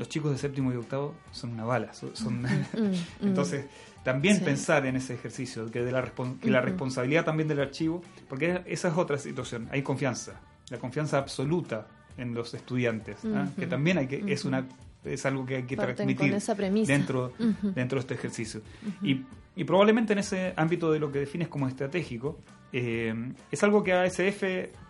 los 0.03 0.09
chicos 0.09 0.32
de 0.32 0.38
séptimo 0.38 0.72
y 0.72 0.76
octavo 0.76 1.14
son 1.30 1.53
una 1.53 1.64
bala. 1.64 1.94
son- 1.94 2.14
son- 2.16 2.42
Mm, 2.72 2.80
mm. 2.80 3.26
Entonces, 3.28 3.66
también 4.03 4.38
Sí. 4.38 4.44
pensar 4.44 4.84
en 4.86 4.96
ese 4.96 5.14
ejercicio, 5.14 5.70
que, 5.70 5.82
de 5.82 5.92
la, 5.92 6.03
que 6.40 6.50
la 6.50 6.61
responsabilidad 6.61 7.24
también 7.24 7.48
del 7.48 7.61
archivo, 7.61 8.03
porque 8.28 8.62
esa 8.66 8.88
es 8.88 8.94
otra 8.96 9.16
situación, 9.16 9.68
hay 9.70 9.82
confianza, 9.82 10.40
la 10.70 10.78
confianza 10.78 11.18
absoluta 11.18 11.86
en 12.18 12.34
los 12.34 12.53
estudiantes. 12.55 13.18
Ujú. 13.24 13.55
que 13.59 13.66
también 13.66 13.98
hay 13.98 14.07
que, 14.09 14.24
es 14.32 14.44
una 14.44 14.64
es 15.05 15.24
algo 15.26 15.44
que 15.46 15.57
hay 15.57 15.62
que 15.64 15.76
Parten 15.76 15.96
transmitir 15.96 16.32
esa 16.34 16.55
dentro 16.55 17.32
dentro 17.62 17.96
de 17.96 18.00
este 18.00 18.14
ejercicio. 18.14 18.61
y, 19.03 19.22
y 19.57 19.64
probablemente 19.64 20.12
en 20.12 20.18
ese 20.20 20.53
ámbito 20.57 20.92
de 20.92 20.98
lo 21.00 21.11
que 21.12 21.18
defines 21.20 21.48
como 21.48 21.66
estratégico, 21.68 22.38
eh, 22.73 23.14
es 23.51 23.62
algo 23.62 23.83
que 23.85 23.93
ASF 23.93 24.43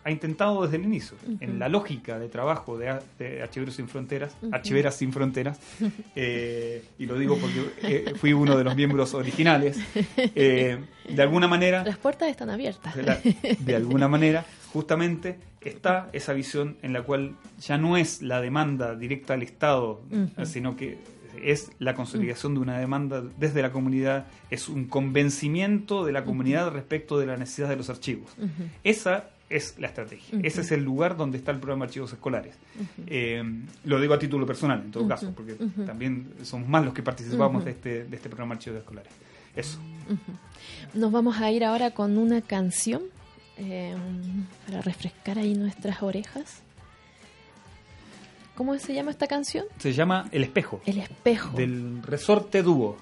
ha 0.05 0.11
intentado 0.11 0.63
desde 0.65 0.77
el 0.79 0.85
inicio. 0.85 1.17
En 1.41 1.59
la 1.61 1.69
lógica 1.69 2.19
de 2.19 2.29
trabajo 2.29 2.77
de, 2.77 2.93
de 3.19 3.43
Archiveros 3.43 3.75
Sin 3.77 3.89
Fronteras, 3.89 4.37
Ujú. 4.43 4.55
Archiveras 4.55 4.97
Sin 4.97 5.13
Fronteras, 5.13 5.61
eh, 6.17 6.83
y 6.99 7.07
lo 7.07 7.17
digo 7.19 7.39
porque 7.39 7.71
eh, 7.83 8.15
fui 8.17 8.33
uno 8.33 8.57
de 8.57 8.65
los 8.65 8.75
miembros 8.77 9.15
originales, 9.15 9.79
de 10.35 11.23
alguna 11.23 11.49
manera 11.49 11.85
Las 11.85 11.99
puertas 11.99 12.29
están 12.31 12.51
abiertas. 12.51 12.95
de, 12.97 13.03
la- 13.03 13.19
de 13.59 13.77
alguna 13.77 14.09
manera, 14.09 14.45
justamente 14.73 15.39
está 15.61 16.09
esa 16.13 16.33
visión 16.33 16.77
en 16.83 16.93
la 16.93 17.03
cual 17.03 17.37
ya 17.61 17.79
no 17.79 17.97
es 17.97 18.23
la 18.23 18.41
demanda 18.41 18.97
directa 18.97 19.35
al 19.35 19.43
Estado, 19.43 20.01
sino 20.45 20.77
que 20.77 20.99
es 21.41 21.71
la 21.79 21.95
consolidación 21.95 22.55
de 22.55 22.61
una 22.61 22.79
demanda 22.79 23.23
desde 23.39 23.63
la 23.63 23.73
comunidad, 23.73 24.27
es 24.51 24.69
un 24.69 24.87
convencimiento 24.87 26.05
de 26.05 26.13
la 26.13 26.25
comunidad 26.25 26.71
respecto 26.71 27.19
de 27.19 27.27
la 27.27 27.37
necesidad 27.37 27.69
de 27.69 27.77
los 27.77 27.91
archivos. 27.91 28.31
Esa 28.85 29.31
es 29.49 29.79
la 29.79 29.89
estrategia, 29.89 30.39
ese 30.43 30.63
es 30.63 30.73
el 30.73 30.83
lugar 30.83 31.17
donde 31.17 31.37
está 31.37 31.51
el 31.51 31.59
programa 31.59 31.85
de 31.85 31.91
archivos 31.91 32.13
escolares. 32.13 32.55
Eh, 33.07 33.43
lo 33.85 34.01
digo 34.01 34.15
a 34.15 34.19
título 34.19 34.47
personal, 34.47 34.81
en 34.85 34.91
todo 34.91 35.07
caso, 35.07 35.33
porque 35.35 35.55
también 35.87 36.33
somos 36.43 36.69
más 36.69 36.85
los 36.85 36.95
que 36.95 37.03
participamos 37.03 37.65
de, 37.65 37.73
este, 37.73 38.05
de 38.05 38.17
este 38.17 38.29
programa 38.29 38.55
de 38.55 38.59
archivos 38.59 38.79
escolares. 38.81 39.13
Eso. 39.55 39.79
Nos 40.95 41.13
vamos 41.13 41.39
a 41.39 41.51
ir 41.51 41.65
ahora 41.65 41.91
con 41.91 42.17
una 42.17 42.41
canción 42.41 43.03
eh, 43.59 43.95
para 44.67 44.81
refrescar 44.81 45.39
ahí 45.39 45.55
nuestras 45.55 46.03
orejas. 46.03 46.63
¿Cómo 48.55 48.79
se 48.79 48.95
llama 48.95 49.11
esta 49.11 49.27
canción? 49.27 49.65
Se 49.79 49.93
llama 49.93 50.29
El 50.31 50.45
Espejo. 50.45 50.81
El 50.87 50.99
espejo. 50.99 51.57
del 51.57 52.03
resorte 52.03 52.63
dúo. 52.63 52.97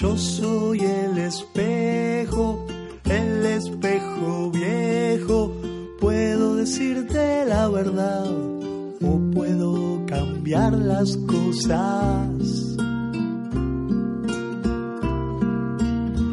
Yo 0.00 0.16
soy 0.16 0.80
el 0.80 1.18
espejo, 1.18 2.66
el 3.04 3.46
espejo 3.46 4.50
viejo. 4.50 5.52
Puedo 6.00 6.54
decirte 6.56 7.44
la 7.46 7.68
verdad 7.68 8.26
o 8.30 9.30
puedo 9.34 10.04
cambiar 10.06 10.72
las 10.74 11.16
cosas. 11.16 12.28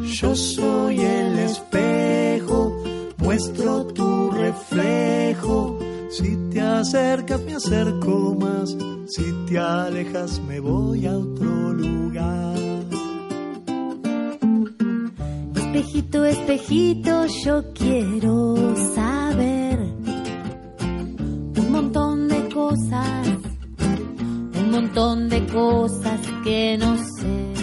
Yo 0.04 0.36
soy 0.36 1.00
el 1.02 1.40
espejo, 1.40 1.85
muestro 3.36 3.86
tu 3.88 4.32
reflejo. 4.32 5.78
Si 6.10 6.38
te 6.52 6.62
acercas 6.62 7.42
me 7.42 7.56
acerco 7.56 8.36
más, 8.40 8.70
si 9.08 9.26
te 9.48 9.60
alejas 9.60 10.40
me 10.48 10.62
voy 10.62 11.06
a 11.06 11.18
otro 11.18 11.74
lugar. 11.74 12.56
Espejito, 15.56 16.24
espejito, 16.24 17.26
yo 17.44 17.74
quiero 17.74 18.74
saber 18.96 19.80
un 21.58 21.72
montón 21.72 22.30
de 22.30 22.50
cosas, 22.54 23.28
un 24.62 24.72
montón 24.72 25.28
de 25.28 25.46
cosas 25.48 26.22
que 26.46 26.78
no 26.78 26.98
sé. 26.98 27.55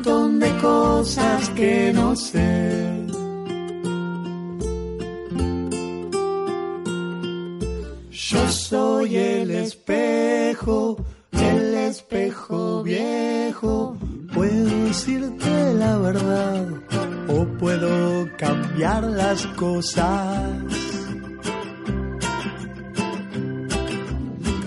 Montón 0.00 0.40
de 0.40 0.50
cosas 0.58 1.50
que 1.50 1.92
no 1.92 2.16
sé. 2.16 3.06
Yo 8.10 8.48
soy 8.48 9.16
el 9.16 9.50
espejo, 9.50 10.96
el 11.32 11.74
espejo 11.74 12.82
viejo. 12.82 13.96
Puedo 14.32 14.84
decirte 14.86 15.74
la 15.74 15.98
verdad 15.98 16.66
o 17.28 17.44
puedo 17.58 18.28
cambiar 18.38 19.04
las 19.04 19.46
cosas. 19.48 20.62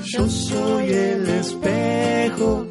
Yo 0.04 0.30
soy 0.30 0.94
el 0.94 1.28
espejo, 1.28 2.68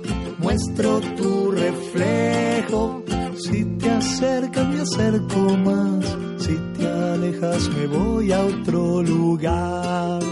muestro 0.53 1.01
tu 1.17 1.51
reflejo. 1.51 3.03
Si 3.39 3.65
te 3.79 3.91
acercas 3.91 4.69
me 4.69 4.81
acerco 4.81 5.39
más, 5.65 6.17
si 6.37 6.55
te 6.77 6.87
alejas 6.87 7.69
me 7.71 7.87
voy 7.87 8.33
a 8.33 8.41
otro 8.45 9.03
lugar. 9.03 10.23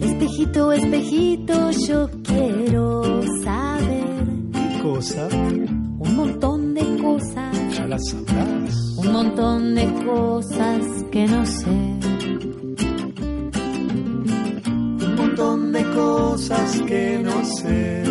Espejito, 0.00 0.72
espejito, 0.72 1.70
yo 1.88 2.08
quiero 2.22 3.02
saber 3.42 4.04
¿Qué 4.52 4.80
cosa? 4.82 5.28
un 5.32 6.16
montón 6.16 6.74
de 6.74 6.96
cosas, 7.02 7.76
Ya 7.76 7.86
la 7.88 7.98
sabrás. 7.98 8.94
un 8.98 9.12
montón 9.12 9.74
de 9.74 9.92
cosas 10.06 10.80
que 11.10 11.26
no 11.26 11.44
sé. 11.44 12.33
Cosas 16.34 16.80
que 16.88 17.20
no 17.22 17.44
sé. 17.44 18.02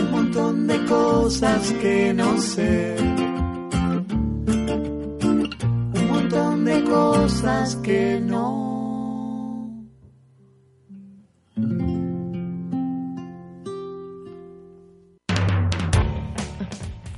Un 0.00 0.10
montón 0.12 0.68
de 0.68 0.84
cosas 0.84 1.72
que 1.82 2.14
no 2.14 2.40
sé. 2.40 2.96
Un 5.98 6.06
montón 6.12 6.64
de 6.64 6.84
cosas 6.84 7.74
que 7.82 8.20
no. 8.20 9.84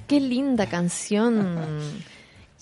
Qué 0.06 0.18
linda 0.18 0.64
canción. 0.66 1.59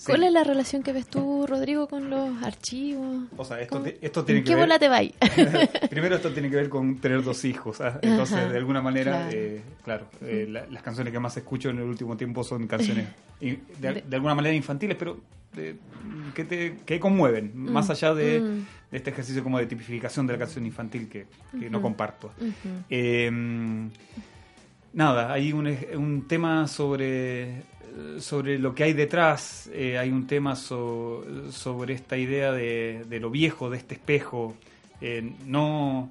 Sí. 0.07 0.11
¿Cuál 0.13 0.23
es 0.23 0.31
la 0.33 0.43
relación 0.43 0.81
que 0.83 0.93
ves 0.93 1.07
tú, 1.07 1.45
Rodrigo, 1.47 1.87
con 1.87 2.09
los 2.09 2.41
archivos? 2.43 3.25
O 3.37 3.45
sea, 3.45 3.59
esto, 3.61 3.73
¿Cómo- 3.75 3.85
te- 3.85 3.97
esto 4.01 4.25
tiene 4.25 4.39
¿En 4.39 4.43
que 4.45 4.49
qué 4.49 4.55
ver... 4.55 4.63
bola 4.65 4.79
te 4.79 4.87
va 4.87 4.97
ahí? 4.97 5.13
Primero 5.89 6.15
esto 6.15 6.31
tiene 6.31 6.49
que 6.49 6.55
ver 6.55 6.69
con 6.69 6.97
tener 6.97 7.23
dos 7.23 7.45
hijos. 7.45 7.79
¿ah? 7.81 7.99
Entonces, 8.01 8.37
Ajá, 8.37 8.49
de 8.49 8.57
alguna 8.57 8.81
manera, 8.81 9.11
claro. 9.27 9.29
eh, 9.37 9.61
claro, 9.83 10.07
eh, 10.21 10.47
la- 10.49 10.65
las 10.67 10.81
canciones 10.81 11.13
que 11.13 11.19
más 11.19 11.37
escucho 11.37 11.69
en 11.69 11.77
el 11.77 11.83
último 11.83 12.17
tiempo 12.17 12.43
son 12.43 12.65
canciones 12.67 13.07
de, 13.39 13.59
de 14.07 14.15
alguna 14.15 14.33
manera 14.35 14.55
infantiles, 14.55 14.95
pero 14.97 15.17
de- 15.55 15.75
que 16.33 16.43
te 16.43 16.77
que 16.85 16.99
conmueven, 16.99 17.51
más 17.55 17.89
allá 17.89 18.13
de, 18.13 18.39
mm. 18.39 18.65
de 18.91 18.97
este 18.97 19.09
ejercicio 19.09 19.43
como 19.43 19.57
de 19.59 19.65
tipificación 19.65 20.25
de 20.27 20.33
la 20.33 20.39
canción 20.39 20.65
infantil 20.65 21.07
que, 21.09 21.25
que 21.59 21.69
no 21.69 21.81
comparto. 21.81 22.31
Eh, 22.89 23.31
nada, 24.93 25.31
hay 25.33 25.53
un 25.53 26.25
tema 26.27 26.67
sobre, 26.67 27.63
sobre 28.19 28.59
lo 28.59 28.73
que 28.75 28.83
hay 28.83 28.93
detrás, 28.93 29.69
eh, 29.73 29.97
hay 29.97 30.09
un 30.11 30.27
tema 30.27 30.55
so- 30.55 31.25
sobre 31.51 31.93
esta 31.93 32.17
idea 32.17 32.51
de, 32.51 33.05
de 33.07 33.19
lo 33.19 33.29
viejo, 33.29 33.69
de 33.69 33.77
este 33.77 33.95
espejo. 33.95 34.55
Eh, 35.01 35.31
no, 35.45 36.09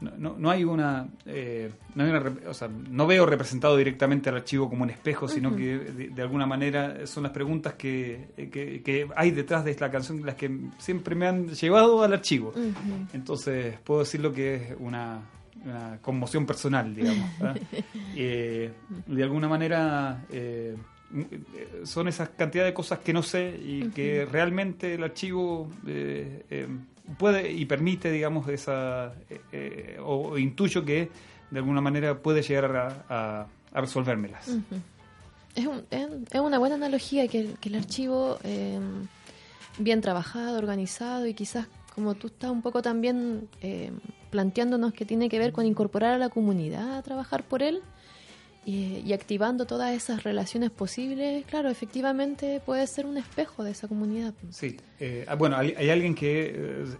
no, 0.00 0.36
no- 0.38 0.50
hay 0.50 0.62
una, 0.64 1.08
eh, 1.26 1.70
no, 1.96 2.04
hay 2.04 2.10
una 2.10 2.20
rep- 2.20 2.46
o 2.46 2.54
sea, 2.54 2.68
no 2.68 3.06
veo 3.06 3.26
representado 3.26 3.76
directamente 3.76 4.28
al 4.28 4.36
archivo 4.36 4.68
como 4.68 4.84
un 4.84 4.90
espejo, 4.90 5.26
sino 5.26 5.56
que 5.56 5.78
de, 5.78 6.08
de 6.10 6.22
alguna 6.22 6.46
manera 6.46 7.04
son 7.06 7.24
las 7.24 7.32
preguntas 7.32 7.74
que, 7.74 8.28
que, 8.36 8.80
que 8.84 9.08
hay 9.16 9.32
detrás 9.32 9.64
de 9.64 9.76
la 9.80 9.90
canción 9.90 10.24
las 10.24 10.36
que 10.36 10.50
siempre 10.78 11.14
me 11.16 11.26
han 11.26 11.48
llevado 11.48 12.02
al 12.04 12.12
archivo. 12.12 12.52
Entonces 13.12 13.76
puedo 13.82 14.00
decir 14.00 14.20
lo 14.20 14.32
que 14.32 14.54
es 14.54 14.62
una, 14.78 15.20
una 15.64 15.98
conmoción 16.00 16.46
personal, 16.46 16.94
digamos. 16.94 17.28
Eh, 18.14 18.70
de 19.06 19.22
alguna 19.22 19.48
manera 19.48 20.24
eh, 20.30 20.76
son 21.84 22.08
esas 22.08 22.30
cantidad 22.30 22.64
de 22.64 22.72
cosas 22.74 23.00
que 23.00 23.12
no 23.12 23.22
sé 23.22 23.58
y 23.62 23.88
que 23.90 24.24
realmente 24.30 24.94
el 24.94 25.04
archivo 25.04 25.68
eh, 25.86 26.44
eh, 26.50 26.66
puede 27.18 27.52
y 27.52 27.64
permite, 27.66 28.10
digamos, 28.10 28.48
esa 28.48 29.12
eh, 29.28 29.40
eh, 29.52 29.96
o, 30.02 30.38
intuyo 30.38 30.84
que 30.84 31.10
de 31.50 31.58
alguna 31.58 31.80
manera 31.80 32.16
puede 32.18 32.42
llegar 32.42 32.74
a, 32.76 33.04
a- 33.08 33.46
a 33.74 33.80
resolvérmelas. 33.80 34.48
Es, 35.54 35.66
un- 35.66 35.82
es, 35.90 36.40
una 36.40 36.58
buena 36.58 36.76
analogía 36.76 37.28
que 37.28 37.40
el, 37.40 37.58
que 37.58 37.68
el 37.68 37.74
archivo 37.74 38.38
eh, 38.44 38.78
bien 39.78 40.00
trabajado, 40.00 40.56
organizado 40.58 41.26
y 41.26 41.34
quizás 41.34 41.66
como 41.94 42.14
tú 42.14 42.28
estás 42.28 42.50
un 42.50 42.62
poco 42.62 42.80
también 42.80 43.48
eh, 43.60 43.92
planteándonos 44.30 44.94
que 44.94 45.04
tiene 45.04 45.28
que 45.28 45.38
ver 45.38 45.52
con 45.52 45.66
incorporar 45.66 46.14
a 46.14 46.18
la 46.18 46.30
comunidad 46.30 46.96
a 46.96 47.02
trabajar 47.02 47.44
por 47.44 47.62
él 47.62 47.82
y, 48.64 49.02
y 49.04 49.12
activando 49.12 49.66
todas 49.66 49.92
esas 49.92 50.22
relaciones 50.22 50.70
posibles, 50.70 51.44
claro, 51.46 51.68
efectivamente 51.68 52.60
puede 52.64 52.86
ser 52.86 53.06
un 53.06 53.16
espejo 53.18 53.64
de 53.64 53.72
esa 53.72 53.88
comunidad. 53.88 54.34
Sí, 54.50 54.76
eh, 55.00 55.24
ah, 55.26 55.34
bueno, 55.34 55.56
hay, 55.56 55.74
hay 55.76 55.90
alguien 55.90 56.14
que, 56.14 56.52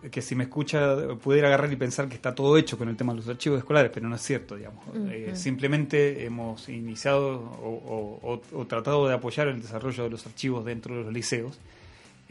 eh, 0.04 0.10
que 0.10 0.22
si 0.22 0.34
me 0.34 0.44
escucha 0.44 0.96
pudiera 1.22 1.46
agarrar 1.48 1.72
y 1.72 1.76
pensar 1.76 2.08
que 2.08 2.14
está 2.16 2.34
todo 2.34 2.56
hecho 2.58 2.76
con 2.76 2.88
el 2.88 2.96
tema 2.96 3.12
de 3.12 3.18
los 3.20 3.28
archivos 3.28 3.58
escolares, 3.58 3.90
pero 3.94 4.08
no 4.08 4.16
es 4.16 4.22
cierto, 4.22 4.56
digamos. 4.56 4.84
Eh, 5.08 5.32
simplemente 5.34 6.24
hemos 6.24 6.68
iniciado 6.68 7.28
o, 7.62 8.20
o- 8.22 8.32
o- 8.52 8.58
o 8.60 8.66
tratado 8.66 9.06
de 9.06 9.14
apoyar 9.14 9.46
el 9.48 9.62
desarrollo 9.62 10.02
de 10.04 10.10
los 10.10 10.26
archivos 10.26 10.64
dentro 10.64 10.96
de 10.96 11.04
los 11.04 11.12
liceos, 11.12 11.58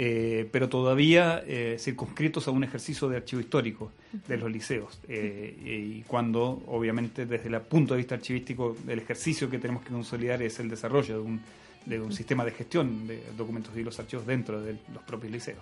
eh, 0.04 0.50
pero 0.52 0.68
todavía 0.68 1.44
eh, 1.46 1.76
circunscritos 1.78 2.48
a 2.48 2.52
un 2.52 2.64
ejercicio 2.64 3.08
de 3.08 3.18
archivo 3.18 3.40
histórico 3.40 3.92
de 4.28 4.36
los 4.36 4.52
liceos. 4.52 5.00
Eh, 5.08 5.56
y 5.64 6.02
cuando, 6.08 6.64
obviamente, 6.66 7.28
desde 7.28 7.50
el 7.50 7.62
punto 7.62 7.94
de 7.94 8.00
vista 8.00 8.16
archivístico, 8.16 8.76
el 8.88 8.98
ejercicio 8.98 9.48
que 9.48 9.60
tenemos 9.60 9.84
que 9.84 9.92
consolidar 9.92 10.42
es 10.42 10.60
el 10.60 10.70
desarrollo 10.70 11.18
de 11.18 11.22
un, 11.22 11.42
de 11.86 12.02
un 12.02 12.12
sistema 12.12 12.44
de 12.44 12.50
gestión 12.50 13.06
de 13.06 13.22
documentos 13.38 13.78
y 13.78 13.84
los 13.84 14.00
archivos 14.00 14.26
dentro 14.26 14.60
de 14.60 14.76
los 14.92 15.04
propios 15.04 15.32
liceos. 15.32 15.62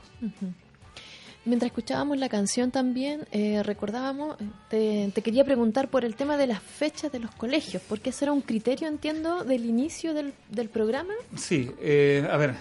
Mientras 1.43 1.71
escuchábamos 1.71 2.17
la 2.17 2.29
canción 2.29 2.71
también 2.71 3.25
eh, 3.33 3.61
recordábamos, 3.63 4.37
te, 4.69 5.11
te 5.13 5.21
quería 5.21 5.43
preguntar 5.43 5.89
por 5.89 6.05
el 6.05 6.15
tema 6.15 6.37
de 6.37 6.47
las 6.47 6.61
fechas 6.61 7.11
de 7.11 7.19
los 7.19 7.31
colegios, 7.31 7.83
porque 7.89 8.11
ese 8.11 8.25
era 8.25 8.31
un 8.31 8.41
criterio, 8.41 8.87
entiendo, 8.87 9.43
del 9.43 9.65
inicio 9.65 10.13
del, 10.13 10.33
del 10.49 10.69
programa. 10.69 11.13
Sí, 11.35 11.71
eh, 11.81 12.25
a 12.29 12.37
ver, 12.37 12.55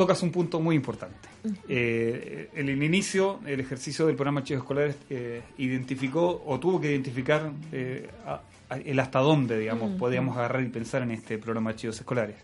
tocas 0.00 0.22
un 0.22 0.30
punto 0.32 0.60
muy 0.60 0.74
importante. 0.76 1.28
Eh, 1.68 2.48
en 2.54 2.68
el 2.70 2.82
inicio, 2.82 3.38
el 3.46 3.60
ejercicio 3.60 4.06
del 4.06 4.16
programa 4.16 4.40
Archivos 4.40 4.62
Escolares 4.62 4.96
eh, 5.10 5.42
identificó 5.58 6.42
o 6.46 6.58
tuvo 6.58 6.80
que 6.80 6.90
identificar 6.90 7.50
eh, 7.70 8.08
a- 8.26 8.40
a- 8.70 8.78
el 8.78 8.98
hasta 8.98 9.18
dónde, 9.18 9.58
digamos, 9.58 9.90
podíamos 9.98 10.36
agarrar 10.38 10.62
y 10.62 10.68
pensar 10.68 11.02
en 11.02 11.10
este 11.10 11.36
programa 11.38 11.70
Archivos 11.70 11.98
Escolares. 11.98 12.36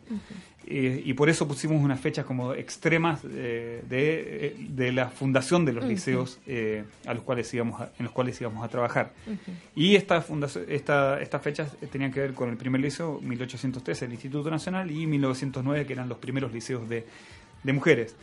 Y 0.68 1.12
por 1.14 1.28
eso 1.30 1.46
pusimos 1.46 1.80
unas 1.80 2.00
fechas 2.00 2.24
como 2.24 2.52
extremas 2.52 3.22
de, 3.22 4.56
de 4.68 4.90
la 4.92 5.08
fundación 5.10 5.64
de 5.64 5.72
los 5.72 5.84
liceos 5.84 6.40
a 7.06 7.14
los 7.14 7.22
cuales 7.22 7.54
íbamos 7.54 7.80
a- 7.80 7.92
en 7.98 8.04
los 8.06 8.12
cuales 8.12 8.40
íbamos 8.40 8.64
a 8.64 8.68
trabajar. 8.68 9.12
Y 9.76 9.94
esta 9.94 10.20
fundación, 10.22 10.64
esta, 10.68 11.20
estas 11.22 11.40
fechas 11.40 11.76
tenían 11.92 12.10
que 12.12 12.18
ver 12.18 12.34
con 12.34 12.48
el 12.50 12.56
primer 12.56 12.80
liceo, 12.80 13.20
1813, 13.22 14.06
el 14.06 14.12
Instituto 14.14 14.50
Nacional, 14.50 14.90
y 14.90 15.06
1909, 15.06 15.86
que 15.86 15.92
eran 15.92 16.08
los 16.08 16.18
primeros 16.18 16.52
liceos 16.52 16.88
de, 16.88 17.06
de 17.62 17.72
mujeres. 17.72 18.14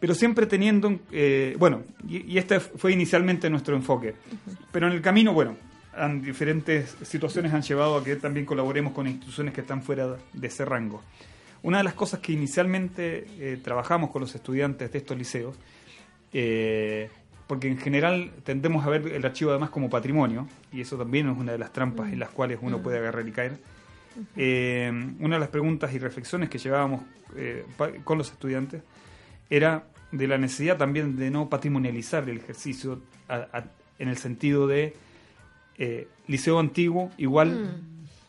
Pero 0.00 0.14
siempre 0.14 0.46
teniendo, 0.46 0.88
en- 0.88 1.00
eh, 1.12 1.56
bueno, 1.58 1.82
y, 2.08 2.32
y 2.32 2.38
este 2.38 2.60
fue 2.60 2.92
inicialmente 2.92 3.48
nuestro 3.48 3.74
enfoque. 3.76 4.14
Pero 4.72 4.86
en 4.86 4.92
el 4.92 5.00
camino, 5.00 5.32
bueno, 5.32 5.56
han, 5.96 6.20
diferentes 6.22 6.96
situaciones 7.02 7.52
han 7.54 7.62
llevado 7.62 7.96
a 7.96 8.04
que 8.04 8.16
también 8.16 8.44
colaboremos 8.44 8.92
con 8.92 9.06
instituciones 9.06 9.54
que 9.54 9.60
están 9.62 9.82
fuera 9.82 10.16
de 10.32 10.46
ese 10.46 10.64
rango. 10.64 11.02
Una 11.62 11.78
de 11.78 11.84
las 11.84 11.94
cosas 11.94 12.20
que 12.20 12.32
inicialmente 12.32 13.26
eh, 13.38 13.58
trabajamos 13.62 14.10
con 14.10 14.20
los 14.20 14.34
estudiantes 14.34 14.92
de 14.92 14.98
estos 14.98 15.16
liceos, 15.16 15.56
eh, 16.32 17.08
porque 17.46 17.68
en 17.68 17.78
general 17.78 18.32
tendemos 18.42 18.84
a 18.84 18.90
ver 18.90 19.06
el 19.08 19.24
archivo 19.24 19.50
además 19.50 19.70
como 19.70 19.88
patrimonio, 19.88 20.46
y 20.72 20.80
eso 20.82 20.96
también 20.98 21.30
es 21.30 21.38
una 21.38 21.52
de 21.52 21.58
las 21.58 21.72
trampas 21.72 22.12
en 22.12 22.18
las 22.18 22.30
cuales 22.30 22.58
uno 22.60 22.82
puede 22.82 22.98
agarrar 22.98 23.26
y 23.26 23.32
caer. 23.32 23.58
Eh, 24.36 24.90
una 25.20 25.36
de 25.36 25.40
las 25.40 25.48
preguntas 25.48 25.92
y 25.92 25.98
reflexiones 25.98 26.48
que 26.48 26.58
llevábamos 26.58 27.02
eh, 27.36 27.64
con 28.04 28.18
los 28.18 28.30
estudiantes 28.30 28.82
era 29.50 29.84
de 30.12 30.28
la 30.28 30.38
necesidad 30.38 30.76
también 30.76 31.16
de 31.16 31.30
no 31.30 31.48
patrimonializar 31.48 32.28
el 32.28 32.36
ejercicio 32.38 33.00
a- 33.28 33.48
a- 33.52 33.64
en 33.98 34.08
el 34.08 34.16
sentido 34.16 34.66
de 34.66 34.94
eh, 35.78 36.06
liceo 36.28 36.60
antiguo 36.60 37.10
igual 37.18 37.80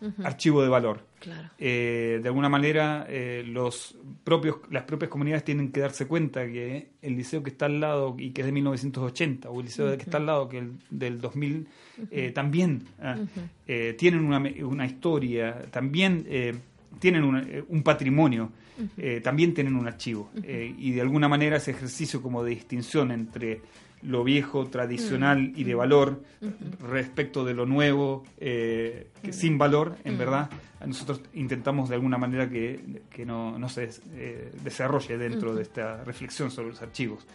Mm, 0.01 0.25
archivo 0.25 0.61
de 0.61 0.67
valor. 0.69 0.99
Claro. 1.25 1.49
Eh, 1.57 2.19
de 2.21 2.27
alguna 2.29 2.49
manera 2.49 3.07
eh, 3.09 3.43
los 3.47 3.97
propios 4.23 4.57
las 4.69 4.83
propias 4.83 5.09
comunidades 5.09 5.43
tienen 5.43 5.71
que 5.71 5.79
darse 5.79 6.05
cuenta 6.05 6.45
que 6.45 6.89
el 7.01 7.17
liceo 7.17 7.41
que 7.41 7.49
está 7.49 7.65
al 7.65 7.79
lado 7.79 8.15
y 8.19 8.29
que 8.29 8.41
es 8.41 8.45
de 8.45 8.51
1980 8.51 9.49
o 9.49 9.59
el 9.59 9.65
liceo 9.65 9.97
que 9.97 10.03
está 10.03 10.17
al 10.17 10.27
lado 10.27 10.47
que 10.47 10.59
el 10.59 10.73
del 10.91 11.19
2000 11.19 11.67
eh, 12.11 12.31
también 12.31 12.83
ah, 13.01 13.17
tienen 13.97 14.23
una, 14.23 14.43
una 14.65 14.85
historia 14.85 15.63
también 15.71 16.27
tienen 16.99 17.43
eh, 17.47 17.63
un 17.69 17.81
patrimonio 17.81 18.51
también 19.23 19.55
tienen 19.55 19.75
un 19.75 19.87
archivo 19.87 20.29
y 20.45 20.91
de 20.91 21.01
alguna 21.01 21.27
manera 21.27 21.57
ese 21.57 21.71
ejercicio 21.71 22.21
como 22.21 22.43
de 22.43 22.51
distinción 22.51 23.11
entre 23.11 23.61
lo 24.05 24.23
viejo, 24.23 24.67
tradicional 24.67 25.51
y 25.55 25.63
de 25.63 25.75
valor 25.75 26.21
respecto 26.89 27.43
de 27.43 27.53
lo 27.53 27.65
nuevo, 27.65 28.23
eh, 28.39 29.07
que 29.21 29.33
sin 29.33 29.57
valor, 29.57 29.95
en 30.03 30.17
verdad, 30.17 30.49
nosotros 30.85 31.21
intentamos 31.33 31.89
de 31.89 31.95
alguna 31.95 32.17
manera 32.17 32.47
que, 32.49 33.01
que 33.09 33.25
no, 33.25 33.57
no 33.57 33.67
se 33.69 33.89
eh, 34.13 34.51
desarrolle 34.63 35.17
dentro 35.17 35.55
de 35.55 35.63
esta 35.63 36.03
reflexión 36.03 36.51
sobre 36.51 36.69
los 36.69 36.81
archivos. 36.81 37.25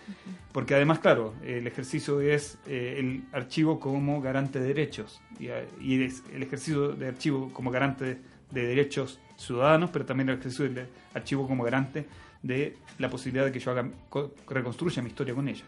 Porque 0.53 0.75
además, 0.75 1.01
claro, 1.01 1.35
el 1.45 1.67
ejercicio 1.67 2.21
es 2.21 2.59
eh, 2.67 2.97
el 2.99 3.25
archivo 3.33 3.81
como 3.81 4.21
garante 4.21 4.61
de 4.61 4.69
derechos. 4.69 5.21
Y, 5.41 5.49
a- 5.49 5.65
y 5.81 6.03
es 6.05 6.23
el 6.33 6.43
ejercicio 6.43 6.89
de 6.93 7.09
archivo 7.09 7.51
como 7.53 7.71
garante 7.71 8.05
de, 8.05 8.19
de 8.53 8.67
derechos 8.67 9.19
ciudadanos, 9.37 9.91
pero 9.91 10.05
también 10.05 10.29
el 10.29 10.39
ejercicio 10.39 10.69
del 10.71 10.87
archivo 11.15 11.49
como 11.49 11.65
garante 11.65 12.05
de 12.43 12.77
la 12.99 13.11
posibilidad 13.11 13.45
de 13.45 13.53
que 13.53 13.61
yo 13.61 13.71
haga, 13.71 13.89
co- 14.09 14.35
reconstruya 14.49 15.03
mi 15.03 15.09
historia 15.11 15.35
con 15.35 15.49
ella. 15.49 15.65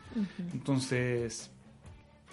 Entonces, 0.52 1.50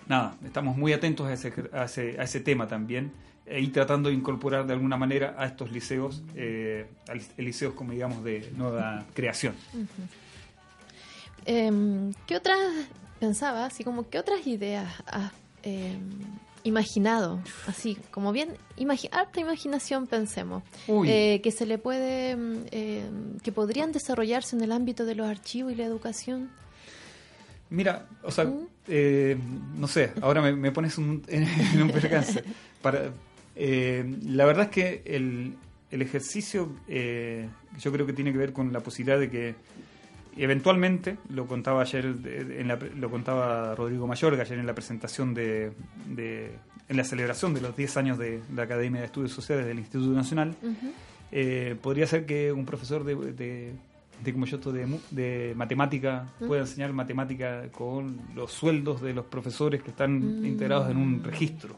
nada, 0.07 0.35
estamos 0.45 0.77
muy 0.77 0.93
atentos 0.93 1.27
a 1.27 1.33
ese, 1.33 1.53
a 1.73 1.83
ese, 1.85 2.19
a 2.19 2.23
ese 2.23 2.39
tema 2.39 2.67
también 2.67 3.11
y 3.51 3.67
tratando 3.69 4.09
de 4.09 4.15
incorporar 4.15 4.65
de 4.67 4.73
alguna 4.73 4.95
manera 4.95 5.35
a 5.37 5.45
estos 5.45 5.71
liceos, 5.71 6.21
eh, 6.35 6.87
a 7.07 7.41
liceos 7.41 7.73
como 7.73 7.91
digamos 7.93 8.23
de 8.23 8.51
nueva 8.55 9.05
creación. 9.13 9.55
Em, 11.45 12.13
¿Qué 12.27 12.35
otras, 12.35 12.59
pensaba, 13.19 13.65
así 13.65 13.83
como, 13.83 14.09
qué 14.09 14.19
otras 14.19 14.45
ideas 14.45 14.91
has 15.07 15.31
em, 15.63 15.99
imaginado? 16.63 17.39
Así, 17.67 17.97
como 18.11 18.31
bien, 18.31 18.49
imagi 18.77 19.09
harta 19.11 19.39
imaginación 19.39 20.07
pensemos, 20.07 20.63
eh, 21.05 21.39
que 21.41 21.51
se 21.51 21.65
le 21.65 21.77
puede, 21.77 22.31
em, 22.31 22.63
em, 22.71 23.39
que 23.43 23.51
podrían 23.51 23.91
desarrollarse 23.91 24.55
en 24.55 24.63
el 24.63 24.71
ámbito 24.71 25.05
de 25.05 25.15
los 25.15 25.27
archivos 25.27 25.71
y 25.71 25.75
la 25.75 25.85
educación. 25.85 26.49
Mira, 27.69 28.07
o 28.23 28.31
sea, 28.31 28.45
¿Mm? 28.45 28.67
eh, 28.87 29.37
no 29.77 29.87
sé, 29.87 30.11
ahora 30.21 30.41
me, 30.41 30.53
me 30.53 30.71
pones 30.71 30.97
un- 30.97 31.23
en, 31.27 31.47
un 31.81 31.89
percance. 31.91 32.43
Para, 32.81 33.11
eh, 33.55 34.17
la 34.25 34.45
verdad 34.45 34.65
es 34.65 34.71
que 34.71 35.01
el, 35.05 35.53
el 35.91 36.01
ejercicio 36.01 36.71
eh, 36.87 37.47
yo 37.79 37.91
creo 37.91 38.05
que 38.07 38.13
tiene 38.13 38.31
que 38.31 38.37
ver 38.39 38.53
con 38.53 38.73
la 38.73 38.79
posibilidad 38.79 39.19
de 39.19 39.29
que 39.29 39.55
eventualmente, 40.37 41.17
lo 41.29 41.47
contaba 41.47 41.81
ayer, 41.81 42.05
en 42.05 42.67
la 42.67 42.75
lo 42.75 43.09
contaba 43.09 43.75
Rodrigo 43.75 44.07
Mayorga 44.07 44.43
ayer 44.43 44.57
en 44.59 44.65
la 44.67 44.73
presentación 44.73 45.33
de, 45.33 45.71
de- 46.07 46.51
en 46.87 46.97
la 46.97 47.03
celebración 47.03 47.53
de 47.53 47.61
los 47.61 47.75
10 47.75 47.97
años 47.97 48.17
de 48.17 48.39
la 48.55 48.63
Academia 48.63 48.99
de 49.01 49.05
Estudios 49.07 49.31
Sociales 49.31 49.65
del 49.65 49.77
Instituto 49.79 50.11
Nacional, 50.11 50.55
eh, 51.31 51.75
podría 51.81 52.07
ser 52.07 52.25
que 52.25 52.51
un 52.51 52.65
profesor 52.65 53.03
de, 53.03 53.15
de- 53.33 53.73
de 54.23 54.33
como 54.33 54.45
yo 54.45 54.57
esto 54.57 54.71
de, 54.71 54.85
mu- 54.85 54.99
de 55.11 55.53
matemática, 55.55 56.27
pueda 56.45 56.61
enseñar 56.61 56.91
matemática 56.93 57.63
con 57.71 58.17
los 58.35 58.51
sueldos 58.51 59.01
de 59.01 59.13
los 59.13 59.25
profesores 59.25 59.81
que 59.81 59.91
están 59.91 60.45
integrados 60.45 60.89
en 60.91 60.97
un 60.97 61.23
registro. 61.23 61.75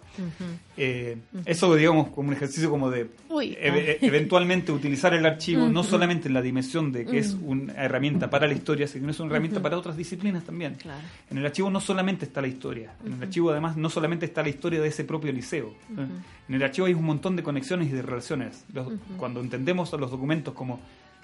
Eh, 0.78 1.18
Eso, 1.46 1.76
digamos, 1.76 2.10
como 2.10 2.30
un 2.30 2.34
ejercicio 2.36 2.70
como 2.70 2.90
de 2.90 3.10
Uy. 3.30 3.56
eve- 3.60 3.98
eventualmente 4.02 4.72
utilizar 4.72 5.14
el 5.14 5.26
archivo 5.26 5.68
no 5.70 5.84
solamente 5.84 6.28
en 6.28 6.34
la 6.34 6.42
dimensión 6.42 6.92
de 6.92 7.06
que 7.06 7.20
es 7.20 7.38
una 7.42 7.74
herramienta 7.74 8.30
para 8.30 8.48
la 8.48 8.54
historia, 8.54 8.88
sino 8.88 9.06
que 9.06 9.12
es 9.12 9.20
una 9.20 9.30
herramienta 9.32 9.62
para 9.62 9.78
otras 9.78 9.96
disciplinas 9.98 10.44
también. 10.44 10.76
Claro. 10.76 11.02
En 11.30 11.38
el 11.38 11.46
archivo 11.46 11.70
no 11.70 11.80
solamente 11.80 12.26
está 12.26 12.42
la 12.42 12.48
historia, 12.48 12.94
en 13.06 13.14
el 13.14 13.24
archivo 13.24 13.52
además 13.52 13.78
no 13.78 13.90
solamente 13.90 14.26
está 14.26 14.42
la 14.44 14.50
historia 14.50 14.82
de 14.82 14.88
ese 14.88 15.04
propio 15.04 15.32
liceo. 15.32 15.68
¿eh? 15.98 16.08
En 16.50 16.56
el 16.56 16.64
archivo 16.64 16.88
hay 16.88 16.94
un 16.94 17.06
montón 17.06 17.36
de 17.36 17.44
conexiones 17.44 17.90
y 17.90 17.92
de 17.94 18.02
relaciones. 18.02 18.66
Los- 18.74 18.92
Cuando 19.18 19.40
entendemos 19.42 19.92
los 19.94 20.10
documentos 20.12 20.54
como 20.54 20.80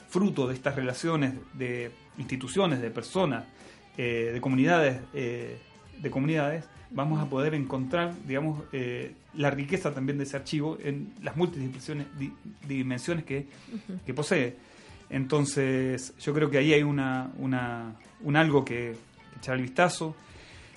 fruto 0.09 0.47
de 0.47 0.53
estas 0.53 0.75
relaciones 0.75 1.33
de 1.53 1.91
instituciones, 2.17 2.81
de 2.81 2.89
personas, 2.89 3.45
eh, 3.97 4.31
de 4.33 4.41
comunidades, 4.41 5.01
eh, 5.13 5.57
de 6.01 6.09
comunidades, 6.09 6.65
vamos 6.91 7.19
a 7.21 7.29
poder 7.29 7.53
encontrar, 7.53 8.13
digamos, 8.25 8.63
eh, 8.71 9.13
la 9.33 9.49
riqueza 9.51 9.93
también 9.93 10.17
de 10.17 10.23
ese 10.23 10.37
archivo 10.37 10.77
en 10.83 11.13
las 11.21 11.35
múltiples 11.35 11.85
di- 12.17 12.31
dimensiones 12.67 13.25
que, 13.25 13.45
que 14.05 14.13
posee. 14.13 14.55
Entonces, 15.09 16.13
yo 16.19 16.33
creo 16.33 16.49
que 16.49 16.57
ahí 16.57 16.73
hay 16.73 16.83
una, 16.83 17.31
una, 17.37 17.95
un 18.21 18.35
algo 18.35 18.63
que 18.63 18.95
echar 19.37 19.55
el 19.55 19.61
vistazo. 19.63 20.15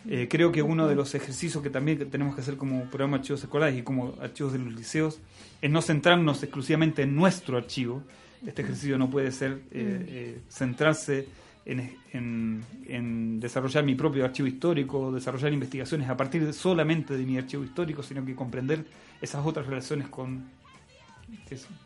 Eh, 0.08 0.28
creo 0.30 0.50
que 0.50 0.62
uno 0.62 0.88
de 0.88 0.94
los 0.94 1.14
ejercicios 1.14 1.62
que 1.62 1.68
también 1.70 2.08
tenemos 2.10 2.34
que 2.34 2.40
hacer 2.40 2.56
como 2.56 2.84
programa 2.84 3.16
de 3.18 3.20
archivos 3.20 3.42
escolares 3.42 3.78
y 3.78 3.82
como 3.82 4.14
archivos 4.20 4.52
de 4.52 4.58
los 4.58 4.72
liceos 4.72 5.20
es 5.60 5.70
no 5.70 5.82
centrarnos 5.82 6.42
exclusivamente 6.42 7.02
en 7.02 7.14
nuestro 7.14 7.58
archivo. 7.58 8.02
Este 8.46 8.62
ejercicio 8.62 8.96
no 8.98 9.10
puede 9.10 9.32
ser 9.32 9.52
eh, 9.70 10.06
eh, 10.08 10.40
centrarse 10.48 11.26
en, 11.66 11.94
en- 12.12 12.64
en 12.86 13.38
desarrollar 13.40 13.84
mi 13.84 13.94
propio 13.94 14.24
archivo 14.24 14.48
histórico, 14.48 15.12
desarrollar 15.12 15.52
investigaciones 15.52 16.08
a 16.08 16.16
partir 16.16 16.44
de- 16.46 16.52
solamente 16.52 17.16
de 17.16 17.24
mi 17.24 17.36
archivo 17.36 17.64
histórico, 17.64 18.02
sino 18.02 18.24
que 18.24 18.34
comprender 18.34 18.84
esas 19.20 19.44
otras 19.44 19.66
relaciones 19.66 20.08
con 20.08 20.44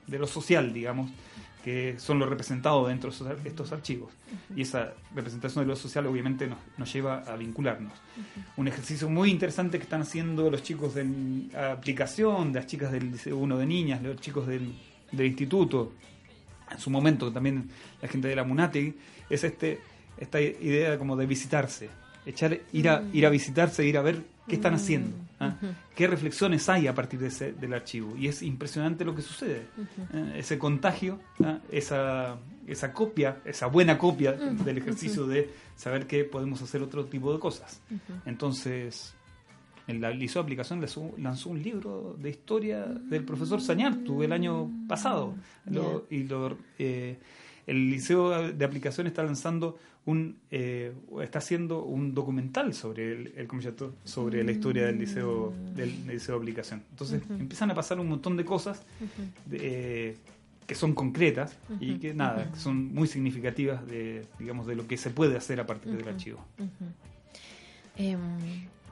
de 0.07 0.19
lo 0.19 0.27
social, 0.27 0.73
digamos, 0.73 1.11
que 1.63 1.97
son 1.99 2.19
lo 2.19 2.27
representado 2.27 2.87
dentro 2.87 3.11
de 3.11 3.49
estos 3.49 3.73
archivos. 3.73 4.13
Y 4.55 4.63
esa 4.63 4.95
representación 5.15 5.65
de 5.65 5.69
lo 5.69 5.77
social 5.77 6.07
obviamente 6.07 6.47
nos, 6.47 6.59
nos 6.79 6.91
lleva 6.93 7.19
a 7.21 7.37
vincularnos. 7.37 7.93
Un 8.57 8.69
ejercicio 8.69 9.09
muy 9.11 9.31
interesante 9.31 9.79
que 9.79 9.85
están 9.85 10.03
haciendo 10.03 10.51
los 10.51 10.63
chicos 10.63 10.95
de 10.95 11.07
aplicación, 11.73 12.53
las 12.55 12.67
chicas 12.67 12.93
del 12.93 13.11
Liceo 13.13 13.37
1 13.37 13.59
de 13.59 13.67
Niñas, 13.67 14.03
los 14.03 14.17
chicos 14.21 14.47
del, 14.47 14.73
del 15.13 15.27
instituto, 15.27 15.93
en 16.75 16.81
su 16.81 16.91
momento 16.91 17.33
también 17.33 17.69
la 18.03 18.09
gente 18.09 18.29
de 18.29 18.37
la 18.37 18.45
Munati, 18.45 18.95
es 19.31 19.45
este 19.45 19.81
esta 20.17 20.41
idea 20.41 20.97
como 20.99 21.17
de 21.17 21.27
visitarse, 21.27 21.89
echar 22.25 22.59
ir 22.73 22.89
a 22.89 23.03
ir 23.13 23.27
a 23.27 23.31
visitarse, 23.31 23.85
ir 23.85 23.99
a 23.99 24.03
ver 24.03 24.23
qué 24.47 24.57
están 24.57 24.75
haciendo, 24.75 25.17
¿ah? 25.41 25.57
qué 25.97 26.07
reflexiones 26.07 26.69
hay 26.69 26.87
a 26.87 26.95
partir 26.95 27.19
de 27.19 27.29
ese, 27.29 27.53
del 27.53 27.73
archivo 27.73 28.15
y 28.17 28.29
es 28.29 28.43
impresionante 28.43 29.05
lo 29.05 29.15
que 29.15 29.23
sucede, 29.23 29.63
¿eh? 30.13 30.35
ese 30.37 30.59
contagio, 30.59 31.19
¿ah? 31.43 31.59
esa 31.71 32.37
esa 32.67 32.93
copia, 32.93 33.39
esa 33.45 33.67
buena 33.67 33.99
copia 33.99 34.33
del 34.33 34.79
ejercicio 34.79 35.27
de 35.27 35.51
saber 35.77 36.07
que 36.07 36.25
podemos 36.25 36.63
hacer 36.63 36.83
otro 36.83 37.05
tipo 37.05 37.33
de 37.33 37.39
cosas. 37.39 37.81
Entonces, 38.25 39.15
el 39.87 40.01
la 40.01 40.11
Liceo 40.11 40.43
de 40.43 40.47
Aplicación 40.47 40.81
lanzó, 41.19 41.51
un 41.51 41.63
libro 41.63 42.17
de 42.19 42.31
historia 42.31 42.85
del 42.87 43.25
profesor 43.25 43.61
Sañartu 43.61 44.23
el 44.23 44.33
año 44.33 44.71
pasado. 44.89 45.35
Lo- 45.71 46.07
y 46.11 46.25
lo, 46.25 46.57
eh, 46.79 47.19
el 47.67 47.91
Liceo 47.91 48.53
de 48.53 48.65
Aplicación 48.65 49.07
está 49.07 49.23
lanzando 49.23 49.79
un 50.07 50.37
eh, 50.51 50.93
está 51.23 51.39
haciendo 51.39 51.83
un 51.83 52.13
documental 52.13 52.75
sobre 52.75 53.13
el, 53.13 53.33
el 53.37 53.47
concepto, 53.47 53.95
sobre 54.05 54.45
la 54.45 54.53
historia 54.53 54.85
del 54.85 54.99
liceo 54.99 55.55
del, 55.75 56.07
liceo 56.07 56.35
de 56.37 56.41
aplicación. 56.43 56.83
Entonces 56.91 57.23
empiezan 57.31 57.71
a 57.71 57.75
pasar 57.75 57.99
un 58.01 58.09
montón 58.11 58.37
de 58.37 58.45
cosas 58.45 58.83
de, 59.47 59.59
eh, 60.11 60.17
que 60.67 60.75
son 60.75 60.95
concretas 60.95 61.57
y 61.81 61.95
que 61.97 62.13
nada, 62.13 62.51
son 62.55 62.93
muy 62.95 63.09
significativas 63.09 63.87
de 63.87 64.27
digamos 64.39 64.67
de 64.67 64.77
lo 64.77 64.87
que 64.87 64.99
se 64.99 65.09
puede 65.09 65.39
hacer 65.39 65.59
a 65.61 65.67
partir 65.67 65.97
del 65.97 66.07
archivo. 66.07 66.45
Em, 67.97 68.19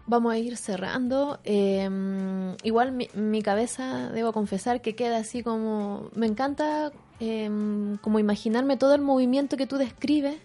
vamos 0.07 0.33
a 0.33 0.39
ir 0.39 0.57
cerrando. 0.57 1.41
Em, 1.45 2.57
igual 2.63 2.93
mi, 2.93 3.09
mi 3.15 3.43
cabeza, 3.43 4.11
debo 4.11 4.33
confesar, 4.33 4.81
que 4.81 4.95
queda 4.95 5.19
así 5.19 5.43
como... 5.43 6.11
Me 6.15 6.27
encanta 6.27 6.93
em, 7.21 7.97
como 7.99 8.19
imaginarme 8.19 8.77
todo 8.77 8.95
el 8.95 9.01
movimiento 9.01 9.57
que 9.57 9.67
tú 9.67 9.77
describes. 9.77 10.37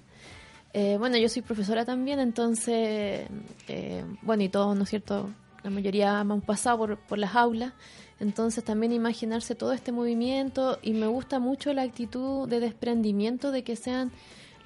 Eh, 0.73 0.97
bueno, 0.99 1.17
yo 1.17 1.29
soy 1.29 1.41
profesora 1.41 1.85
también, 1.85 2.19
entonces, 2.19 3.27
eh, 3.67 4.05
bueno, 4.21 4.43
y 4.43 4.49
todos, 4.49 4.75
¿no 4.75 4.83
es 4.83 4.89
cierto? 4.89 5.29
La 5.63 5.69
mayoría 5.69 6.21
hemos 6.21 6.43
pasado 6.43 6.77
por, 6.77 6.97
por 6.97 7.17
las 7.17 7.35
aulas, 7.35 7.73
entonces 8.19 8.63
también 8.63 8.91
imaginarse 8.91 9.55
todo 9.55 9.73
este 9.73 9.91
movimiento 9.91 10.77
y 10.83 10.93
me 10.93 11.07
gusta 11.07 11.39
mucho 11.39 11.73
la 11.73 11.81
actitud 11.81 12.47
de 12.47 12.59
desprendimiento 12.59 13.51
de 13.51 13.63
que 13.63 13.75
sean 13.75 14.11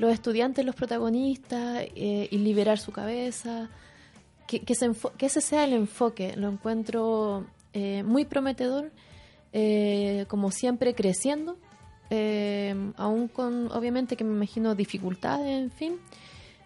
los 0.01 0.11
estudiantes 0.11 0.65
los 0.65 0.75
protagonistas 0.75 1.83
eh, 1.95 2.27
y 2.31 2.37
liberar 2.39 2.79
su 2.79 2.91
cabeza, 2.91 3.69
que, 4.51 4.59
que, 4.59 4.75
se 4.75 4.91
que 5.17 5.27
ese 5.27 5.39
sea 5.39 5.63
el 5.63 5.71
enfoque, 5.73 6.35
lo 6.35 6.49
encuentro 6.49 7.45
eh, 7.73 8.03
muy 8.03 8.25
prometedor, 8.25 8.91
eh, 9.53 10.25
como 10.27 10.51
siempre 10.51 10.93
creciendo, 10.93 11.57
eh, 12.09 12.75
aún 12.97 13.29
con, 13.29 13.71
obviamente 13.71 14.17
que 14.17 14.25
me 14.25 14.33
imagino 14.35 14.75
dificultades, 14.75 15.47
en 15.63 15.71
fin, 15.71 15.93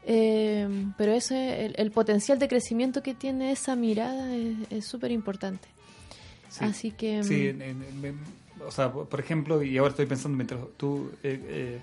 eh, 0.07 0.67
pero 0.97 1.11
ese, 1.13 1.65
el, 1.65 1.75
el 1.77 1.91
potencial 1.91 2.39
de 2.39 2.47
crecimiento 2.47 3.03
que 3.03 3.13
tiene 3.13 3.51
esa 3.51 3.75
mirada 3.75 4.35
es- 4.69 4.85
súper 4.85 5.11
importante. 5.11 5.67
Sí. 6.49 6.65
Así 6.65 6.91
que... 6.91 7.23
Sí, 7.23 7.47
en- 7.49 7.61
en- 7.61 7.83
en- 8.03 8.19
o 8.65 8.71
sea, 8.71 8.91
por 8.91 9.19
ejemplo, 9.19 9.61
y 9.61 9.77
ahora 9.77 9.91
estoy 9.91 10.05
pensando 10.07 10.35
mientras 10.37 10.59
tú 10.77 11.11
eh, 11.21 11.79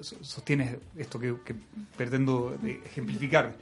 so- 0.00 0.16
sostienes 0.24 0.76
esto 0.96 1.18
que, 1.20 1.36
que 1.44 1.54
pretendo 1.96 2.56
ejemplificar. 2.86 3.54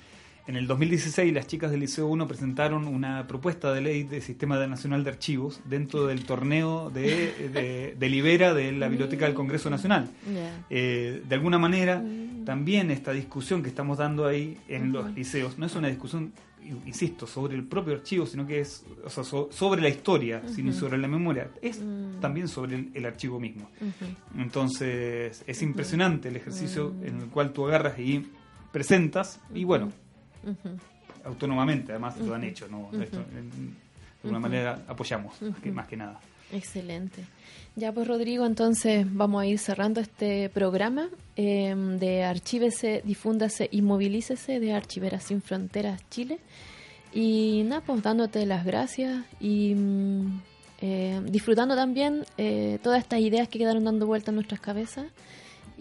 En 0.47 0.57
el 0.57 0.67
2016 0.67 1.33
las 1.33 1.47
chicas 1.47 1.71
del 1.71 1.81
Liceo 1.81 2.07
1 2.09 2.27
presentaron 2.27 2.89
una 2.89 3.27
propuesta 3.29 3.73
de 3.73 3.81
ley 3.83 4.03
de 4.03 4.21
Sistema 4.21 4.59
Nacional 4.67 5.05
de 5.05 5.11
Archivos 5.11 5.61
dentro 5.65 6.07
del 6.07 6.25
torneo 6.25 6.91
de, 6.91 7.51
de, 7.53 7.95
de 7.97 8.09
Libera 8.09 8.53
de 8.53 8.73
la 8.73 8.89
Biblioteca 8.89 9.27
del 9.27 9.35
Congreso 9.35 9.71
Nacional. 9.71 10.09
Eh, 10.69 11.23
de 11.29 11.35
alguna 11.37 11.59
manera, 11.59 12.03
también 12.45 12.91
esta 12.91 13.13
discusión 13.13 13.63
que 13.63 13.69
estamos 13.69 13.99
dando 13.99 14.27
ahí 14.27 14.57
en 14.67 14.91
los 14.93 15.15
liceos 15.15 15.57
no 15.57 15.67
es 15.67 15.77
una 15.77 15.87
discusión, 15.87 16.33
insisto, 16.85 17.29
sobre 17.29 17.55
el 17.55 17.63
propio 17.65 17.95
archivo, 17.95 18.27
sino 18.27 18.45
que 18.45 18.59
es 18.61 18.85
o 19.05 19.11
sea, 19.11 19.23
so- 19.23 19.51
sobre 19.53 19.81
la 19.83 19.89
historia, 19.89 20.43
sino 20.49 20.73
sobre 20.73 20.99
la 20.99 21.07
memoria. 21.07 21.49
Es 21.63 21.81
también 22.21 22.49
sobre 22.49 22.75
el, 22.77 22.89
el 22.95 23.05
archivo 23.07 23.39
mismo. 23.39 23.71
Entonces, 24.37 25.45
es 25.47 25.63
impresionante 25.63 26.29
el 26.29 26.37
ejercicio 26.37 26.93
en 27.05 27.19
el 27.21 27.27
cual 27.29 27.53
tú 27.53 27.67
agarras 27.69 27.99
y 28.01 28.27
presentas, 28.73 29.41
y 29.55 29.65
bueno, 29.65 29.93
Autónomamente 31.25 31.93
además 31.93 32.17
lo 32.19 32.35
han 32.35 32.45
hecho, 32.45 32.67
¿no? 32.69 32.89
Esto, 33.01 33.19
en- 33.37 33.51
de 33.71 34.29
alguna 34.29 34.41
manera 34.41 34.83
apoyamos, 34.87 35.41
más 35.43 35.59
que, 35.61 35.73
más 35.73 35.87
que 35.89 35.97
nada. 35.97 36.21
Excelente. 36.53 37.25
Ya 37.77 37.93
pues 37.93 38.07
Rodrigo, 38.09 38.45
entonces 38.45 39.07
vamos 39.09 39.43
a 39.43 39.47
ir 39.47 39.59
cerrando 39.59 40.01
este 40.01 40.49
programa 40.51 41.09
eh, 41.37 41.75
de 41.99 42.25
Archívese, 42.25 43.03
Difúndase 43.05 43.69
y 43.71 43.81
Movilícese 43.83 44.61
de 44.61 44.75
Archiveras 44.75 45.25
Sin 45.25 45.41
Fronteras 45.41 46.03
Chile. 46.11 46.39
Y 47.13 47.63
nada, 47.67 47.83
pues 47.83 48.03
dándote 48.03 48.45
las 48.47 48.65
gracias 48.65 49.25
y 49.41 49.75
mm, 49.75 50.41
eh, 50.83 51.21
disfrutando 51.27 51.75
también 51.77 52.25
eh, 52.37 52.79
todas 52.83 53.01
estas 53.01 53.21
ideas 53.21 53.49
que 53.49 53.59
quedaron 53.59 53.85
dando 53.85 54.07
vuelta 54.07 54.31
en 54.31 54.37
nuestras 54.37 54.61
cabezas 54.61 55.07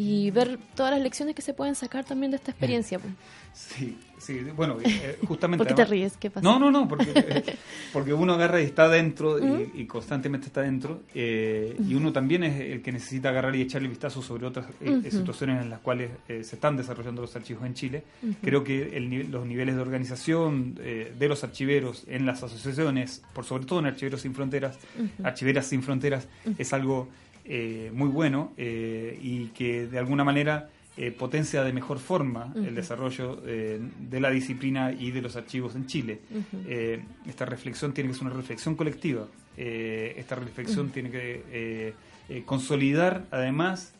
y 0.01 0.31
ver 0.31 0.57
todas 0.75 0.93
las 0.93 1.01
lecciones 1.01 1.35
que 1.35 1.41
se 1.41 1.53
pueden 1.53 1.75
sacar 1.75 2.05
también 2.05 2.31
de 2.31 2.37
esta 2.37 2.51
experiencia. 2.51 2.99
pues. 2.99 3.13
Sí, 3.53 3.97
sí, 4.17 4.39
bueno, 4.55 4.77
eh, 4.81 5.17
justamente... 5.27 5.57
¿Por 5.57 5.67
qué 5.67 5.73
te 5.73 5.81
además- 5.81 5.89
ríes? 5.89 6.17
¿Qué 6.17 6.29
pasa? 6.29 6.41
No, 6.41 6.57
no, 6.57 6.71
no, 6.71 6.87
porque, 6.87 7.11
eh, 7.13 7.43
porque 7.91 8.13
uno 8.13 8.33
agarra 8.35 8.61
y 8.61 8.63
está 8.65 8.87
dentro 8.87 9.37
y, 9.37 9.71
y 9.81 9.85
constantemente 9.85 10.47
está 10.47 10.61
dentro 10.61 11.01
eh, 11.13 11.75
y 11.85 11.95
uno 11.95 12.13
también 12.13 12.43
es 12.45 12.61
el 12.61 12.81
que 12.81 12.93
necesita 12.93 13.27
agarrar 13.29 13.53
y 13.57 13.61
echarle 13.61 13.89
vistazo 13.89 14.21
sobre 14.21 14.45
otras 14.47 14.67
eh, 14.79 15.01
eh, 15.03 15.11
situaciones 15.11 15.61
en 15.61 15.69
las 15.69 15.79
cuales 15.79 16.11
eh, 16.29 16.45
se 16.45 16.55
están 16.55 16.77
desarrollando 16.77 17.21
los 17.21 17.35
archivos 17.35 17.65
en 17.65 17.73
Chile. 17.73 18.03
Creo 18.41 18.63
que 18.63 18.95
el 18.95 19.29
los 19.29 19.45
niveles 19.45 19.75
de 19.75 19.81
organización 19.81 20.79
eh, 20.79 21.13
de 21.19 21.27
los 21.27 21.43
archiveros 21.43 22.05
en 22.07 22.25
las 22.25 22.41
asociaciones, 22.41 23.21
por 23.33 23.43
sobre 23.43 23.65
todo 23.65 23.79
en 23.79 23.87
Archiveros 23.87 24.21
Sin 24.21 24.33
Fronteras, 24.33 24.77
Archiveras 25.23 25.65
Sin 25.65 25.83
Fronteras, 25.83 26.27
es 26.57 26.71
algo 26.71 27.09
eh, 27.49 27.91
muy 27.93 28.07
bueno 28.09 28.53
eh, 28.57 29.17
y 29.21 29.47
que 29.47 29.87
de 29.87 29.97
alguna 29.99 30.23
manera 30.23 30.69
eh, 30.97 31.11
potencia 31.11 31.63
de 31.63 31.73
mejor 31.73 31.97
forma 31.99 32.53
el 32.55 32.75
desarrollo 32.75 33.35
de 33.37 34.19
la 34.19 34.29
disciplina 34.29 34.91
y 34.91 35.11
de 35.11 35.21
los 35.21 35.35
archivos 35.35 35.75
en 35.75 35.85
Chile. 35.87 36.19
Esta 37.27 37.45
reflexión 37.45 37.93
tiene 37.93 38.09
que 38.09 38.15
ser 38.15 38.27
una 38.27 38.35
reflexión 38.35 38.75
colectiva. 38.75 39.25
Esta 39.57 40.35
reflexión 40.35 40.89
tiene 40.89 41.09
que 41.09 41.93
consolidar 42.45 43.25
además 43.31 43.93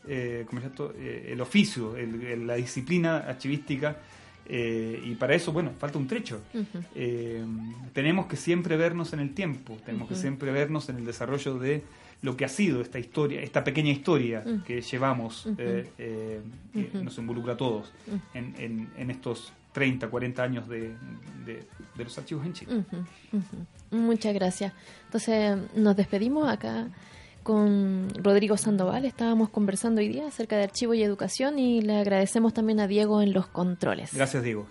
como 0.46 0.60
el 0.98 1.40
oficio, 1.40 1.96
el- 1.96 2.46
la 2.46 2.54
disciplina 2.56 3.18
archivística. 3.18 3.96
eh, 4.52 5.00
y 5.04 5.14
para 5.14 5.34
eso, 5.36 5.52
bueno, 5.52 5.70
falta 5.78 5.96
un 5.96 6.08
trecho. 6.08 6.40
Eh, 6.96 7.44
tenemos 7.92 8.26
que 8.26 8.34
siempre 8.36 8.76
vernos 8.76 9.12
en 9.12 9.20
el 9.20 9.32
tiempo, 9.32 9.76
tenemos 9.86 10.08
que 10.08 10.14
siempre 10.16 10.50
vernos 10.50 10.88
en 10.88 10.96
el 10.96 11.04
desarrollo 11.04 11.56
de 11.58 11.84
lo 12.22 12.36
que 12.36 12.44
ha 12.44 12.48
sido 12.48 12.80
esta 12.82 12.98
historia, 12.98 13.40
esta 13.40 13.64
pequeña 13.64 13.90
historia 13.90 14.42
Ujú. 14.44 14.62
que 14.64 14.82
llevamos, 14.82 15.46
eh, 15.58 15.90
eh, 15.98 16.40
que 16.72 17.02
nos 17.02 17.16
involucra 17.18 17.54
a 17.54 17.56
todos 17.56 17.92
en, 18.34 18.54
en- 18.58 18.90
en 18.96 19.10
estos 19.10 19.52
30, 19.72 20.08
40 20.08 20.42
años 20.42 20.68
de, 20.68 20.94
de- 21.46 21.62
de 21.96 22.04
los 22.04 22.16
archivos 22.18 22.44
en 22.44 22.52
Chile. 22.52 22.84
Muchas 23.90 24.34
gracias. 24.34 24.72
Entonces 25.06 25.56
nos 25.74 25.96
despedimos 25.96 26.48
acá 26.48 26.88
con 27.42 28.08
Rodrigo 28.22 28.56
Sandoval. 28.56 29.04
Estábamos 29.04 29.48
conversando 29.48 30.00
hoy 30.00 30.08
día 30.08 30.26
acerca 30.28 30.56
de 30.56 30.64
archivo 30.64 30.92
y 30.94 31.02
educación 31.02 31.58
y 31.58 31.80
le 31.80 31.96
agradecemos 31.98 32.52
también 32.52 32.80
a 32.80 32.86
Diego 32.86 33.22
en 33.22 33.32
los 33.32 33.46
controles. 33.46 34.12
Gracias, 34.14 34.42
Diego. 34.42 34.66